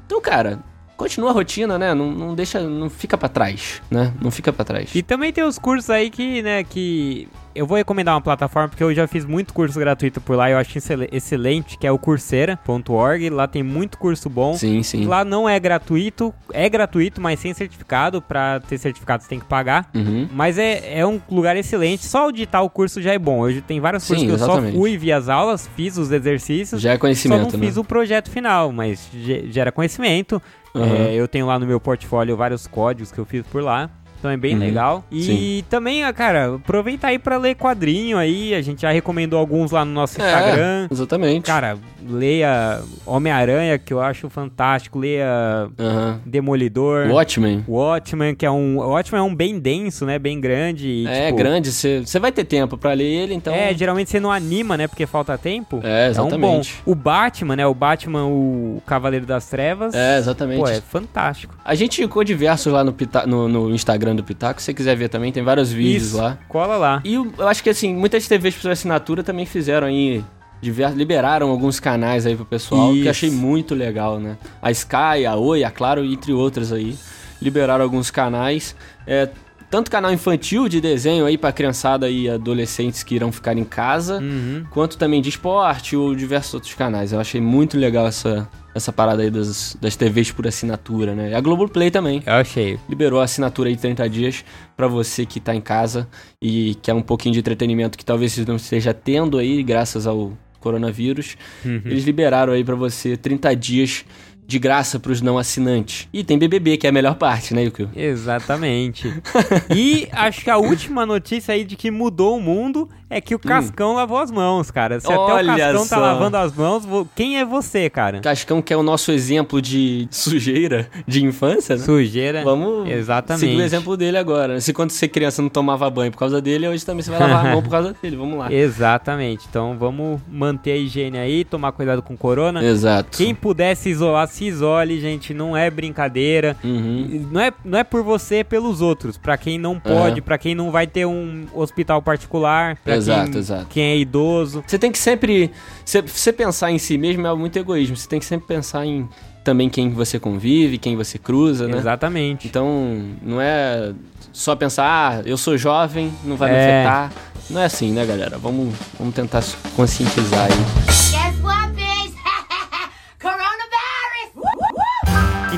Então, 0.05 0.21
cara, 0.21 0.59
continua 0.97 1.29
a 1.29 1.33
rotina, 1.33 1.77
né? 1.77 1.93
Não, 1.93 2.11
não 2.11 2.35
deixa, 2.35 2.59
não 2.59 2.89
fica 2.89 3.17
pra 3.17 3.29
trás, 3.29 3.81
né? 3.89 4.13
Não 4.21 4.31
fica 4.31 4.51
pra 4.51 4.65
trás. 4.65 4.89
E 4.93 5.01
também 5.01 5.31
tem 5.31 5.43
os 5.43 5.57
cursos 5.57 5.89
aí 5.89 6.09
que, 6.09 6.41
né, 6.41 6.63
que 6.63 7.27
eu 7.57 7.65
vou 7.65 7.77
recomendar 7.77 8.13
uma 8.15 8.21
plataforma 8.21 8.69
porque 8.69 8.83
eu 8.83 8.93
já 8.93 9.07
fiz 9.07 9.25
muito 9.25 9.53
curso 9.53 9.77
gratuito 9.79 10.21
por 10.21 10.35
lá, 10.35 10.49
eu 10.49 10.57
acho 10.57 10.77
excel- 10.77 11.07
excelente, 11.11 11.77
que 11.77 11.85
é 11.87 11.91
o 11.91 11.97
coursera.org, 11.97 13.29
lá 13.29 13.47
tem 13.47 13.63
muito 13.63 13.97
curso 13.97 14.29
bom. 14.29 14.53
Sim, 14.55 14.81
sim. 14.83 15.05
Lá 15.05 15.23
não 15.25 15.47
é 15.47 15.59
gratuito, 15.59 16.33
é 16.53 16.67
gratuito, 16.69 17.19
mas 17.21 17.39
sem 17.39 17.53
certificado, 17.53 18.21
pra 18.21 18.59
ter 18.59 18.77
certificado 18.77 19.23
você 19.23 19.29
tem 19.29 19.39
que 19.39 19.45
pagar. 19.45 19.89
Uhum. 19.93 20.27
Mas 20.31 20.57
é, 20.57 20.99
é 20.99 21.05
um 21.05 21.19
lugar 21.29 21.55
excelente, 21.57 22.05
só 22.05 22.23
auditar 22.23 22.63
o 22.63 22.69
curso 22.69 23.01
já 23.01 23.13
é 23.13 23.19
bom. 23.19 23.39
Hoje 23.39 23.61
tem 23.61 23.79
vários 23.79 24.03
Sim, 24.03 24.09
cursos 24.09 24.25
que 24.25 24.31
eu 24.31 24.35
exatamente. 24.35 24.73
só 24.73 24.77
fui, 24.79 24.97
vi 24.97 25.11
as 25.11 25.29
aulas, 25.29 25.69
fiz 25.75 25.97
os 25.97 26.11
exercícios, 26.11 26.81
Já 26.81 26.91
é 26.91 26.93
só 26.93 26.95
não 26.95 26.99
conhecimento, 27.01 27.57
né? 27.57 27.65
fiz 27.65 27.77
o 27.77 27.83
projeto 27.83 28.29
final, 28.29 28.71
mas 28.71 29.07
ge- 29.13 29.47
gera 29.51 29.71
conhecimento. 29.71 30.41
Aham. 30.75 30.85
É, 31.07 31.13
eu 31.15 31.27
tenho 31.27 31.45
lá 31.47 31.57
no 31.57 31.65
meu 31.65 31.79
portfólio 31.79 32.35
vários 32.37 32.67
códigos 32.67 33.11
que 33.11 33.17
eu 33.19 33.25
fiz 33.25 33.45
por 33.47 33.63
lá. 33.63 33.89
Então 34.19 34.31
é 34.31 34.37
bem 34.37 34.53
Uhum. 34.53 34.59
legal. 34.59 35.03
E 35.11 35.21
Sim. 35.23 35.63
também, 35.69 36.03
ah, 36.03 36.11
cara, 36.11 36.55
aproveita 36.55 37.07
aí 37.07 37.19
pra 37.19 37.37
ler 37.37 37.55
quadrinho 37.55 38.17
aí. 38.17 38.53
A 38.55 38.61
gente 38.61 38.81
já 38.81 38.91
recomendou 38.91 39.37
alguns 39.39 39.71
lá 39.71 39.85
no 39.85 39.91
nosso 39.91 40.19
É, 40.21 40.25
Instagram. 40.25 40.87
exatamente. 40.91 41.45
Cara, 41.45 41.77
leia 42.07 42.81
Homem-Aranha, 43.05 43.77
que 43.77 43.93
eu 43.93 44.01
acho 44.01 44.29
fantástico. 44.29 44.99
Leia 44.99 45.69
Aham. 45.79 46.19
Demolidor. 46.25 47.07
Watchmen. 47.09 47.63
Watchmen, 47.67 48.35
que 48.35 48.45
é 48.45 48.51
um. 48.51 48.77
o 48.79 48.89
Watchmen 48.89 49.19
é 49.19 49.23
um 49.23 49.35
bem 49.35 49.59
denso, 49.59 50.05
né? 50.05 50.17
Bem 50.17 50.39
grande. 50.39 50.87
e, 50.87 51.07
é 51.07 51.25
tipo, 51.27 51.37
grande, 51.37 51.71
você 51.71 52.19
vai 52.19 52.31
ter 52.31 52.43
tempo 52.43 52.77
pra 52.77 52.93
ler 52.93 53.05
ele, 53.05 53.33
então. 53.33 53.53
É, 53.53 53.73
geralmente 53.73 54.09
você 54.09 54.19
não 54.19 54.31
anima, 54.31 54.75
né? 54.77 54.87
Porque 54.87 55.05
falta 55.05 55.37
tempo. 55.37 55.79
É, 55.83 56.07
É 56.07 56.09
um 56.09 56.13
bom. 56.15 56.27
exatamente. 56.59 56.75
O 56.85 56.95
Batman, 56.95 57.55
né? 57.55 57.65
O 57.67 57.73
Batman, 57.73 58.25
o 58.25 58.81
Cavaleiro 58.85 59.25
das 59.25 59.47
Trevas. 59.47 59.93
É, 59.93 60.17
exatamente. 60.17 60.59
Pô, 60.59 60.67
é 60.67 60.81
fantástico. 60.81 61.55
A 61.63 61.75
gente 61.75 61.97
ficou 62.01 62.23
diversos 62.23 62.71
lá 62.71 62.83
no, 62.83 62.95
no, 63.27 63.47
no 63.47 63.75
Instagram 63.75 64.06
do 64.15 64.23
Pitaco. 64.23 64.59
Se 64.59 64.65
você 64.65 64.73
quiser 64.73 64.95
ver 64.95 65.09
também, 65.09 65.31
tem 65.31 65.43
vários 65.43 65.71
vídeos 65.71 66.07
Isso. 66.07 66.17
lá. 66.17 66.37
Cola 66.47 66.77
lá. 66.77 67.01
E 67.03 67.13
eu 67.15 67.31
acho 67.47 67.61
que 67.63 67.69
assim, 67.69 67.93
muitas 67.95 68.27
TVs 68.27 68.55
por 68.55 68.71
assinatura 68.71 69.23
também 69.23 69.45
fizeram 69.45 69.87
aí. 69.87 70.23
diver- 70.61 70.93
liberaram 70.95 71.49
alguns 71.49 71.79
canais 71.79 72.25
aí 72.25 72.35
pro 72.35 72.43
pessoal, 72.45 72.91
que 72.91 72.97
Isso. 72.99 73.07
eu 73.07 73.11
achei 73.11 73.29
muito 73.29 73.75
legal, 73.75 74.19
né? 74.19 74.37
A 74.61 74.71
Sky, 74.71 75.25
a 75.27 75.35
Oi, 75.35 75.63
a 75.63 75.69
Claro, 75.71 76.03
entre 76.03 76.33
outras 76.33 76.71
aí. 76.71 76.95
Liberaram 77.41 77.83
alguns 77.83 78.09
canais. 78.09 78.75
É, 79.05 79.29
tanto 79.69 79.91
canal 79.91 80.11
infantil 80.13 80.67
de 80.69 80.79
desenho 80.79 81.25
aí 81.25 81.37
pra 81.37 81.51
criançada 81.51 82.09
e 82.09 82.29
adolescentes 82.29 83.03
que 83.03 83.15
irão 83.15 83.31
ficar 83.31 83.57
em 83.57 83.63
casa, 83.65 84.19
Uhum. 84.19 84.63
quanto 84.71 84.97
também 84.97 85.21
de 85.21 85.29
esporte 85.29 85.95
ou 85.95 86.15
diversos 86.15 86.53
outros 86.53 86.73
canais. 86.73 87.11
Eu 87.11 87.19
achei 87.19 87.41
muito 87.41 87.77
legal 87.77 88.07
essa, 88.07 88.47
essa 88.73 88.93
parada 88.93 89.21
aí 89.23 89.29
das, 89.29 89.75
das 89.81 89.95
TVs 89.95 90.31
por 90.31 90.47
assinatura, 90.47 91.13
né? 91.13 91.31
E 91.31 91.33
a 91.33 91.41
Globoplay 91.41 91.91
também 91.91 92.23
Eu 92.25 92.33
achei. 92.33 92.79
liberou 92.87 93.19
a 93.19 93.23
assinatura 93.25 93.67
aí 93.69 93.75
de 93.75 93.81
30 93.81 94.09
dias 94.09 94.45
pra 94.75 94.87
você 94.87 95.25
que 95.25 95.39
tá 95.39 95.53
em 95.53 95.61
casa 95.61 96.07
e 96.41 96.75
quer 96.81 96.93
um 96.93 97.01
pouquinho 97.01 97.33
de 97.33 97.39
entretenimento 97.39 97.97
que 97.97 98.05
talvez 98.05 98.31
você 98.33 98.45
não 98.47 98.55
esteja 98.55 98.93
tendo 98.93 99.37
aí 99.37 99.61
graças 99.63 100.07
ao 100.07 100.31
coronavírus. 100.59 101.35
Uhum. 101.65 101.81
Eles 101.85 102.03
liberaram 102.03 102.51
aí 102.53 102.63
pra 102.63 102.75
você 102.75 103.15
30 103.15 103.55
dias 103.55 104.05
de 104.47 104.57
graça 104.57 104.97
pros 104.97 105.21
não 105.21 105.37
assinantes. 105.37 106.07
E 106.13 106.23
tem 106.23 106.37
BBB, 106.39 106.77
que 106.77 106.87
é 106.87 106.89
a 106.89 106.93
melhor 106.93 107.15
parte, 107.15 107.53
né, 107.53 107.63
Yukio? 107.65 107.89
Exatamente. 107.95 109.13
e 109.75 110.07
acho 110.11 110.41
que 110.43 110.49
a 110.49 110.57
última 110.57 111.05
notícia 111.05 111.53
aí 111.53 111.65
de 111.65 111.75
que 111.75 111.91
mudou 111.91 112.37
o 112.37 112.41
mundo 112.41 112.89
é 113.09 113.21
que 113.21 113.33
o 113.35 113.39
Cascão 113.39 113.93
lavou 113.93 114.17
as 114.19 114.31
mãos, 114.31 114.69
cara. 114.71 114.99
Se 114.99 115.07
até 115.07 115.15
o 115.17 115.27
Hum. 115.27 115.31
Olha 115.31 115.57
Cascão 115.57 115.85
só. 115.85 115.95
tá 115.95 116.01
lavando 116.01 116.37
as 116.37 116.53
mãos, 116.53 116.83
quem 117.15 117.37
é 117.39 117.45
você, 117.45 117.89
cara? 117.89 118.19
Cascão, 118.21 118.61
que 118.61 118.73
é 118.73 118.77
o 118.77 118.83
nosso 118.83 119.11
exemplo 119.11 119.61
de 119.61 120.07
sujeira 120.11 120.89
de 121.05 121.23
infância, 121.23 121.75
né? 121.75 121.83
Sujeira. 121.83 122.43
Vamos 122.43 122.89
Exatamente. 122.89 123.45
seguir 123.45 123.57
o 123.57 123.61
exemplo 123.61 123.95
dele 123.97 124.17
agora. 124.17 124.59
Se 124.61 124.73
quando 124.73 124.91
você 124.91 125.07
criança 125.07 125.41
não 125.41 125.49
tomava 125.49 125.89
banho 125.89 126.11
por 126.11 126.17
causa 126.19 126.41
dele, 126.41 126.67
hoje 126.67 126.85
também 126.85 127.01
você 127.03 127.11
vai 127.11 127.19
lavar 127.19 127.45
a 127.47 127.51
mão 127.51 127.61
por 127.61 127.69
causa 127.69 127.95
dele. 128.01 128.15
Vamos 128.15 128.37
lá. 128.37 128.51
Exatamente. 128.51 129.45
Então 129.49 129.75
vamos 129.77 130.19
manter 130.29 130.71
a 130.71 130.77
higiene 130.77 131.17
aí, 131.17 131.43
tomar 131.45 131.71
cuidado 131.71 132.01
com 132.01 132.13
o 132.13 132.17
corona. 132.17 132.63
Exato. 132.63 133.17
Quem 133.17 133.33
puder 133.33 133.75
se 133.75 133.89
isolar, 133.89 134.27
se 134.37 134.45
isole, 134.45 134.99
gente. 134.99 135.33
Não 135.33 135.55
é 135.57 135.69
brincadeira. 135.69 136.55
Uhum. 136.63 137.27
Não 137.31 137.41
é, 137.41 137.51
não 137.65 137.79
é 137.79 137.83
por 137.83 138.03
você, 138.03 138.37
é 138.37 138.43
pelos 138.43 138.81
outros. 138.81 139.17
Pra 139.17 139.37
quem 139.37 139.57
não 139.57 139.79
pode, 139.79 140.21
pra 140.21 140.37
quem 140.37 140.53
não 140.55 140.71
vai 140.71 140.85
ter 140.87 141.05
um 141.05 141.45
hospital 141.53 142.01
particular, 142.01 142.77
pra 142.83 142.95
Exato, 142.95 143.31
quem, 143.31 143.39
exato. 143.39 143.65
quem 143.69 143.83
é 143.83 143.97
idoso. 143.97 144.63
Você 144.65 144.77
tem 144.77 144.91
que 144.91 144.99
sempre. 144.99 145.51
Se 145.83 146.01
você 146.01 146.31
pensar 146.31 146.71
em 146.71 146.77
si 146.77 146.97
mesmo 146.97 147.25
é 147.25 147.33
muito 147.35 147.57
egoísmo. 147.57 147.95
Você 147.97 148.07
tem 148.07 148.19
que 148.19 148.25
sempre 148.25 148.47
pensar 148.47 148.85
em 148.85 149.07
também 149.43 149.69
quem 149.69 149.89
você 149.91 150.19
convive, 150.19 150.77
quem 150.77 150.95
você 150.95 151.17
cruza, 151.17 151.67
né? 151.67 151.77
Exatamente. 151.77 152.47
Então, 152.47 153.01
não 153.21 153.39
é 153.39 153.93
só 154.33 154.55
pensar, 154.55 154.83
ah, 154.85 155.21
eu 155.25 155.37
sou 155.37 155.57
jovem, 155.57 156.11
não 156.25 156.35
vai 156.35 156.51
me 156.51 156.57
É. 156.57 156.79
afetar. 156.85 157.13
Não 157.49 157.61
é 157.61 157.65
assim, 157.65 157.91
né, 157.93 158.05
galera? 158.05 158.37
Vamos, 158.37 158.75
vamos 158.99 159.15
tentar 159.15 159.41
se 159.41 159.55
conscientizar 159.73 160.47
aí. 160.51 160.97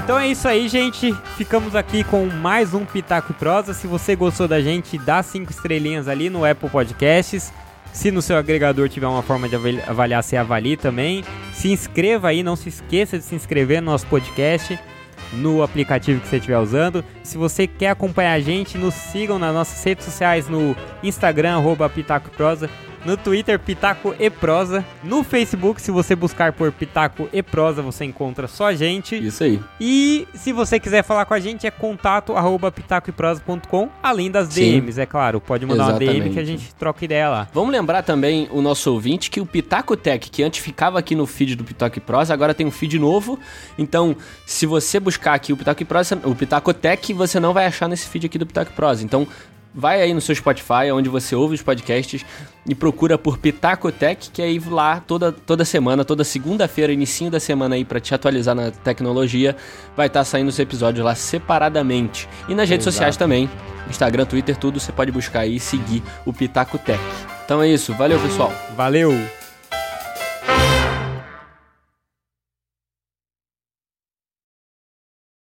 Então 0.03 0.17
é 0.17 0.27
isso 0.29 0.47
aí, 0.47 0.67
gente. 0.69 1.13
Ficamos 1.37 1.75
aqui 1.75 2.03
com 2.03 2.25
mais 2.25 2.73
um 2.73 2.85
Pitaco 2.85 3.31
e 3.31 3.35
Prosa. 3.35 3.73
Se 3.73 3.85
você 3.85 4.15
gostou 4.15 4.47
da 4.47 4.61
gente, 4.61 4.97
dá 4.97 5.21
cinco 5.21 5.51
estrelinhas 5.51 6.07
ali 6.07 6.29
no 6.29 6.45
Apple 6.45 6.69
Podcasts. 6.69 7.51
Se 7.91 8.09
no 8.09 8.21
seu 8.21 8.37
agregador 8.37 8.87
tiver 8.87 9.07
uma 9.07 9.21
forma 9.21 9.49
de 9.49 9.55
avaliar, 9.87 10.23
você 10.23 10.37
avalie 10.37 10.77
também. 10.77 11.23
Se 11.53 11.69
inscreva 11.69 12.29
aí, 12.29 12.41
não 12.41 12.55
se 12.55 12.69
esqueça 12.69 13.17
de 13.17 13.25
se 13.25 13.35
inscrever 13.35 13.81
no 13.81 13.91
nosso 13.91 14.07
podcast 14.07 14.79
no 15.33 15.61
aplicativo 15.61 16.21
que 16.21 16.27
você 16.27 16.37
estiver 16.37 16.57
usando. 16.57 17.03
Se 17.21 17.37
você 17.37 17.67
quer 17.67 17.89
acompanhar 17.89 18.33
a 18.33 18.39
gente, 18.39 18.77
nos 18.77 18.93
sigam 18.93 19.37
nas 19.37 19.53
nossas 19.53 19.83
redes 19.83 20.05
sociais 20.05 20.47
no 20.47 20.75
Instagram, 21.03 21.57
arroba 21.57 21.89
Pitaco 21.89 22.31
Prosa 22.31 22.69
no 23.05 23.15
Twitter 23.17 23.59
Pitaco 23.59 24.15
e 24.19 24.29
Prosa, 24.29 24.85
no 25.03 25.23
Facebook, 25.23 25.81
se 25.81 25.91
você 25.91 26.15
buscar 26.15 26.53
por 26.53 26.71
Pitaco 26.71 27.29
e 27.31 27.41
Prosa, 27.41 27.81
você 27.81 28.05
encontra 28.05 28.47
só 28.47 28.67
a 28.67 28.75
gente. 28.75 29.15
Isso 29.15 29.43
aí. 29.43 29.59
E 29.79 30.27
se 30.33 30.51
você 30.51 30.79
quiser 30.79 31.03
falar 31.03 31.25
com 31.25 31.33
a 31.33 31.39
gente, 31.39 31.65
é 31.65 31.71
contato 31.71 32.33
arroba 32.33 32.71
pitacoeprosa.com, 32.71 33.89
além 34.01 34.29
das 34.29 34.49
DMs, 34.49 34.93
Sim. 34.93 35.01
é 35.01 35.05
claro. 35.05 35.39
Pode 35.39 35.65
mandar 35.65 35.89
Exatamente. 35.89 36.11
uma 36.11 36.19
DM 36.23 36.33
que 36.33 36.39
a 36.39 36.43
gente 36.43 36.73
troca 36.75 37.05
ideia 37.05 37.29
lá. 37.29 37.47
Vamos 37.53 37.71
lembrar 37.71 38.03
também 38.03 38.47
o 38.51 38.61
nosso 38.61 38.91
ouvinte 38.91 39.29
que 39.29 39.41
o 39.41 39.45
Pitaco 39.45 39.95
Tech, 39.95 40.29
que 40.29 40.43
antes 40.43 40.63
ficava 40.63 40.99
aqui 40.99 41.15
no 41.15 41.25
feed 41.25 41.55
do 41.55 41.63
Pitaco 41.63 41.97
e 41.97 42.01
Prosa, 42.01 42.33
agora 42.33 42.53
tem 42.53 42.65
um 42.65 42.71
feed 42.71 42.99
novo. 42.99 43.39
Então, 43.77 44.15
se 44.45 44.65
você 44.65 44.99
buscar 44.99 45.33
aqui 45.33 45.53
o 45.53 45.57
Pitaco 45.57 45.81
e 45.81 45.85
Prosa, 45.85 46.19
o 46.23 46.35
Pitaco 46.35 46.73
Tech, 46.73 47.13
você 47.13 47.39
não 47.39 47.53
vai 47.53 47.65
achar 47.65 47.87
nesse 47.87 48.07
feed 48.07 48.25
aqui 48.25 48.37
do 48.37 48.45
Pitaco 48.45 48.71
e 48.71 48.75
Prosa. 48.75 49.03
Então, 49.03 49.27
vai 49.73 50.01
aí 50.01 50.13
no 50.13 50.21
seu 50.21 50.35
Spotify, 50.35 50.91
onde 50.93 51.09
você 51.09 51.35
ouve 51.35 51.55
os 51.55 51.61
podcasts, 51.61 52.25
e 52.67 52.75
procura 52.75 53.17
por 53.17 53.37
Pitacotech, 53.37 54.29
que 54.31 54.41
aí 54.41 54.59
lá 54.59 54.99
toda, 54.99 55.31
toda 55.31 55.65
semana, 55.65 56.03
toda 56.03 56.23
segunda-feira, 56.23 56.91
inicinho 56.93 57.31
da 57.31 57.39
semana 57.39 57.75
aí 57.75 57.85
para 57.85 57.99
te 57.99 58.13
atualizar 58.13 58.55
na 58.55 58.71
tecnologia, 58.71 59.55
vai 59.95 60.07
estar 60.07 60.21
tá 60.21 60.25
saindo 60.25 60.49
os 60.49 60.59
episódios 60.59 61.03
lá 61.03 61.15
separadamente. 61.15 62.27
E 62.47 62.55
nas 62.55 62.69
redes 62.69 62.83
sociais 62.83 63.17
também, 63.17 63.49
Instagram, 63.89 64.25
Twitter, 64.25 64.55
tudo, 64.57 64.79
você 64.79 64.91
pode 64.91 65.11
buscar 65.11 65.41
aí 65.41 65.55
e 65.55 65.59
seguir 65.59 66.03
o 66.25 66.33
Pitacotech. 66.33 66.99
Então 67.45 67.61
é 67.61 67.67
isso, 67.67 67.93
valeu 67.93 68.19
pessoal. 68.19 68.53
Valeu! 68.75 69.38